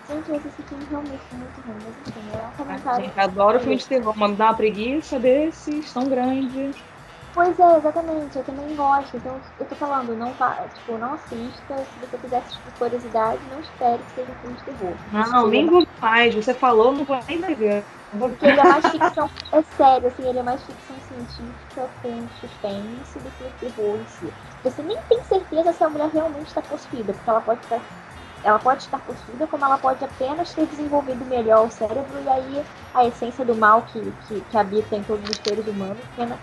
Gente, 0.09 0.49
esse 0.49 0.63
filme 0.63 0.85
realmente 0.91 1.21
é 1.33 1.37
muito 1.37 1.61
ruim. 1.61 1.77
Mas 1.85 2.09
enfim, 2.09 2.31
é 2.33 2.47
um 2.47 2.57
comentário. 2.57 3.05
Gente, 3.05 3.21
adoro 3.21 3.61
filme 3.61 3.77
de 3.77 3.87
terror, 3.87 4.15
mas 4.17 4.31
me 4.31 4.37
dá 4.37 4.47
uma 4.47 4.55
preguiça 4.55 5.19
desses, 5.19 5.93
tão 5.93 6.09
grande. 6.09 6.71
Pois 7.39 7.57
é, 7.57 7.77
exatamente, 7.77 8.37
eu 8.37 8.43
também 8.43 8.75
gosto. 8.75 9.17
Então, 9.17 9.41
eu 9.61 9.67
tô 9.67 9.77
falando, 9.77 10.17
não 10.17 10.33
vá, 10.33 10.57
tipo, 10.75 10.99
não 10.99 11.15
assista. 11.15 11.77
Se 11.79 12.01
você 12.01 12.19
quiser 12.19 12.39
assistir 12.39 12.61
por 12.65 12.73
curiosidade, 12.73 13.41
não 13.49 13.61
espere 13.61 14.03
que 14.03 14.11
seja 14.11 14.33
um 14.33 14.35
filme 14.41 14.57
de 14.57 14.65
terror. 14.65 14.97
Não, 15.13 15.47
nem 15.47 15.65
vou 15.65 15.87
mais. 16.03 16.35
Você 16.35 16.53
falou, 16.53 16.91
não 16.91 17.05
vou 17.05 17.17
nem 17.29 17.41
ver. 17.55 17.85
Porque 18.11 18.45
ele 18.45 18.59
é 18.59 18.65
mais 18.65 18.85
ficção, 18.89 19.31
é 19.53 19.63
sério, 19.63 20.09
assim, 20.09 20.29
ele 20.29 20.41
é 20.41 20.43
mais 20.43 20.65
ficção 20.65 20.97
científica 20.99 21.89
com 22.03 22.29
suspense 22.41 23.21
do 23.21 23.31
que 23.31 23.67
terror 23.67 24.01
em 24.01 24.07
si. 24.07 24.33
Você 24.65 24.83
nem 24.83 24.97
tem 25.09 25.23
certeza 25.23 25.73
se 25.73 25.85
a 25.85 25.89
mulher 25.89 26.11
realmente 26.13 26.49
está 26.49 26.61
possuída, 26.61 27.13
porque 27.13 27.31
ela 27.31 27.41
pode 27.41 27.61
estar 27.61 27.81
ela 28.43 28.59
pode 28.59 28.83
estar 28.83 28.99
possuída, 29.01 29.47
como 29.47 29.65
ela 29.65 29.79
pode 29.79 30.05
apenas 30.05 30.55
ter 30.55 30.67
desenvolvido 30.67 31.25
melhor 31.25 31.67
o 31.67 31.71
cérebro 31.71 32.21
e 32.21 32.29
aí 32.29 32.65
a 32.95 33.05
essência 33.05 33.45
do 33.45 33.55
mal 33.55 33.83
que, 33.83 34.01
que, 34.27 34.41
que 34.43 34.57
habita 34.57 34.97
em 34.97 35.03
todos 35.03 35.29
os 35.29 35.37
seres 35.39 35.67
humanos 35.67 35.99
apenas, 36.13 36.39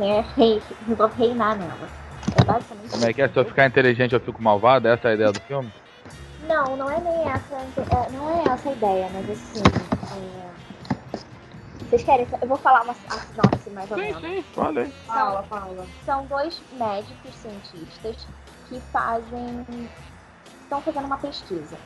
né, 0.00 0.24
rei, 0.34 0.62
resolve 0.88 1.14
reinar 1.22 1.56
nela. 1.58 1.88
É 2.40 2.44
basicamente 2.44 2.90
Como 2.90 3.04
é 3.04 3.12
que 3.12 3.22
é? 3.22 3.28
Se 3.28 3.36
eu 3.38 3.44
ficar 3.44 3.66
inteligente 3.66 4.14
eu 4.14 4.20
fico 4.20 4.42
malvado? 4.42 4.88
Essa 4.88 5.08
é 5.08 5.10
a 5.10 5.14
ideia 5.14 5.32
do 5.32 5.40
filme? 5.40 5.72
Não, 6.48 6.76
não 6.76 6.90
é 6.90 6.98
nem 7.00 7.28
essa, 7.30 7.56
não 8.10 8.30
é 8.30 8.52
essa 8.52 8.70
a 8.70 8.72
ideia, 8.72 9.08
mas 9.12 9.30
assim. 9.30 9.62
é, 10.16 11.18
Vocês 11.84 12.02
querem? 12.02 12.26
Eu 12.40 12.48
vou 12.48 12.56
falar 12.56 12.82
uma 12.82 12.92
a 12.92 13.18
sinopse 13.18 13.70
mais 13.70 13.90
ou 13.90 13.96
menos. 13.98 14.20
sim, 14.22 14.42
fala 14.54 14.80
aí. 14.80 14.92
Fala, 15.06 15.42
fala. 15.44 15.86
São 16.04 16.26
dois 16.26 16.60
médicos 16.72 17.34
cientistas 17.34 18.26
que 18.68 18.80
fazem. 18.92 19.66
estão 20.62 20.80
fazendo 20.80 21.04
uma 21.04 21.18
pesquisa. 21.18 21.76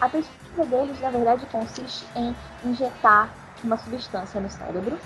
A 0.00 0.08
pesquisa 0.08 0.64
deles, 0.66 1.00
na 1.00 1.10
verdade, 1.10 1.46
consiste 1.46 2.04
em 2.16 2.34
injetar 2.64 3.30
uma 3.62 3.78
substância 3.78 4.40
no 4.40 4.50
cérebro 4.50 4.98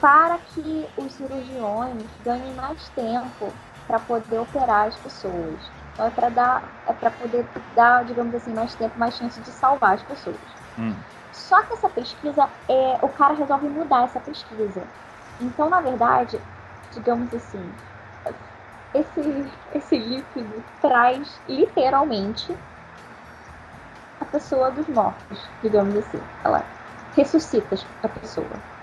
para 0.00 0.38
que 0.38 0.86
os 0.96 1.12
cirurgiões 1.12 2.06
ganhem 2.24 2.54
mais 2.54 2.88
tempo 2.90 3.52
para 3.86 3.98
poder 4.00 4.38
operar 4.38 4.88
as 4.88 4.96
pessoas. 4.96 5.70
Então 5.92 6.06
é 6.06 6.10
para 6.10 6.28
dar, 6.28 6.72
é 6.86 6.92
para 6.92 7.10
poder 7.10 7.46
dar, 7.74 8.04
digamos 8.04 8.34
assim, 8.34 8.52
mais 8.52 8.74
tempo, 8.74 8.98
mais 8.98 9.14
chance 9.14 9.40
de 9.40 9.50
salvar 9.50 9.94
as 9.94 10.02
pessoas. 10.02 10.40
Hum. 10.78 10.94
Só 11.32 11.62
que 11.62 11.74
essa 11.74 11.88
pesquisa, 11.88 12.48
é, 12.68 12.98
o 13.02 13.08
cara 13.08 13.34
resolve 13.34 13.68
mudar 13.68 14.04
essa 14.04 14.20
pesquisa. 14.20 14.86
Então, 15.40 15.68
na 15.68 15.80
verdade, 15.80 16.40
digamos 16.92 17.32
assim, 17.34 17.72
esse, 18.92 19.52
esse 19.72 19.98
líquido 19.98 20.64
traz 20.80 21.40
literalmente 21.48 22.56
a 24.20 24.24
pessoa 24.24 24.70
dos 24.70 24.86
mortos, 24.86 25.50
digamos 25.60 25.96
assim. 25.96 26.20
Ela 26.44 26.64
ressuscita 27.12 27.76
a 28.02 28.08
pessoa. 28.08 28.73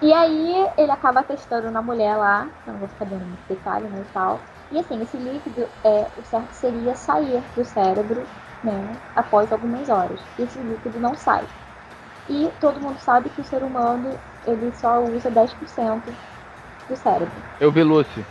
E 0.00 0.12
aí 0.12 0.68
ele 0.76 0.92
acaba 0.92 1.22
testando 1.22 1.70
na 1.70 1.82
mulher 1.82 2.16
lá, 2.16 2.48
eu 2.66 2.72
não 2.72 2.80
vou 2.80 2.88
ficar 2.88 3.04
dando 3.04 3.26
muito 3.26 3.42
detalhe, 3.48 3.88
né, 3.88 4.00
e 4.00 4.12
tal. 4.12 4.40
E 4.70 4.78
assim, 4.78 5.02
esse 5.02 5.16
líquido, 5.16 5.66
é, 5.82 6.06
o 6.16 6.24
certo 6.24 6.52
seria 6.52 6.94
sair 6.94 7.42
do 7.56 7.64
cérebro, 7.64 8.26
né, 8.62 8.92
após 9.14 9.50
algumas 9.50 9.88
horas. 9.88 10.20
E 10.38 10.42
esse 10.42 10.58
líquido 10.58 11.00
não 11.00 11.14
sai. 11.14 11.44
E 12.28 12.48
todo 12.60 12.80
mundo 12.80 13.00
sabe 13.00 13.30
que 13.30 13.40
o 13.40 13.44
ser 13.44 13.62
humano, 13.62 14.18
ele 14.46 14.72
só 14.74 15.02
usa 15.02 15.30
10% 15.30 16.02
do 16.88 16.96
cérebro. 16.96 17.42
Eu 17.58 17.72
vi 17.72 17.82
Lucy. 17.82 18.24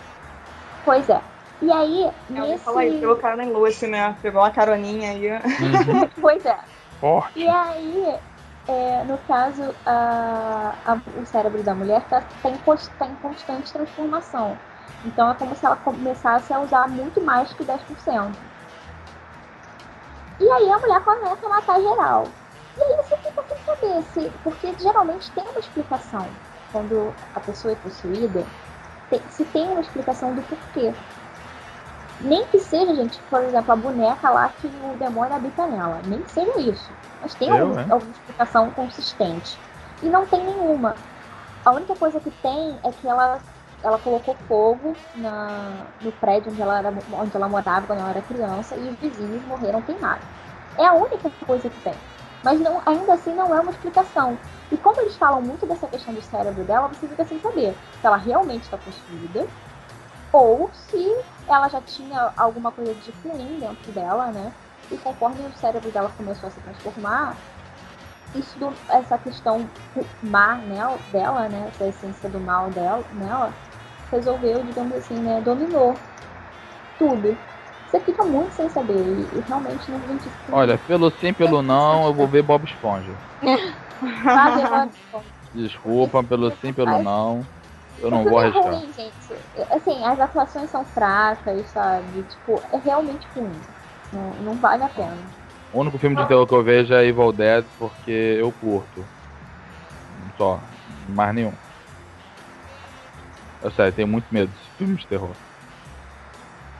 Pois 0.85 1.09
é. 1.09 1.21
E 1.61 1.71
aí, 1.71 2.11
Eu 2.29 2.43
ouvi 2.43 2.51
nesse... 2.51 2.63
falar 2.63 2.85
isso, 2.85 2.99
pegou 2.99 3.15
cara 3.17 3.43
em 3.43 3.51
Lucy, 3.51 3.87
né? 3.87 4.15
Pegou 4.21 4.41
uma 4.41 4.51
caroninha 4.51 5.11
aí. 5.11 5.27
Uhum. 5.31 6.07
Pois 6.21 6.45
é. 6.45 6.57
Forte. 6.99 7.39
E 7.39 7.47
aí, 7.47 8.19
é, 8.67 9.03
no 9.05 9.17
caso, 9.19 9.75
a- 9.85 10.77
a- 10.85 11.01
o 11.19 11.25
cérebro 11.25 11.63
da 11.63 11.73
mulher 11.73 12.01
está 12.03 12.21
tá 12.21 12.49
em, 12.49 12.57
tá 12.97 13.07
em 13.07 13.15
constante 13.15 13.71
transformação. 13.71 14.59
Então 15.03 15.29
é 15.29 15.35
como 15.35 15.55
se 15.55 15.65
ela 15.65 15.75
começasse 15.77 16.51
a 16.53 16.59
usar 16.59 16.87
muito 16.89 17.21
mais 17.23 17.53
que 17.53 17.63
10%. 17.63 18.35
E 20.39 20.49
aí 20.51 20.71
a 20.71 20.79
mulher 20.79 21.03
começa 21.03 21.45
a 21.45 21.49
matar 21.49 21.81
geral. 21.81 22.27
E 22.77 22.83
aí 22.83 22.95
você 22.97 23.17
fica 23.17 23.43
sem 23.47 23.57
saber 23.63 24.01
se. 24.03 24.29
Porque 24.43 24.75
geralmente 24.79 25.33
tem 25.33 25.43
uma 25.43 25.59
explicação. 25.59 26.27
Quando 26.71 27.13
a 27.33 27.39
pessoa 27.39 27.71
é 27.71 27.75
possuída, 27.75 28.45
tem- 29.09 29.27
se 29.29 29.45
tem 29.45 29.69
uma 29.69 29.81
explicação 29.81 30.35
do 30.35 30.43
porquê. 30.43 30.93
Nem 32.19 32.47
que 32.49 32.59
seja, 32.59 32.95
gente, 32.95 33.23
por 33.29 33.43
exemplo, 33.43 33.71
a 33.71 33.75
boneca 33.75 34.29
lá 34.31 34.49
que 34.49 34.67
o 34.67 34.95
demônio 34.97 35.35
habita 35.35 35.67
nela. 35.67 36.01
Nem 36.03 36.23
que 36.23 36.31
seja 36.31 36.59
isso. 36.61 36.97
Mas 37.19 37.35
tem 37.35 37.49
Eu, 37.49 37.53
algum- 37.53 37.79
hein? 37.79 37.87
alguma 37.89 38.11
explicação 38.11 38.71
consistente. 38.73 39.63
E 40.01 40.09
não 40.09 40.27
tem 40.27 40.43
nenhuma. 40.45 41.03
A 41.65 41.73
única 41.73 41.95
coisa 41.95 42.19
que 42.21 42.31
tem 42.31 42.79
é 42.83 42.91
que 42.93 43.07
ela, 43.07 43.43
ela 43.83 43.99
colocou 43.99 44.35
fogo 44.47 45.05
na, 45.13 45.93
no 45.99 46.11
prédio 46.13 46.51
onde 46.51 46.61
ela, 46.61 46.79
era, 46.79 46.91
onde 46.91 47.35
ela 47.35 47.49
morava 47.49 47.87
quando 47.87 47.99
ela 47.99 48.11
era 48.11 48.21
criança 48.23 48.77
e 48.77 48.89
os 48.89 48.97
vizinhos 48.99 49.45
morreram 49.45 49.83
queimados. 49.83 50.27
É 50.75 50.85
a 50.85 50.93
única 50.93 51.29
coisa 51.45 51.69
que 51.69 51.81
tem. 51.81 52.03
Mas 52.41 52.59
não, 52.59 52.81
ainda 52.85 53.13
assim 53.13 53.33
não 53.35 53.53
é 53.55 53.59
uma 53.61 53.71
explicação. 53.71 54.43
E 54.71 54.77
como 54.77 55.01
eles 55.01 55.17
falam 55.17 55.41
muito 55.41 55.65
dessa 55.67 55.87
questão 55.87 56.13
do 56.13 56.21
cérebro 56.21 56.65
dela, 56.65 56.87
você 56.87 57.07
fica 57.07 57.25
sem 57.25 57.39
saber 57.39 57.81
se 57.99 58.05
ela 58.07 58.17
realmente 58.17 58.63
está 58.63 58.77
possuída 58.77 59.51
ou 60.31 60.69
se 60.73 60.97
ela 61.47 61.69
já 61.69 61.81
tinha 61.81 62.33
alguma 62.37 62.71
coisa 62.71 62.93
de 62.95 63.11
ruim 63.23 63.59
dentro 63.59 63.91
dela, 63.91 64.31
né? 64.31 64.53
E 64.91 64.97
conforme 64.97 65.41
o 65.43 65.53
cérebro 65.53 65.91
dela 65.91 66.09
começou 66.17 66.47
a 66.47 66.51
se 66.51 66.59
transformar, 66.61 67.37
isso 68.35 68.59
do- 68.59 68.73
essa 68.89 69.17
questão 69.17 69.69
má 70.21 70.55
né, 70.57 70.79
dela, 71.11 71.47
né? 71.49 71.67
Essa 71.67 71.87
essência 71.87 72.29
do 72.29 72.39
mal 72.39 72.69
dela, 72.71 73.03
nela, 73.13 73.53
resolveu, 74.11 74.63
digamos 74.63 74.97
assim, 74.97 75.19
né? 75.19 75.41
Dominou 75.41 75.95
tudo. 76.97 77.37
Você 77.87 77.99
fica 78.01 78.23
muito 78.25 78.53
sem 78.53 78.69
saber 78.69 78.93
e, 78.93 79.39
realmente 79.41 79.89
não 79.91 79.99
vem 79.99 80.19
Olha, 80.51 80.77
pelo 80.77 81.09
sim, 81.11 81.33
pelo 81.33 81.61
não, 81.61 82.05
eu 82.07 82.13
vou 82.13 82.27
ver 82.27 82.43
Bob 82.43 82.65
Esponja. 82.65 83.15
Desculpa, 85.53 86.23
pelo 86.23 86.51
sim, 86.51 86.73
pelo 86.73 86.99
não. 87.03 87.45
Eu 88.01 88.11
não 88.11 88.23
vou 88.23 88.39
filme 88.41 88.43
é 88.43 88.59
arriscar. 88.59 88.73
ruim, 88.73 88.93
gente. 88.93 89.73
Assim, 89.73 90.05
as 90.05 90.19
atuações 90.19 90.69
são 90.69 90.85
fracas, 90.85 91.67
sabe? 91.69 92.23
Tipo, 92.23 92.61
é 92.71 92.77
realmente 92.77 93.27
ruim. 93.35 93.51
Não, 94.13 94.29
não 94.43 94.53
vale 94.53 94.83
a 94.83 94.89
pena. 94.89 95.17
O 95.73 95.79
único 95.79 95.97
filme 95.97 96.15
de 96.15 96.25
terror 96.27 96.45
que 96.47 96.53
eu 96.53 96.63
vejo 96.63 96.93
é 96.93 97.05
Evil 97.05 97.31
Dead 97.31 97.65
porque 97.77 98.37
eu 98.39 98.51
curto. 98.53 99.03
Só. 100.37 100.59
Mais 101.09 101.33
nenhum. 101.33 101.53
Eu 103.61 103.71
sério, 103.71 103.93
tenho 103.93 104.07
muito 104.07 104.27
medo 104.31 104.51
desse 104.51 104.69
filme 104.77 104.95
de 104.95 105.07
terror. 105.07 105.31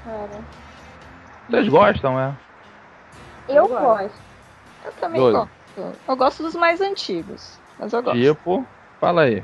Cara. 0.05 0.30
Vocês 1.49 1.68
gostam, 1.70 2.20
é? 2.20 2.34
Eu 3.49 3.55
Eu 3.55 3.68
gosto. 3.68 3.84
gosto. 3.84 4.22
Eu 4.86 4.91
também 4.93 5.22
Doido. 5.22 5.49
gosto. 5.76 5.97
Eu 6.07 6.15
gosto 6.15 6.43
dos 6.43 6.55
mais 6.55 6.82
antigos. 6.82 7.59
Mas 7.80 7.93
eu 7.93 8.01
gosto. 8.03 8.20
Tipo, 8.20 8.68
fala 8.99 9.24
aí. 9.24 9.43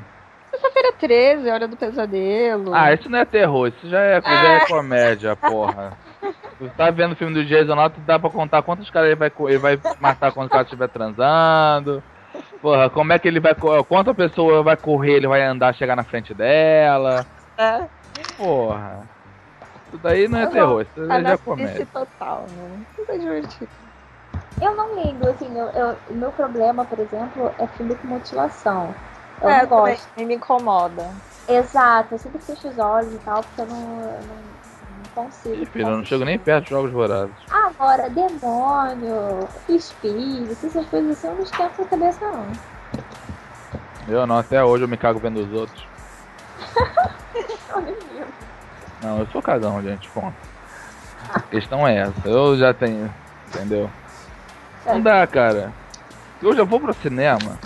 Sexta-feira 1.04 1.08
13, 1.08 1.50
Hora 1.50 1.68
do 1.68 1.76
Pesadelo. 1.76 2.74
Ah, 2.74 2.92
isso 2.92 3.08
não 3.08 3.18
é 3.18 3.24
terror, 3.24 3.68
isso 3.68 3.88
já 3.88 4.00
é, 4.00 4.20
já 4.20 4.48
é 4.54 4.60
comédia, 4.66 5.36
porra. 5.36 5.96
Tu 6.56 6.70
tá 6.76 6.88
vendo 6.88 7.12
o 7.12 7.16
filme 7.16 7.34
do 7.34 7.44
Jason 7.44 7.74
lá, 7.74 7.90
tu 7.90 8.00
dá 8.00 8.16
pra 8.16 8.30
contar 8.30 8.62
quantos 8.62 8.88
caras 8.88 9.08
ele 9.08 9.16
vai, 9.16 9.32
ele 9.48 9.58
vai 9.58 9.76
matar 9.98 10.32
quando 10.32 10.46
o 10.46 10.50
cara 10.50 10.62
estiver 10.62 10.86
transando. 10.88 12.00
Porra, 12.62 12.88
como 12.88 13.12
é 13.12 13.18
que 13.18 13.26
ele 13.26 13.40
vai. 13.40 13.54
Quanta 13.88 14.14
pessoa 14.14 14.62
vai 14.62 14.76
correr, 14.76 15.14
ele 15.14 15.26
vai 15.26 15.42
andar, 15.42 15.74
chegar 15.74 15.96
na 15.96 16.04
frente 16.04 16.32
dela. 16.32 17.26
É, 17.58 17.88
Porra. 18.36 19.02
Isso 19.88 19.98
daí 19.98 20.28
não 20.28 20.38
é 20.38 20.46
terror, 20.46 20.82
isso 20.82 20.94
tá 21.08 21.22
já 21.22 21.30
é 21.32 21.36
comédia. 21.36 21.86
total, 21.86 22.46
né? 22.48 22.84
Isso 22.96 23.10
é 23.10 23.18
divertido. 23.18 23.70
Eu 24.60 24.76
não 24.76 24.96
ligo, 24.96 25.26
assim, 25.26 25.58
eu, 25.58 25.68
eu- 25.70 25.96
o 26.08 26.14
meu 26.14 26.32
problema, 26.32 26.84
por 26.84 26.98
exemplo, 27.00 27.52
é 27.58 27.66
filme 27.66 27.96
com 27.96 28.06
mutilação. 28.06 28.94
Eu 29.40 29.48
é, 29.48 29.62
eu 29.62 29.68
também, 29.68 29.94
gosto. 29.94 30.08
me 30.16 30.34
incomoda. 30.34 31.10
Exato, 31.48 32.14
eu 32.14 32.18
sempre 32.18 32.40
fecho 32.40 32.68
os 32.68 32.78
olhos 32.78 33.12
e 33.12 33.18
tal, 33.18 33.42
porque 33.42 33.60
eu 33.60 33.66
não, 33.66 33.96
não, 33.96 34.36
não 34.96 35.14
consigo. 35.14 35.68
Eu 35.74 35.90
não 35.90 36.04
chego 36.04 36.24
nem 36.24 36.38
perto 36.38 36.64
de 36.64 36.70
jogos 36.70 36.90
vorazes. 36.90 37.34
Agora, 37.50 38.08
demônio, 38.08 39.46
espírito, 39.68 40.66
essas 40.66 40.86
coisas 40.86 41.10
assim, 41.10 41.26
eu 41.26 41.34
não 41.34 41.42
esquento 41.42 41.82
a 41.82 41.84
cabeça, 41.84 42.30
não. 42.30 42.46
Eu 44.08 44.26
não, 44.26 44.38
até 44.38 44.62
hoje 44.62 44.84
eu 44.84 44.88
me 44.88 44.96
cago 44.96 45.18
vendo 45.18 45.40
os 45.40 45.52
outros. 45.52 45.86
Não, 49.02 49.18
eu 49.18 49.26
sou 49.26 49.42
cagão, 49.42 49.82
gente, 49.82 50.08
ponto. 50.10 50.34
A 51.28 51.40
questão 51.40 51.86
é 51.86 51.98
essa, 51.98 52.26
eu 52.26 52.56
já 52.56 52.72
tenho, 52.72 53.12
entendeu? 53.48 53.90
Não 54.86 55.00
dá, 55.00 55.26
cara. 55.26 55.70
Eu 56.42 56.56
já 56.56 56.64
vou 56.64 56.80
pro 56.80 56.94
cinema. 56.94 57.58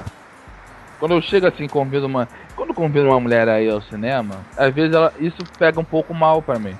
Quando 0.98 1.12
eu 1.14 1.22
chego 1.22 1.46
assim, 1.46 1.68
convido 1.68 2.06
uma. 2.06 2.28
Quando 2.56 2.74
convido 2.74 3.06
uma 3.06 3.20
mulher 3.20 3.48
aí 3.48 3.68
ao 3.70 3.80
cinema, 3.82 4.36
às 4.56 4.74
vezes 4.74 4.94
ela, 4.94 5.12
isso 5.20 5.36
pega 5.58 5.78
um 5.78 5.84
pouco 5.84 6.12
mal 6.12 6.42
pra 6.42 6.58
mim. 6.58 6.76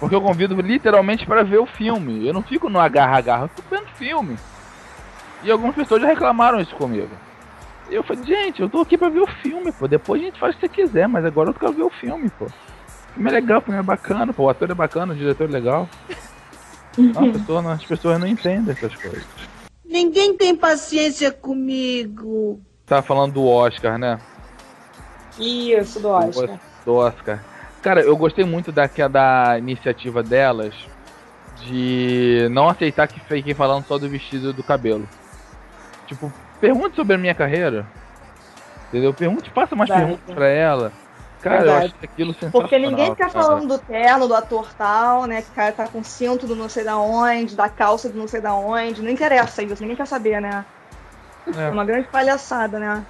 Porque 0.00 0.14
eu 0.14 0.20
convido 0.20 0.60
literalmente 0.60 1.24
para 1.24 1.44
ver 1.44 1.58
o 1.58 1.66
filme. 1.66 2.26
Eu 2.26 2.34
não 2.34 2.42
fico 2.42 2.68
no 2.68 2.80
agarra-agarra, 2.80 3.44
eu 3.44 3.48
fico 3.48 3.62
vendo 3.70 3.86
filme. 3.96 4.36
E 5.44 5.50
algumas 5.50 5.74
pessoas 5.76 6.02
já 6.02 6.08
reclamaram 6.08 6.60
isso 6.60 6.74
comigo. 6.74 7.10
E 7.88 7.94
eu 7.94 8.02
falei, 8.02 8.24
gente, 8.24 8.60
eu 8.60 8.68
tô 8.68 8.80
aqui 8.80 8.98
pra 8.98 9.08
ver 9.08 9.20
o 9.20 9.26
filme, 9.26 9.70
pô. 9.70 9.86
Depois 9.86 10.20
a 10.20 10.24
gente 10.24 10.40
faz 10.40 10.54
o 10.54 10.58
que 10.58 10.66
você 10.66 10.68
quiser, 10.72 11.06
mas 11.06 11.24
agora 11.24 11.50
eu 11.50 11.54
quero 11.54 11.72
ver 11.72 11.82
o 11.84 11.90
filme, 11.90 12.28
pô. 12.30 12.46
O 12.46 13.14
filme 13.14 13.30
é 13.30 13.32
legal, 13.34 13.58
o 13.58 13.62
filme 13.62 13.78
é 13.78 13.82
bacana, 13.82 14.32
pô. 14.32 14.44
O 14.44 14.48
ator 14.48 14.70
é 14.70 14.74
bacana, 14.74 15.12
o 15.12 15.16
diretor 15.16 15.48
é 15.48 15.52
legal. 15.52 15.88
Não, 16.96 17.28
a 17.28 17.32
pessoa 17.32 17.60
não- 17.60 17.70
as 17.72 17.84
pessoas 17.84 18.20
não 18.20 18.26
entendem 18.28 18.70
essas 18.72 18.94
coisas. 18.94 19.24
Ninguém 19.84 20.36
tem 20.36 20.54
paciência 20.54 21.32
comigo. 21.32 22.60
Tá 22.86 23.00
falando 23.02 23.32
do 23.32 23.46
Oscar, 23.46 23.98
né? 23.98 24.18
Isso, 25.38 26.00
do 26.00 26.08
Oscar. 26.08 26.60
Do 26.84 26.94
Oscar. 26.94 27.42
Cara, 27.82 28.00
eu 28.00 28.16
gostei 28.16 28.44
muito 28.44 28.70
daquela 28.70 29.08
da 29.08 29.58
iniciativa 29.58 30.22
delas 30.22 30.74
de 31.62 32.48
não 32.50 32.68
aceitar 32.68 33.06
que 33.06 33.20
fiquem 33.20 33.54
falando 33.54 33.86
só 33.86 33.98
do 33.98 34.08
vestido 34.08 34.50
e 34.50 34.52
do 34.52 34.62
cabelo. 34.62 35.08
Tipo, 36.06 36.32
pergunte 36.60 36.96
sobre 36.96 37.14
a 37.14 37.18
minha 37.18 37.34
carreira. 37.34 37.86
Entendeu? 38.88 39.14
Pergunte, 39.14 39.50
faça 39.50 39.74
mais 39.74 39.88
Verdade. 39.88 40.12
perguntas 40.12 40.34
pra 40.34 40.48
ela. 40.48 40.92
Cara, 41.40 41.56
eu 41.56 41.62
Verdade. 41.62 41.86
acho 41.86 41.94
aquilo 42.04 42.32
sensacional. 42.32 42.60
Porque 42.62 42.78
ninguém 42.78 43.10
fica 43.10 43.28
cara. 43.28 43.44
falando 43.44 43.68
do 43.68 43.78
terno, 43.78 44.28
do 44.28 44.34
ator 44.34 44.72
tal, 44.74 45.26
né? 45.26 45.42
Que 45.42 45.50
o 45.50 45.54
cara 45.54 45.72
tá 45.72 45.88
com 45.88 46.02
cinto 46.02 46.46
do 46.46 46.54
não 46.54 46.68
sei 46.68 46.84
da 46.84 46.96
onde, 46.96 47.56
da 47.56 47.68
calça 47.68 48.08
do 48.08 48.18
não 48.18 48.28
sei 48.28 48.40
da 48.40 48.54
onde. 48.54 49.02
Não 49.02 49.10
interessa 49.10 49.62
isso, 49.62 49.82
ninguém 49.82 49.96
quer 49.96 50.06
saber, 50.06 50.40
né? 50.40 50.64
É 51.56 51.70
uma 51.70 51.84
grande 51.84 52.08
palhaçada, 52.08 52.78
né? 52.78 53.04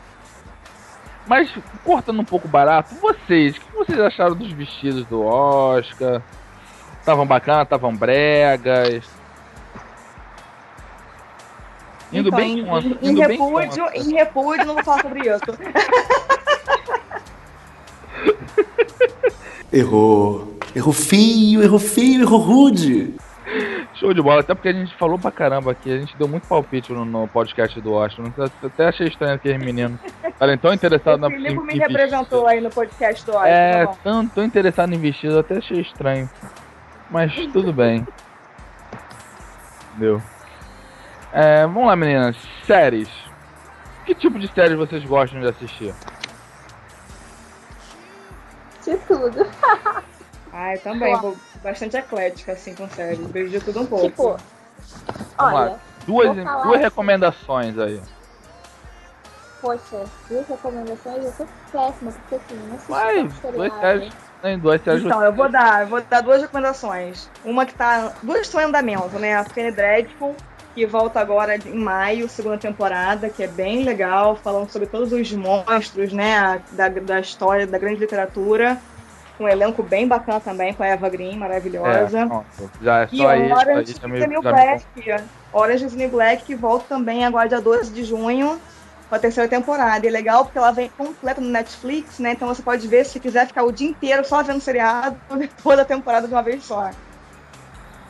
Mas, 1.27 1.51
cortando 1.85 2.21
um 2.21 2.25
pouco 2.25 2.47
barato, 2.49 2.95
vocês, 2.97 3.57
o 3.57 3.61
que 3.61 3.73
vocês 3.77 4.01
acharam 4.01 4.35
dos 4.35 4.53
vestidos 4.53 5.07
do 5.07 5.23
Oscar? 5.25 6.21
Estavam 7.01 7.27
bacanas, 7.27 7.65
estavam 7.65 7.95
bregas? 7.95 9.05
Indo 12.13 12.29
Então, 12.29 12.39
bem 12.39 12.59
em, 12.61 12.67
contra. 12.67 12.89
em 12.89 13.09
Indo 13.11 13.21
bem 13.27 13.39
repúdio, 13.39 13.85
contra. 13.85 13.99
em 13.99 14.13
repúdio, 14.13 14.67
não 14.67 14.75
vou 14.75 14.85
falar 14.85 15.03
sobre 15.03 15.21
isso. 15.21 15.41
Errou. 19.73 20.59
Errou 20.75 20.93
feio, 20.93 21.63
errou 21.63 21.79
feio, 21.79 22.23
errou 22.23 22.39
rude. 22.41 23.15
Show 23.95 24.13
de 24.15 24.23
bola, 24.23 24.41
até 24.41 24.55
porque 24.55 24.69
a 24.69 24.73
gente 24.73 24.95
falou 24.97 25.19
pra 25.19 25.31
caramba 25.31 25.73
aqui, 25.73 25.93
a 25.93 25.99
gente 25.99 26.17
deu 26.17 26.27
muito 26.27 26.47
palpite 26.49 26.93
no, 26.93 27.05
no 27.05 27.29
podcast 27.29 27.79
do. 27.81 27.91
Eu 27.95 28.51
Até 28.65 28.89
achei 28.89 29.07
estranho 29.07 29.35
aqueles 29.35 29.63
meninos. 29.63 30.01
Estarem 30.25 30.57
tão 30.59 30.73
interessados 30.73 31.19
O 31.19 31.21
na 31.23 31.31
Filipe 31.31 31.53
em- 31.55 31.65
me 31.67 31.79
representou 31.79 32.47
aí 32.47 32.61
no 32.61 32.71
podcast 32.71 33.25
do 33.25 33.33
Oscar. 33.33 33.47
É, 33.47 33.87
tá 33.87 33.95
tão, 34.03 34.27
tão 34.27 34.45
interessado 34.45 34.93
em 34.93 34.99
vestido, 34.99 35.35
eu 35.35 35.41
até 35.41 35.59
achei 35.59 35.81
estranho. 35.81 36.29
Mas 37.11 37.35
tudo 37.53 37.73
bem. 37.73 38.07
Deu. 39.97 40.21
É, 41.33 41.63
vamos 41.67 41.87
lá, 41.87 41.95
meninas. 41.95 42.37
Séries. 42.67 43.09
Que 44.07 44.15
tipo 44.15 44.39
de 44.39 44.49
séries 44.49 44.77
vocês 44.77 45.05
gostam 45.05 45.41
de 45.41 45.49
assistir? 45.49 45.95
De 48.85 48.97
tudo. 49.07 49.47
Ah, 50.53 50.75
eu 50.75 50.81
também. 50.83 51.17
Vou 51.17 51.37
bastante 51.65 51.97
eclética, 51.97 52.53
assim, 52.53 52.75
com 52.75 52.89
séries. 52.91 53.27
Vejo 53.31 53.51
de 53.51 53.61
tudo 53.61 53.81
um 53.81 53.87
pouco. 53.87 54.07
Tipo, 54.07 54.37
Vamos 55.37 55.55
olha, 55.55 55.71
lá. 55.71 55.79
Duas, 56.07 56.37
vou 56.37 56.45
falar 56.45 56.63
duas 56.63 56.75
assim. 56.75 56.85
recomendações 56.85 57.79
aí. 57.79 58.01
poxa, 59.61 60.05
duas 60.29 60.47
recomendações, 60.47 61.25
eu 61.25 61.33
sou 61.33 61.47
péssima, 61.73 62.13
porque 62.13 62.35
assim, 62.35 62.55
não 62.69 62.75
assisti 62.75 62.91
Vai, 62.91 63.15
tanto 63.17 63.41
duas 63.57 63.73
seriado. 63.73 63.81
séries. 63.81 64.15
Tem 64.43 64.59
duas 64.59 64.83
séries. 64.83 65.05
Então, 65.05 65.25
eu 65.25 65.33
vou 65.33 65.49
dar, 65.49 65.81
eu 65.81 65.87
vou 65.87 66.03
dar 66.03 66.21
duas 66.21 66.43
recomendações. 66.43 67.31
Uma 67.43 67.65
que 67.65 67.75
tá. 67.75 68.13
Duas 68.23 68.43
estão 68.43 68.61
em 68.61 68.65
andamento, 68.65 69.19
né? 69.19 69.35
A 69.37 69.45
Penny 69.45 69.73
Dreadful, 69.73 70.37
que 70.75 70.85
volta 70.85 71.19
agora 71.19 71.57
em 71.57 71.79
maio, 71.79 72.29
segunda 72.29 72.59
temporada, 72.59 73.31
que 73.31 73.43
é 73.43 73.47
bem 73.47 73.85
legal, 73.85 74.37
falando 74.37 74.71
sobre 74.71 74.87
todos 74.87 75.13
os 75.13 75.33
monstros, 75.33 76.13
né? 76.13 76.61
Da, 76.73 76.91
da 76.91 77.21
história, 77.21 77.67
da 77.67 77.79
grande 77.79 78.01
literatura. 78.01 78.79
Um 79.39 79.49
elenco 79.49 79.83
bem 79.83 80.07
bacana 80.07 80.39
também, 80.39 80.73
com 80.73 80.83
a 80.83 80.87
Eva 80.87 81.09
Green, 81.09 81.37
maravilhosa. 81.37 82.21
É, 82.21 82.27
pronto. 82.27 82.71
já 82.81 83.03
é 83.03 83.09
E 83.11 83.17
só 83.17 83.29
aí. 83.29 83.53
Orange 83.53 83.91
is 83.91 83.99
the 83.99 84.07
New 84.07 84.29
me 84.29 84.41
Black. 84.41 84.85
Orange 85.53 85.85
is 85.85 85.93
the 85.93 85.99
New 85.99 86.11
Black, 86.11 86.45
que 86.45 86.55
volta 86.55 86.85
também 86.89 87.25
agora 87.25 87.49
dia 87.49 87.61
12 87.61 87.93
de 87.93 88.05
junho, 88.05 88.61
com 89.09 89.15
a 89.15 89.19
terceira 89.19 89.49
temporada. 89.49 90.07
E 90.07 90.09
é 90.09 90.13
legal 90.13 90.45
porque 90.45 90.59
ela 90.59 90.71
vem 90.71 90.89
completa 90.89 91.41
no 91.41 91.49
Netflix, 91.49 92.21
né? 92.21 92.33
Então 92.33 92.47
você 92.47 92.63
pode 92.63 92.87
ver 92.87 93.05
se 93.05 93.19
quiser 93.19 93.47
ficar 93.49 93.65
o 93.65 93.73
dia 93.73 93.89
inteiro 93.89 94.25
só 94.25 94.41
vendo 94.43 94.61
seriado, 94.61 95.17
toda 95.63 95.83
a 95.83 95.85
temporada 95.85 96.29
de 96.29 96.33
uma 96.33 96.43
vez 96.43 96.63
só. 96.65 96.91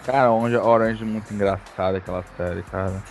Cara, 0.04 0.30
Orange, 0.30 0.56
Orange 0.56 1.02
é 1.02 1.06
muito 1.06 1.32
engraçada 1.32 1.96
aquela 1.96 2.22
série, 2.36 2.62
cara. 2.64 3.02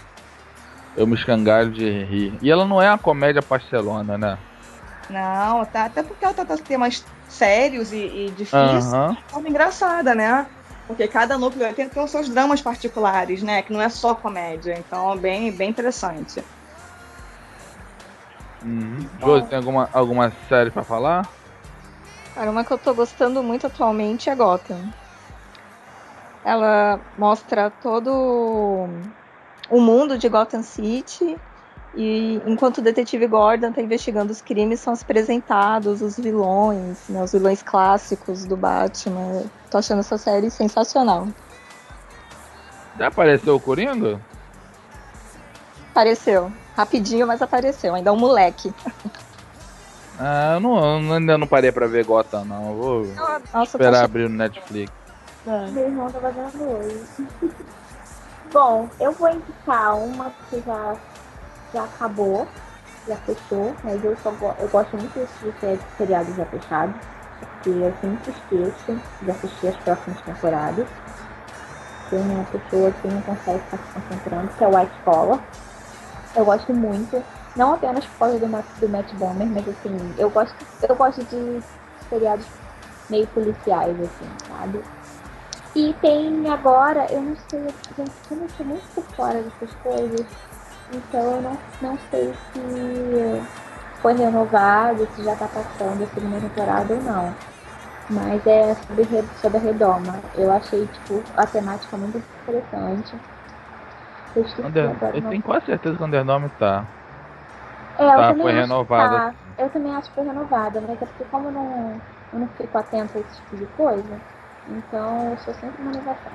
Eu 0.95 1.07
me 1.07 1.15
escangalho 1.15 1.71
de 1.71 1.89
rir. 2.03 2.37
E 2.39 2.51
ela 2.51 2.65
não 2.65 2.79
é 2.79 2.87
uma 2.87 2.99
comédia 2.99 3.41
pastelona, 3.41 4.15
né? 4.15 4.37
Não, 5.09 5.65
tá, 5.65 5.85
até 5.85 6.01
porque 6.01 6.23
ela 6.23 6.33
trata 6.33 6.57
temas 6.57 7.05
sérios 7.27 7.91
e, 7.91 7.97
e 7.97 8.31
difíceis 8.31 8.93
Aham. 8.93 9.13
de 9.13 9.23
forma 9.29 9.49
engraçada, 9.49 10.15
né? 10.15 10.47
Porque 10.87 11.07
cada 11.07 11.37
núcleo 11.37 11.73
tem, 11.73 11.87
tem 11.89 12.03
os 12.03 12.11
seus 12.11 12.29
dramas 12.29 12.61
particulares, 12.61 13.41
né? 13.41 13.61
Que 13.61 13.71
não 13.71 13.81
é 13.81 13.89
só 13.89 14.13
comédia. 14.13 14.77
Então 14.77 15.13
é 15.13 15.17
bem, 15.17 15.51
bem 15.51 15.69
interessante. 15.69 16.43
Uhum. 18.63 19.09
Josi, 19.19 19.47
tem 19.47 19.57
alguma, 19.57 19.89
alguma 19.91 20.31
série 20.47 20.71
pra 20.71 20.83
falar? 20.83 21.29
Cara, 22.33 22.49
uma 22.49 22.63
que 22.63 22.71
eu 22.71 22.77
tô 22.77 22.93
gostando 22.93 23.43
muito 23.43 23.67
atualmente 23.67 24.29
é 24.29 24.35
Gotham. 24.35 24.89
Ela 26.43 26.99
mostra 27.17 27.69
todo 27.69 28.89
o 29.69 29.79
mundo 29.81 30.17
de 30.17 30.27
Gotham 30.27 30.63
City 30.63 31.37
e 31.95 32.41
enquanto 32.45 32.79
o 32.79 32.81
detetive 32.81 33.27
Gordon 33.27 33.71
tá 33.71 33.81
investigando 33.81 34.31
os 34.31 34.41
crimes, 34.41 34.79
são 34.79 34.93
apresentados 34.93 36.01
os 36.01 36.17
vilões, 36.17 36.97
né, 37.09 37.23
os 37.23 37.31
vilões 37.31 37.61
clássicos 37.61 38.45
do 38.45 38.57
Batman. 38.57 39.43
Tô 39.69 39.77
achando 39.77 39.99
essa 39.99 40.17
série 40.17 40.49
sensacional. 40.49 41.27
Já 42.97 43.07
apareceu 43.07 43.55
o 43.55 43.59
Coringa? 43.59 44.19
Apareceu. 45.91 46.51
Rapidinho, 46.75 47.27
mas 47.27 47.41
apareceu. 47.41 47.93
Ainda 47.93 48.09
é 48.09 48.13
um 48.13 48.17
moleque. 48.17 48.73
Ah, 50.19 50.53
eu 50.55 50.59
não, 50.59 51.01
eu 51.07 51.13
ainda 51.13 51.37
não 51.37 51.47
parei 51.47 51.71
pra 51.71 51.87
ver 51.87 52.05
Gotham, 52.05 52.45
não. 52.45 52.69
Eu 52.69 52.75
Vou 52.75 53.05
Nossa, 53.53 53.63
esperar 53.63 53.89
achando- 53.93 54.05
abrir 54.05 54.29
no 54.29 54.35
Netflix. 54.37 54.91
Meu 55.45 55.83
irmão 55.85 56.09
tá 56.09 56.19
fazendo 56.19 56.63
hoje. 56.63 57.05
Bom, 58.53 58.87
eu 58.99 59.11
vou 59.11 59.29
indicar 59.29 59.97
uma 59.97 60.31
que 60.49 60.61
já, 60.65 60.95
já 61.73 61.83
acabou, 61.83 62.47
já 63.07 63.15
fechou, 63.17 63.75
mas 63.83 64.03
eu, 64.03 64.15
só 64.17 64.31
go- 64.31 64.55
eu 64.59 64.67
gosto 64.69 64.95
muito 64.97 65.13
desse 65.19 65.59
ser- 65.59 65.79
seriado 65.97 66.33
já 66.35 66.45
fechado, 66.45 66.93
porque 67.39 67.69
eu 67.69 67.93
sempre 68.01 68.31
esqueço 68.31 69.01
de 69.21 69.31
assistir 69.31 69.67
as 69.69 69.77
próximas 69.77 70.21
temporadas. 70.21 70.87
Tem 72.09 72.19
uma 72.19 72.43
pessoa 72.45 72.91
que 72.91 73.07
não 73.07 73.21
consegue 73.21 73.59
ficar 73.63 73.77
se 73.77 73.93
concentrando, 73.93 74.47
que 74.57 74.63
é 74.63 74.67
o 74.67 74.75
White 74.77 74.99
Collar. 75.03 75.39
Eu 76.35 76.45
gosto 76.45 76.73
muito, 76.73 77.23
não 77.55 77.73
apenas 77.73 78.05
por 78.05 78.17
causa 78.19 78.39
do, 78.39 78.47
do 78.79 78.89
Matt 78.89 79.13
Bomer, 79.13 79.47
mas 79.47 79.67
assim, 79.67 80.13
eu 80.17 80.29
gosto, 80.29 80.55
eu 80.87 80.95
gosto 80.95 81.23
de 81.25 81.61
seriados 82.09 82.45
meio 83.09 83.27
policiais, 83.27 83.95
assim, 83.99 84.29
sabe? 84.47 84.83
E 85.75 85.93
tem 86.01 86.49
agora, 86.51 87.07
eu 87.11 87.21
não 87.21 87.35
sei, 87.35 87.59
gente, 87.97 88.11
como 88.29 88.43
eu 88.43 88.49
tô 88.57 88.63
muito 88.63 88.83
por 88.93 89.03
fora 89.15 89.41
dessas 89.41 89.73
coisas, 89.81 90.25
então 90.93 91.35
eu 91.35 91.41
não, 91.41 91.57
não 91.81 91.97
sei 91.97 92.33
se 92.33 93.49
foi 94.01 94.13
renovado, 94.13 95.07
se 95.07 95.23
já 95.23 95.35
tá 95.35 95.47
passando 95.47 96.03
a 96.03 96.07
segunda 96.07 96.39
temporada 96.39 96.93
ou 96.93 97.01
não. 97.01 97.35
Mas 98.09 98.45
é 98.47 98.75
sobre, 98.75 99.03
Re- 99.03 99.29
sobre 99.35 99.57
a 99.59 99.61
Redoma. 99.61 100.23
Eu 100.35 100.51
achei, 100.51 100.87
tipo, 100.87 101.25
a 101.35 101.47
temática 101.47 101.97
muito 101.97 102.17
interessante. 102.43 103.19
Eu 104.35 104.43
Under, 104.63 104.97
eu 105.11 105.21
tenho 105.23 105.43
quase 105.43 105.65
certeza 105.67 105.97
que 105.97 106.03
o 106.03 106.05
Underdome 106.07 106.49
tá. 106.51 106.89
É, 107.97 108.15
eu 108.15 108.23
Tá, 108.23 108.25
também 108.25 108.47
foi 108.47 108.53
acho 108.57 108.73
renovada. 108.75 109.23
Tá. 109.27 109.35
Eu 109.57 109.69
também 109.69 109.93
acho 109.95 110.09
que 110.09 110.15
foi 110.15 110.23
renovada, 110.25 110.81
mas 110.81 111.01
é 111.01 111.05
porque 111.05 111.25
como 111.25 111.47
eu 111.47 111.51
não, 111.51 112.01
eu 112.31 112.39
não 112.39 112.47
fico 112.49 112.77
atenta 112.77 113.17
a 113.17 113.21
esse 113.21 113.37
tipo 113.37 113.55
de 113.55 113.65
coisa, 113.67 114.21
então 114.67 115.31
eu 115.31 115.37
sou 115.37 115.53
sempre 115.53 115.81
uma 115.81 115.91
inovação. 115.91 116.31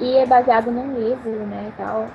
E 0.00 0.16
é 0.18 0.26
baseado 0.26 0.70
num 0.72 0.94
livro, 0.94 1.46
né, 1.46 1.68
e 1.68 1.72
tal. 1.72 2.10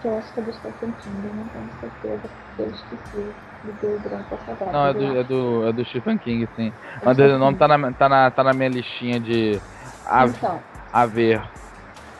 Que 0.00 0.06
eu 0.08 0.16
acho 0.16 0.32
que 0.32 0.40
é 0.40 0.42
do 0.42 0.52
Stephen 0.52 0.92
King, 0.92 1.28
não 1.28 1.44
tenho 1.48 1.70
certeza, 1.80 2.22
porque 2.22 2.62
eu 2.62 2.70
esqueci 2.70 3.34
de 3.64 3.72
ver 3.72 3.98
durante 3.98 4.32
essa 4.32 4.54
gravação. 4.54 4.72
Não, 4.72 4.86
é 4.86 4.94
do, 4.94 5.18
é 5.18 5.24
do, 5.24 5.66
é 5.66 5.72
do 5.72 5.84
Stephen 5.84 6.18
King, 6.18 6.48
sim. 6.54 6.72
O 7.04 7.10
Underdome 7.10 7.56
tá 7.56 7.66
na, 7.68 7.92
tá, 7.92 8.08
na, 8.08 8.30
tá 8.30 8.44
na 8.44 8.54
minha 8.54 8.68
listinha 8.68 9.18
de 9.18 9.60
a, 10.04 10.26
Então, 10.26 10.62
a 10.92 11.06
ver. 11.06 11.42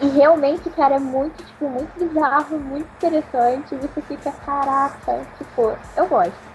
e 0.01 0.09
realmente, 0.09 0.69
cara, 0.71 0.97
é 0.97 0.99
muito, 0.99 1.43
tipo, 1.45 1.69
muito 1.71 1.99
bizarro, 1.99 2.59
muito 2.59 2.89
interessante. 2.97 3.75
Você 3.77 4.03
fica, 4.03 4.33
caraca, 4.33 5.25
tipo, 5.37 5.77
eu 5.97 6.09
gosto. 6.09 6.49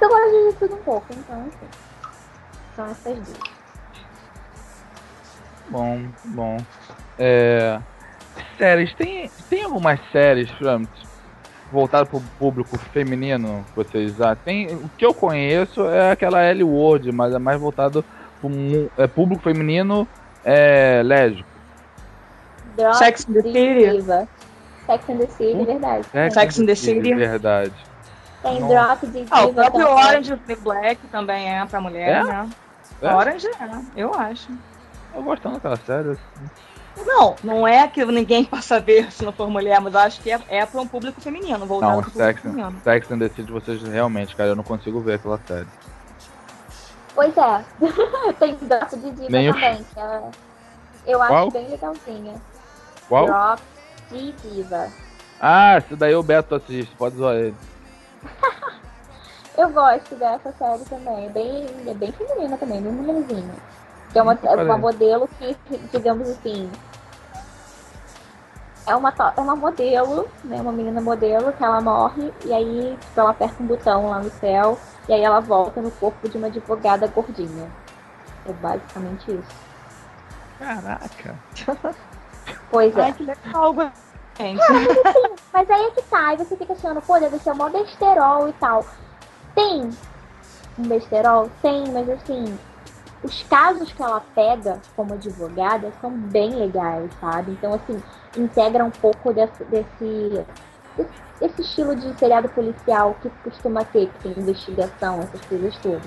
Eu 0.00 0.08
gosto 0.08 0.50
de 0.52 0.58
tudo 0.58 0.74
um 0.74 0.82
pouco, 0.82 1.06
então, 1.12 1.42
assim. 1.46 1.68
São 2.74 2.86
essas 2.86 3.18
duas. 3.18 3.62
Bom, 5.70 6.10
bom. 6.24 6.58
É, 7.18 7.80
séries, 8.58 8.94
tem, 8.94 9.30
tem 9.48 9.64
algumas 9.64 9.98
séries, 10.10 10.48
voltadas 11.70 12.08
pro 12.08 12.20
público 12.38 12.78
feminino 12.78 13.64
que 13.70 13.76
vocês 13.76 14.16
já 14.16 14.36
tem. 14.36 14.66
O 14.74 14.88
que 14.96 15.04
eu 15.04 15.14
conheço 15.14 15.88
é 15.88 16.12
aquela 16.12 16.42
L 16.42 16.62
Word, 16.64 17.10
mas 17.12 17.34
é 17.34 17.38
mais 17.38 17.58
voltado 17.58 18.04
pro 18.40 18.50
é, 18.98 19.06
público 19.06 19.42
feminino 19.42 20.06
é, 20.44 21.02
lésbico. 21.04 21.48
Drop 22.76 22.96
Sex 22.96 23.26
and 23.28 23.32
the 23.34 23.42
City. 23.42 24.02
Sex 24.86 25.08
and 25.08 25.18
the 25.18 25.26
City, 25.26 25.64
verdade. 25.64 26.06
Sex 26.32 26.58
and 26.58 26.66
the 26.66 26.74
City. 26.74 27.14
Verdade. 27.14 27.72
Tem 28.42 28.60
Nossa. 28.60 28.74
Drop 28.74 29.06
de 29.06 29.12
Diva. 29.12 29.28
Ah, 29.30 29.44
o 29.44 29.54
próprio 29.54 29.86
também. 29.86 30.04
Orange 30.04 30.32
is 30.32 30.40
the 30.46 30.56
Black 30.56 31.06
também 31.08 31.48
é 31.48 31.64
pra 31.64 31.80
mulher, 31.80 32.08
É? 32.08 32.24
né? 32.24 32.50
É? 33.00 33.14
Orange 33.14 33.46
é, 33.46 33.80
eu 33.96 34.14
acho. 34.14 34.48
Eu 35.14 35.22
gosto 35.22 35.42
tanto 35.42 35.54
daquela 35.54 35.76
série. 35.76 36.10
assim. 36.10 36.20
Não, 36.96 37.36
não 37.42 37.66
é 37.66 37.86
que 37.88 38.04
ninguém 38.04 38.44
possa 38.46 38.78
ver 38.80 39.10
se 39.12 39.24
não 39.24 39.32
for 39.32 39.48
mulher, 39.48 39.80
mas 39.80 39.94
eu 39.94 40.00
acho 40.00 40.20
que 40.20 40.30
é, 40.30 40.40
é 40.48 40.66
para 40.66 40.80
um 40.80 40.86
público 40.86 41.20
feminino, 41.20 41.64
voltado 41.66 41.92
Não, 41.92 42.00
para 42.00 42.08
o 42.08 42.12
público 42.12 42.18
Sex, 42.18 42.40
feminino. 42.42 42.80
Sex 42.84 43.10
and 43.10 43.18
the 43.18 43.28
City, 43.28 43.50
vocês 43.52 43.82
realmente, 43.82 44.36
cara, 44.36 44.50
eu 44.50 44.56
não 44.56 44.64
consigo 44.64 45.00
ver 45.00 45.14
aquela 45.14 45.38
série. 45.46 45.66
Pois 47.14 47.34
é. 47.36 47.64
Tem 48.38 48.54
Drop 48.56 48.96
de 48.96 49.10
Diva 49.10 49.28
Nem 49.30 49.50
o- 49.50 49.54
também, 49.54 49.84
que 49.92 50.00
é, 50.00 50.22
eu 51.06 51.20
acho 51.22 51.32
Qual? 51.32 51.50
bem 51.50 51.68
legalzinha. 51.68 52.34
Qual? 53.08 53.26
Drop 53.26 53.62
de 54.10 54.32
Diva. 54.32 54.88
Ah, 55.40 55.76
esse 55.78 55.96
daí 55.96 56.14
o 56.14 56.22
Beto 56.22 56.54
assiste, 56.54 56.94
pode 56.96 57.16
zoar 57.16 57.34
ele. 57.36 57.54
Eu 59.58 59.68
gosto 59.68 60.14
dessa 60.14 60.50
série 60.52 60.84
também. 60.86 61.26
É 61.26 61.28
bem, 61.28 61.66
é 61.86 61.92
bem 61.94 62.10
feminina 62.12 62.56
também, 62.56 62.80
bem 62.80 62.90
mulherzinha. 62.92 63.54
Que 64.12 64.18
é 64.18 64.22
uma, 64.22 64.34
uma 64.34 64.78
modelo 64.78 65.28
que, 65.38 65.56
digamos 65.90 66.28
assim. 66.28 66.70
É 68.86 68.94
uma, 68.94 69.14
é 69.36 69.40
uma 69.40 69.56
modelo, 69.56 70.28
né? 70.44 70.60
Uma 70.60 70.72
menina 70.72 71.00
modelo 71.00 71.52
que 71.52 71.64
ela 71.64 71.80
morre 71.80 72.32
e 72.44 72.52
aí 72.52 72.98
tipo, 73.00 73.20
ela 73.20 73.30
aperta 73.30 73.62
um 73.62 73.66
botão 73.66 74.10
lá 74.10 74.18
no 74.18 74.30
céu 74.30 74.76
e 75.08 75.12
aí 75.12 75.22
ela 75.22 75.40
volta 75.40 75.80
no 75.80 75.90
corpo 75.92 76.28
de 76.28 76.36
uma 76.36 76.48
advogada 76.48 77.06
gordinha. 77.06 77.70
É 78.44 78.52
basicamente 78.52 79.30
isso. 79.30 79.56
Caraca. 80.58 81.36
Pois 82.70 82.96
é. 82.96 83.02
Ai, 83.02 83.12
que 83.12 83.22
legal, 83.24 83.74
gente. 84.38 84.60
Mas 85.52 85.70
aí 85.70 85.84
é 85.84 85.90
que 85.90 86.02
tá, 86.02 86.28
aí 86.28 86.36
você 86.38 86.56
fica 86.56 86.72
achando, 86.72 87.02
pô, 87.02 87.20
deve 87.20 87.38
ser 87.38 87.52
mó 87.52 87.68
besterol 87.68 88.48
e 88.48 88.52
tal. 88.54 88.84
Tem 89.54 89.90
um 90.78 90.82
besterol? 90.82 91.50
Tem, 91.60 91.88
mas 91.92 92.08
assim, 92.08 92.58
os 93.22 93.42
casos 93.44 93.92
que 93.92 94.02
ela 94.02 94.20
pega 94.34 94.80
como 94.96 95.14
advogada 95.14 95.92
são 96.00 96.10
bem 96.10 96.50
legais, 96.54 97.10
sabe? 97.20 97.52
Então, 97.52 97.74
assim, 97.74 98.02
integra 98.36 98.84
um 98.84 98.90
pouco 98.90 99.32
desse, 99.32 99.62
desse, 99.64 100.44
desse, 101.40 101.62
estilo 101.62 101.94
de 101.94 102.12
seriado 102.18 102.48
policial 102.48 103.16
que 103.22 103.30
costuma 103.44 103.84
ter, 103.84 104.08
que 104.08 104.18
tem 104.22 104.32
investigação, 104.42 105.20
essas 105.20 105.40
coisas 105.46 105.76
todas. 105.78 106.02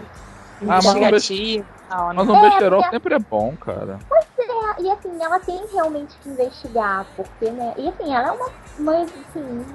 Ah, 0.62 0.80
mas 0.84 0.86
um, 0.88 0.94
be- 0.94 1.06
Investigativo 1.08 1.66
e 1.66 1.90
tal, 1.90 2.08
né? 2.10 2.14
mas 2.16 2.30
um 2.30 2.36
É, 2.36 2.42
besterol 2.50 2.82
porque- 2.82 2.96
sempre 2.96 3.16
é 3.16 3.20
bom, 3.20 3.56
cara. 3.58 4.00
É, 4.38 4.82
e 4.82 4.92
assim, 4.92 5.24
ela 5.24 5.40
tem 5.40 5.66
realmente 5.74 6.18
que 6.20 6.30
investigar, 6.30 7.06
porque, 7.16 7.50
né? 7.52 7.74
E 7.78 7.88
assim, 7.90 8.14
ela 8.14 8.30
é 8.30 8.32
uma, 8.32 8.50
uma, 8.80 9.02
assim, 9.02 9.66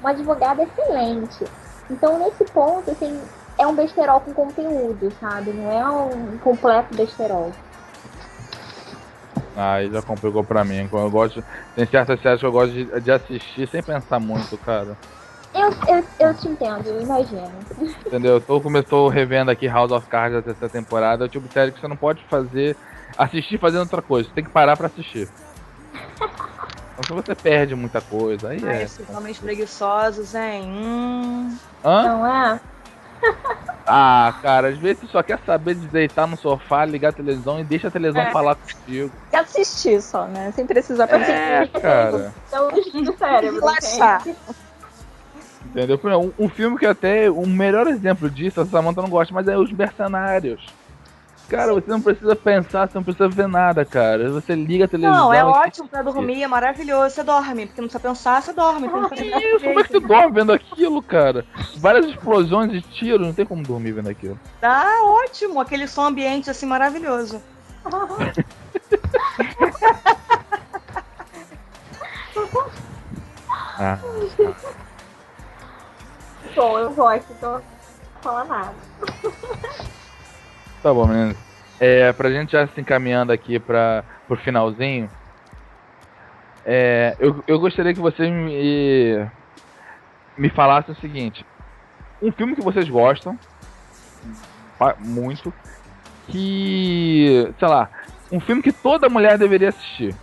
uma 0.00 0.10
advogada 0.10 0.62
excelente. 0.62 1.44
Então, 1.88 2.18
nesse 2.18 2.44
ponto, 2.44 2.90
assim, 2.90 3.20
é 3.60 3.66
um 3.66 3.74
besterol 3.74 4.20
com 4.20 4.32
conteúdo, 4.32 5.12
sabe? 5.20 5.52
Não 5.52 5.70
é 5.70 5.86
um 5.86 6.38
completo 6.38 6.96
besterol. 6.96 7.52
Aí 9.54 9.90
já 9.90 10.00
complicou 10.00 10.42
pra 10.42 10.64
mim. 10.64 10.88
Eu 10.90 11.10
gosto, 11.10 11.44
tem 11.76 11.86
certas 11.86 12.20
séries 12.22 12.40
que 12.40 12.46
eu 12.46 12.52
gosto 12.52 12.72
de, 12.72 13.00
de 13.00 13.12
assistir 13.12 13.68
sem 13.68 13.82
pensar 13.82 14.18
muito, 14.18 14.56
cara. 14.56 14.96
Eu, 15.52 15.70
eu, 15.88 16.04
eu 16.18 16.34
te 16.34 16.48
entendo, 16.48 16.86
eu 16.86 17.02
imagino. 17.02 17.50
Entendeu? 18.06 18.34
Eu 18.34 18.40
tô, 18.40 18.60
começou 18.60 19.08
revendo 19.08 19.50
aqui 19.50 19.68
House 19.68 19.90
of 19.90 20.06
Cards 20.06 20.36
da 20.36 20.42
terceira 20.42 20.72
temporada. 20.72 21.24
É 21.24 21.26
o 21.26 21.28
tipo 21.28 21.46
de 21.46 21.52
série 21.52 21.72
que 21.72 21.80
você 21.80 21.88
não 21.88 21.96
pode 21.96 22.24
fazer. 22.24 22.76
Assistir 23.18 23.58
fazendo 23.58 23.80
outra 23.80 24.00
coisa. 24.00 24.28
Você 24.28 24.34
tem 24.34 24.44
que 24.44 24.50
parar 24.50 24.76
pra 24.76 24.86
assistir. 24.86 25.28
Então 27.02 27.16
se 27.16 27.22
você 27.24 27.34
perde 27.34 27.74
muita 27.74 27.98
coisa, 28.02 28.50
aí 28.50 28.60
Ai, 28.62 28.80
é. 28.80 28.82
esses 28.82 29.08
homens 29.08 29.38
preguiçosos, 29.38 30.34
hein? 30.34 30.64
Hum. 30.66 31.56
Hã? 31.82 32.02
Não 32.02 32.26
é? 32.26 32.60
Ah, 33.92 34.34
cara, 34.40 34.68
às 34.68 34.78
vezes 34.78 35.00
você 35.00 35.06
só 35.08 35.20
quer 35.20 35.40
saber 35.44 35.74
de 35.74 35.88
deitar 35.88 36.24
no 36.24 36.36
sofá, 36.36 36.84
ligar 36.84 37.08
a 37.08 37.12
televisão 37.12 37.58
e 37.58 37.64
deixa 37.64 37.88
a 37.88 37.90
televisão 37.90 38.22
É. 38.22 38.30
falar 38.30 38.54
contigo. 38.54 39.10
E 39.32 39.36
assistir 39.36 40.00
só, 40.00 40.26
né? 40.28 40.52
Sem 40.54 40.64
precisar 40.64 41.08
pensar. 41.08 41.32
É, 41.32 41.66
cara. 41.66 42.32
Então, 42.46 42.68
do 43.02 43.18
cérebro. 43.18 43.58
Relaxar. 43.58 44.20
entende? 44.20 44.38
Entendeu? 45.66 46.00
Um, 46.38 46.44
um 46.44 46.48
filme 46.48 46.78
que 46.78 46.86
até. 46.86 47.28
Um 47.30 47.46
melhor 47.46 47.88
exemplo 47.88 48.30
disso, 48.30 48.60
a 48.60 48.66
Samantha 48.66 49.02
não 49.02 49.08
gosta, 49.08 49.34
mas 49.34 49.48
é 49.48 49.56
Os 49.58 49.72
Mercenários. 49.72 50.64
Cara, 51.50 51.74
você 51.74 51.90
não 51.90 52.00
precisa 52.00 52.36
pensar, 52.36 52.88
você 52.88 52.96
não 52.96 53.02
precisa 53.02 53.28
ver 53.28 53.48
nada, 53.48 53.84
cara. 53.84 54.30
Você 54.30 54.54
liga 54.54 54.84
a 54.84 54.88
televisão. 54.88 55.24
Não, 55.24 55.34
é 55.34 55.44
ótimo 55.44 55.88
pra 55.88 56.00
dormir, 56.00 56.44
é 56.44 56.46
maravilhoso. 56.46 57.12
Você 57.12 57.24
dorme, 57.24 57.66
porque 57.66 57.80
não 57.80 57.88
precisa 57.88 58.08
pensar, 58.08 58.40
você 58.40 58.52
dorme. 58.52 58.86
Você 58.86 59.00
não 59.00 59.08
precisa 59.08 59.32
fazer 59.32 59.46
Isso, 59.56 59.64
como 59.64 59.80
é 59.80 59.82
que 59.82 59.90
tu 59.90 60.00
dorme 60.00 60.32
vendo 60.32 60.52
aquilo, 60.52 61.02
cara? 61.02 61.44
Várias 61.78 62.06
explosões 62.06 62.70
de 62.70 62.80
tiro, 62.80 63.26
não 63.26 63.32
tem 63.32 63.44
como 63.44 63.64
dormir 63.64 63.90
vendo 63.90 64.08
aquilo. 64.08 64.38
Tá 64.60 64.86
ótimo, 65.02 65.60
aquele 65.60 65.88
som 65.88 66.06
ambiente 66.06 66.48
assim 66.48 66.66
maravilhoso. 66.66 67.42
Ah. 73.82 73.98
Bom, 76.54 76.78
eu 76.78 76.90
gosto, 76.92 77.32
então 77.32 77.52
não 77.52 77.60
vou 77.60 77.64
falar 78.22 78.44
nada. 78.44 78.74
Tá 80.82 80.94
bom, 80.94 81.06
meninas. 81.06 81.36
É, 81.78 82.12
pra 82.12 82.30
gente 82.30 82.52
já 82.52 82.66
se 82.66 82.80
encaminhando 82.80 83.32
aqui 83.32 83.58
pra, 83.58 84.04
pro 84.26 84.36
finalzinho, 84.36 85.10
é, 86.64 87.16
eu, 87.18 87.42
eu 87.46 87.58
gostaria 87.58 87.94
que 87.94 88.00
vocês 88.00 88.30
me, 88.30 89.26
me 90.36 90.50
falassem 90.50 90.94
o 90.94 91.00
seguinte: 91.00 91.44
um 92.22 92.32
filme 92.32 92.54
que 92.54 92.62
vocês 92.62 92.88
gostam 92.88 93.38
muito, 94.98 95.52
que, 96.28 97.52
sei 97.58 97.68
lá, 97.68 97.90
um 98.32 98.40
filme 98.40 98.62
que 98.62 98.72
toda 98.72 99.08
mulher 99.08 99.36
deveria 99.36 99.70
assistir. 99.70 100.14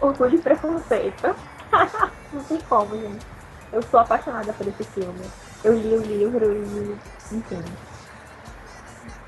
Orgulho 0.00 0.36
e 0.36 0.38
preconceito. 0.38 1.34
não 2.32 2.44
tem 2.44 2.58
como, 2.68 2.98
gente. 3.00 3.26
Eu 3.72 3.82
sou 3.82 4.00
apaixonada 4.00 4.52
por 4.52 4.66
esse 4.66 4.84
filme. 4.84 5.20
Eu 5.62 5.74
li 5.74 5.94
o 5.94 6.02
livro 6.02 6.52
e. 6.52 7.34
Enfim. 7.34 7.62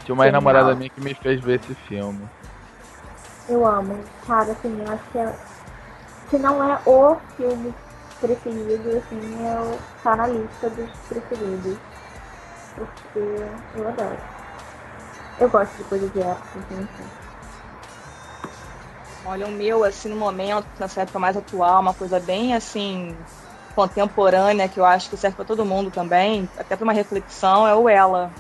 Tinha 0.07 0.15
uma 0.15 0.23
Genial. 0.23 0.41
ex-namorada 0.41 0.77
minha 0.77 0.89
que 0.89 1.01
me 1.01 1.13
fez 1.15 1.41
ver 1.41 1.61
esse 1.61 1.75
filme. 1.75 2.29
Eu 3.49 3.67
amo. 3.67 3.99
Cara, 4.25 4.53
assim, 4.53 4.81
eu 4.87 4.93
acho 4.93 5.03
que 5.11 5.19
é. 5.19 5.35
Se 6.31 6.39
não 6.39 6.63
é 6.63 6.79
o 6.87 7.17
filme 7.37 7.75
preferido, 8.21 8.99
assim, 8.99 9.47
eu 9.47 9.79
tá 10.05 10.15
na 10.15 10.29
lista 10.29 10.71
dos 10.71 10.89
preferidos. 11.09 11.77
Porque 12.77 13.19
eu 13.77 13.89
adoro. 13.89 14.17
Eu 15.41 15.51
gosto 15.51 15.77
de 15.77 15.85
coisa 15.85 16.09
de 16.09 16.21
época, 16.21 16.49
então, 16.55 16.79
assim. 16.79 17.11
Olha, 19.27 19.47
o 19.49 19.51
meu, 19.51 19.83
assim, 19.83 20.09
no 20.09 20.17
momento, 20.17 20.69
nessa 20.79 21.03
época 21.03 21.19
mais 21.19 21.37
atual, 21.37 21.81
uma 21.81 21.95
coisa 21.95 22.21
bem, 22.21 22.55
assim, 22.55 23.17
contemporânea, 23.75 24.69
que 24.69 24.79
eu 24.79 24.85
acho 24.85 25.11
que 25.11 25.17
serve 25.17 25.35
pra 25.35 25.45
todo 25.45 25.65
mundo 25.65 25.91
também, 25.91 26.49
até 26.57 26.77
pra 26.77 26.85
uma 26.85 26.93
reflexão, 26.93 27.67
é 27.67 27.75
o 27.75 27.89
Ela, 27.89 28.31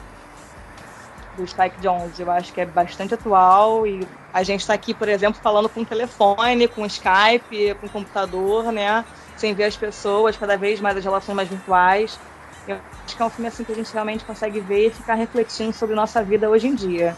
do 1.36 1.46
Spike 1.46 1.80
Jones. 1.80 2.18
Eu 2.18 2.30
acho 2.30 2.52
que 2.52 2.60
é 2.60 2.66
bastante 2.66 3.14
atual 3.14 3.86
e 3.86 4.06
a 4.32 4.42
gente 4.42 4.66
tá 4.66 4.74
aqui, 4.74 4.94
por 4.94 5.08
exemplo, 5.08 5.40
falando 5.42 5.68
com 5.68 5.84
telefone, 5.84 6.68
com 6.68 6.86
Skype, 6.86 7.74
com 7.80 7.88
computador, 7.88 8.72
né? 8.72 9.04
Sem 9.36 9.54
ver 9.54 9.64
as 9.64 9.76
pessoas, 9.76 10.36
cada 10.36 10.56
vez 10.56 10.80
mais 10.80 10.96
as 10.96 11.04
relações 11.04 11.34
mais 11.34 11.48
virtuais. 11.48 12.18
Eu 12.66 12.78
acho 13.04 13.16
que 13.16 13.22
é 13.22 13.24
um 13.24 13.30
filme 13.30 13.48
assim 13.48 13.64
que 13.64 13.72
a 13.72 13.74
gente 13.76 13.92
realmente 13.92 14.24
consegue 14.24 14.60
ver 14.60 14.88
e 14.88 14.90
ficar 14.90 15.14
refletindo 15.14 15.72
sobre 15.72 15.94
nossa 15.94 16.22
vida 16.22 16.50
hoje 16.50 16.66
em 16.66 16.74
dia. 16.74 17.14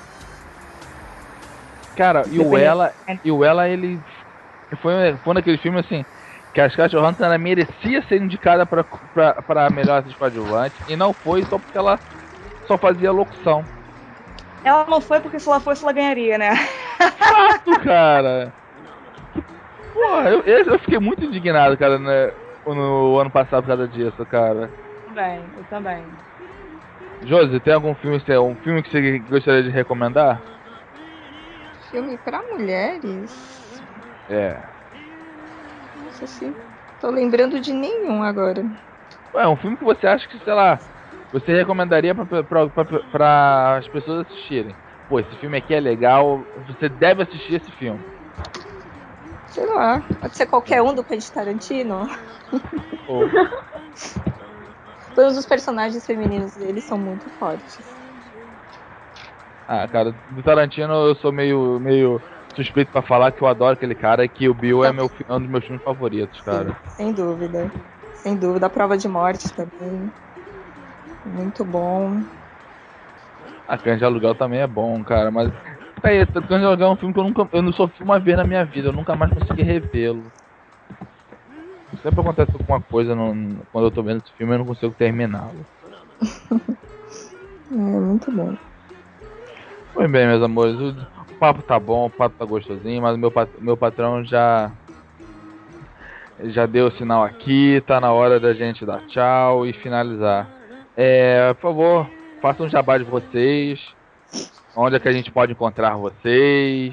Cara, 1.96 2.24
e 2.30 2.38
o. 2.38 2.56
Ela, 2.56 2.92
e 3.24 3.32
o 3.32 3.44
Ela, 3.44 3.68
ele 3.68 3.98
foi, 4.82 4.92
foi 5.24 5.34
daquele 5.34 5.58
filme 5.58 5.80
assim, 5.80 6.04
que 6.54 6.60
a 6.60 6.68
Scarlett 6.68 6.94
Johansson 6.94 7.24
ela 7.24 7.38
merecia 7.38 8.02
ser 8.08 8.22
indicada 8.22 8.64
pra 8.66 9.70
melhor 9.70 9.98
atriz 9.98 10.14
coadjuvante, 10.16 10.80
e 10.88 10.94
não 10.94 11.12
foi 11.12 11.44
só 11.44 11.58
porque 11.58 11.76
ela 11.76 11.98
só 12.66 12.76
fazia 12.78 13.10
locução. 13.10 13.64
Ela 14.64 14.86
não 14.86 15.00
foi 15.00 15.20
porque 15.20 15.38
se 15.38 15.48
ela 15.48 15.60
fosse, 15.60 15.82
ela 15.82 15.92
ganharia, 15.92 16.36
né? 16.38 16.54
Fato, 17.18 17.80
cara! 17.82 18.52
Porra, 19.92 20.30
eu, 20.30 20.40
eu 20.42 20.64
eu 20.64 20.78
fiquei 20.78 20.98
muito 20.98 21.24
indignado, 21.24 21.76
cara, 21.76 21.98
né, 21.98 22.32
no 22.66 23.18
ano 23.18 23.30
passado 23.30 23.62
por 23.62 23.68
causa 23.68 23.88
disso, 23.88 24.24
cara. 24.26 24.72
Também, 25.06 25.52
eu 25.56 25.64
também. 25.64 26.08
Josi, 27.22 27.60
tem 27.60 27.74
algum 27.74 27.94
filme, 27.96 28.16
um 28.16 28.56
filme 28.56 28.82
que 28.82 28.90
você 28.90 29.18
gostaria 29.20 29.62
de 29.62 29.70
recomendar? 29.70 30.42
Filme 31.90 32.16
pra 32.18 32.42
mulheres? 32.52 33.82
É. 34.28 34.62
Nossa, 35.96 36.24
assim. 36.24 36.54
Tô 37.00 37.10
lembrando 37.10 37.60
de 37.60 37.72
nenhum 37.72 38.22
agora. 38.22 38.62
É 39.34 39.48
um 39.48 39.56
filme 39.56 39.76
que 39.76 39.84
você 39.84 40.06
acha 40.06 40.28
que, 40.28 40.38
sei 40.38 40.52
lá, 40.52 40.78
você 41.32 41.54
recomendaria 41.54 42.14
pra 42.14 43.76
as 43.76 43.88
pessoas 43.88 44.26
assistirem. 44.26 44.76
Pô, 45.08 45.20
esse 45.20 45.34
filme 45.36 45.56
aqui 45.56 45.74
é 45.74 45.80
legal, 45.80 46.44
você 46.66 46.88
deve 46.88 47.22
assistir 47.22 47.54
esse 47.54 47.70
filme. 47.72 48.04
Sei 49.48 49.64
lá. 49.66 50.02
Pode 50.20 50.36
ser 50.36 50.46
qualquer 50.46 50.82
um 50.82 50.94
do 50.94 51.02
Quentin 51.02 51.32
Tarantino. 51.32 52.08
Ou, 53.06 53.22
Todos 55.18 55.36
os 55.36 55.46
personagens 55.46 56.06
femininos 56.06 56.54
dele 56.54 56.80
são 56.80 56.96
muito 56.96 57.28
fortes. 57.30 57.84
ah, 59.66 59.88
cara, 59.88 60.14
do 60.28 60.42
Tarantino 60.44 60.92
eu 60.92 61.16
sou 61.16 61.32
meio, 61.32 61.80
meio 61.80 62.22
suspeito 62.54 62.92
pra 62.92 63.02
falar 63.02 63.32
que 63.32 63.42
eu 63.42 63.48
adoro 63.48 63.72
aquele 63.72 63.96
cara 63.96 64.24
e 64.24 64.28
que 64.28 64.48
o 64.48 64.54
Bill 64.54 64.84
é 64.84 64.92
meu, 64.92 65.10
um 65.28 65.40
dos 65.40 65.48
meus 65.48 65.64
filmes 65.64 65.82
favoritos, 65.82 66.40
cara. 66.42 66.76
Sem 66.90 67.12
dúvida. 67.12 67.68
Sem 68.14 68.36
dúvida. 68.36 68.66
A 68.66 68.70
prova 68.70 68.96
de 68.96 69.08
morte 69.08 69.52
também. 69.52 70.12
Muito 71.28 71.64
bom. 71.64 72.22
A 73.66 73.76
Cães 73.76 73.98
de 73.98 74.04
Aluguel 74.04 74.34
também 74.34 74.60
é 74.60 74.66
bom, 74.66 75.02
cara, 75.04 75.30
mas. 75.30 75.50
Aí, 76.02 76.24
Cães 76.26 76.46
de 76.60 76.66
Aluguel 76.66 76.88
é 76.88 76.90
um 76.92 76.96
filme 76.96 77.12
que 77.14 77.20
eu 77.20 77.24
nunca. 77.24 77.48
Eu 77.52 77.62
não 77.62 77.70
vi 77.72 78.02
uma 78.02 78.18
vez 78.18 78.36
na 78.36 78.44
minha 78.44 78.64
vida, 78.64 78.88
eu 78.88 78.92
nunca 78.92 79.14
mais 79.14 79.32
consegui 79.32 79.62
revê-lo. 79.62 80.32
Sempre 82.02 82.20
acontece 82.20 82.52
alguma 82.52 82.80
coisa 82.82 83.14
no- 83.14 83.64
quando 83.72 83.86
eu 83.86 83.90
tô 83.90 84.02
vendo 84.02 84.22
esse 84.22 84.32
filme 84.36 84.54
eu 84.54 84.58
não 84.58 84.66
consigo 84.66 84.94
terminá-lo. 84.94 85.66
É 87.70 87.74
muito 87.74 88.32
bom. 88.32 88.56
Muito 89.94 90.10
bem, 90.10 90.26
meus 90.26 90.42
amores. 90.42 90.74
O, 90.80 91.36
papo 91.38 91.62
tá 91.62 91.78
bom, 91.78 92.06
o 92.06 92.10
papo 92.10 92.34
tá 92.38 92.44
gostosinho, 92.46 93.02
mas 93.02 93.14
o 93.14 93.18
meu, 93.18 93.30
meu 93.58 93.76
patrão 93.76 94.24
já. 94.24 94.72
Já 96.44 96.64
deu 96.66 96.86
o 96.86 96.90
sinal 96.92 97.24
aqui, 97.24 97.82
tá 97.86 98.00
na 98.00 98.12
hora 98.12 98.40
da 98.40 98.54
gente 98.54 98.86
dar 98.86 99.04
tchau 99.06 99.66
e 99.66 99.72
finalizar. 99.74 100.48
É, 101.00 101.54
por 101.54 101.60
favor, 101.60 102.10
façam 102.42 102.66
um 102.66 102.68
jabá 102.68 102.98
de 102.98 103.04
vocês. 103.04 103.80
Onde 104.74 104.96
é 104.96 104.98
que 104.98 105.06
a 105.06 105.12
gente 105.12 105.30
pode 105.30 105.52
encontrar 105.52 105.94
vocês? 105.94 106.92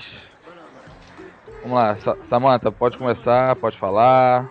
Vamos 1.64 1.76
lá, 1.76 1.96
Sa 1.96 2.16
Samantha, 2.30 2.72
pode 2.72 3.00
começar, 3.00 3.56
pode 3.56 3.80
falar. 3.80 4.48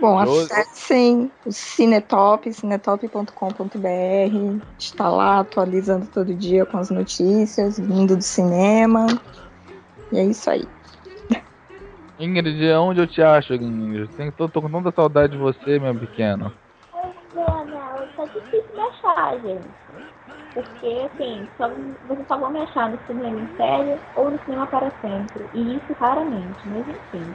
Bom, 0.00 0.18
acessem 0.18 1.30
o 1.44 1.52
Cinetop, 1.52 2.52
cinetop.com.br. 2.52 4.64
Está 4.78 5.10
lá 5.10 5.40
atualizando 5.40 6.06
todo 6.06 6.34
dia 6.34 6.64
com 6.64 6.78
as 6.78 6.90
notícias, 6.90 7.78
vindo 7.78 8.16
do 8.16 8.22
cinema. 8.22 9.06
E 10.10 10.18
é 10.18 10.24
isso 10.24 10.48
aí. 10.48 10.66
Ingrid, 12.18 12.72
onde 12.72 13.00
eu 13.00 13.06
te 13.06 13.22
acho, 13.22 13.54
Ingrid? 13.54 14.08
Tenho- 14.16 14.32
Tô, 14.32 14.48
tô 14.48 14.62
com 14.62 14.70
tanta 14.70 14.90
saudade 14.92 15.32
de 15.32 15.38
você, 15.38 15.78
meu 15.78 15.94
pequeno. 15.94 16.52
É, 16.94 17.02
não, 17.34 18.06
tá 18.16 18.24
difícil 18.26 18.74
de 18.74 18.80
achar, 18.80 19.38
gente. 19.40 19.64
Porque, 20.54 21.08
assim, 21.12 21.48
só, 21.56 21.68
vocês 22.06 22.26
só 22.26 22.38
vão 22.38 22.50
me 22.50 22.60
achar 22.60 22.90
no 22.90 22.98
cinema 23.06 23.38
em 23.38 23.48
série 23.56 24.00
ou 24.16 24.30
no 24.30 24.38
cinema 24.44 24.66
para 24.66 24.90
sempre. 25.00 25.48
E 25.54 25.76
isso 25.76 25.94
raramente, 25.98 26.68
mas 26.68 26.86
enfim. 26.88 27.34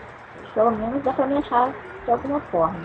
Pelo 0.53 0.71
menos 0.71 1.03
dá 1.03 1.13
pra 1.13 1.27
me 1.27 1.37
achar 1.37 1.73
de 2.05 2.11
alguma 2.11 2.39
forma. 2.39 2.79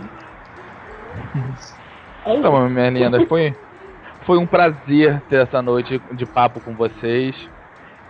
É 2.27 2.31
isso. 2.31 2.39
Então, 2.39 2.69
minha 2.69 2.91
linda, 2.91 3.27
foi, 3.27 3.55
foi 4.27 4.39
um 4.39 4.47
prazer 4.47 5.21
ter 5.29 5.43
essa 5.43 5.63
noite 5.63 6.01
de 6.13 6.27
papo 6.27 6.61
com 6.61 6.75
vocês. 6.75 7.35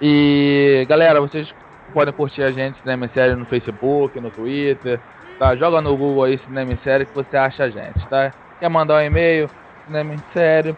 E, 0.00 0.86
galera, 0.88 1.20
vocês 1.20 1.52
podem 1.92 2.14
curtir 2.14 2.42
a 2.42 2.50
gente, 2.50 2.80
Cinema 2.80 3.06
em 3.06 3.10
Série, 3.10 3.34
no 3.34 3.44
Facebook, 3.44 4.18
no 4.20 4.30
Twitter, 4.30 5.00
tá? 5.38 5.54
Joga 5.56 5.80
no 5.80 5.96
Google 5.96 6.24
aí, 6.24 6.38
Cinema 6.38 6.72
em 6.72 6.78
Série, 6.78 7.04
que 7.04 7.14
você 7.14 7.36
acha 7.36 7.64
a 7.64 7.70
gente, 7.70 8.06
tá? 8.08 8.32
Quer 8.58 8.68
mandar 8.68 8.96
um 8.96 9.06
e-mail, 9.06 9.50
cinema 9.86 10.14
em 10.14 10.22
série, 10.32 10.76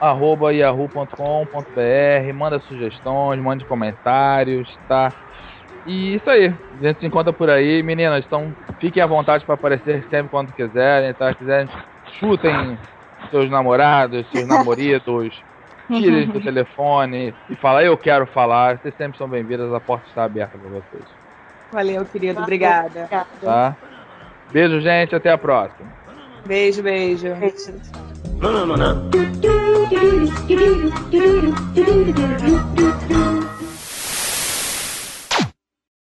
arroba 0.00 0.52
yahoo.com.br, 0.52 2.34
manda 2.34 2.60
sugestões, 2.60 3.40
mande 3.40 3.64
comentários, 3.64 4.68
tá? 4.88 5.12
E 5.86 6.16
isso 6.16 6.28
aí, 6.28 6.54
a 6.80 6.86
gente 6.86 7.00
se 7.00 7.06
encontra 7.06 7.32
por 7.32 7.48
aí, 7.48 7.82
meninas, 7.82 8.24
então 8.24 8.54
fiquem 8.78 9.02
à 9.02 9.06
vontade 9.06 9.44
para 9.44 9.54
aparecer 9.54 10.04
sempre 10.10 10.28
quando 10.28 10.52
quiserem, 10.52 11.12
tá? 11.14 11.30
Se 11.30 11.38
quiserem, 11.38 11.68
chutem 12.18 12.78
seus 13.30 13.50
namorados, 13.50 14.26
seus 14.30 14.46
namoridos, 14.48 15.42
tirem 15.86 16.30
seu 16.30 16.42
telefone 16.42 17.34
e 17.48 17.56
fala, 17.56 17.82
eu 17.82 17.96
quero 17.96 18.26
falar, 18.26 18.78
vocês 18.78 18.94
sempre 18.96 19.16
são 19.16 19.28
bem-vindas, 19.28 19.72
a 19.72 19.80
porta 19.80 20.06
está 20.08 20.24
aberta 20.24 20.58
para 20.58 20.68
vocês, 20.68 21.04
Valeu, 21.72 22.04
querido. 22.06 22.40
Obrigada. 22.40 23.08
Tá? 23.42 23.76
Beijo, 24.50 24.80
gente, 24.80 25.14
até 25.14 25.30
a 25.30 25.38
próxima. 25.38 25.86
Beijo, 26.46 26.82
beijo. 26.82 27.28
do 28.38 29.26
do 29.70 29.88
do 31.74 32.02
do 33.08 33.57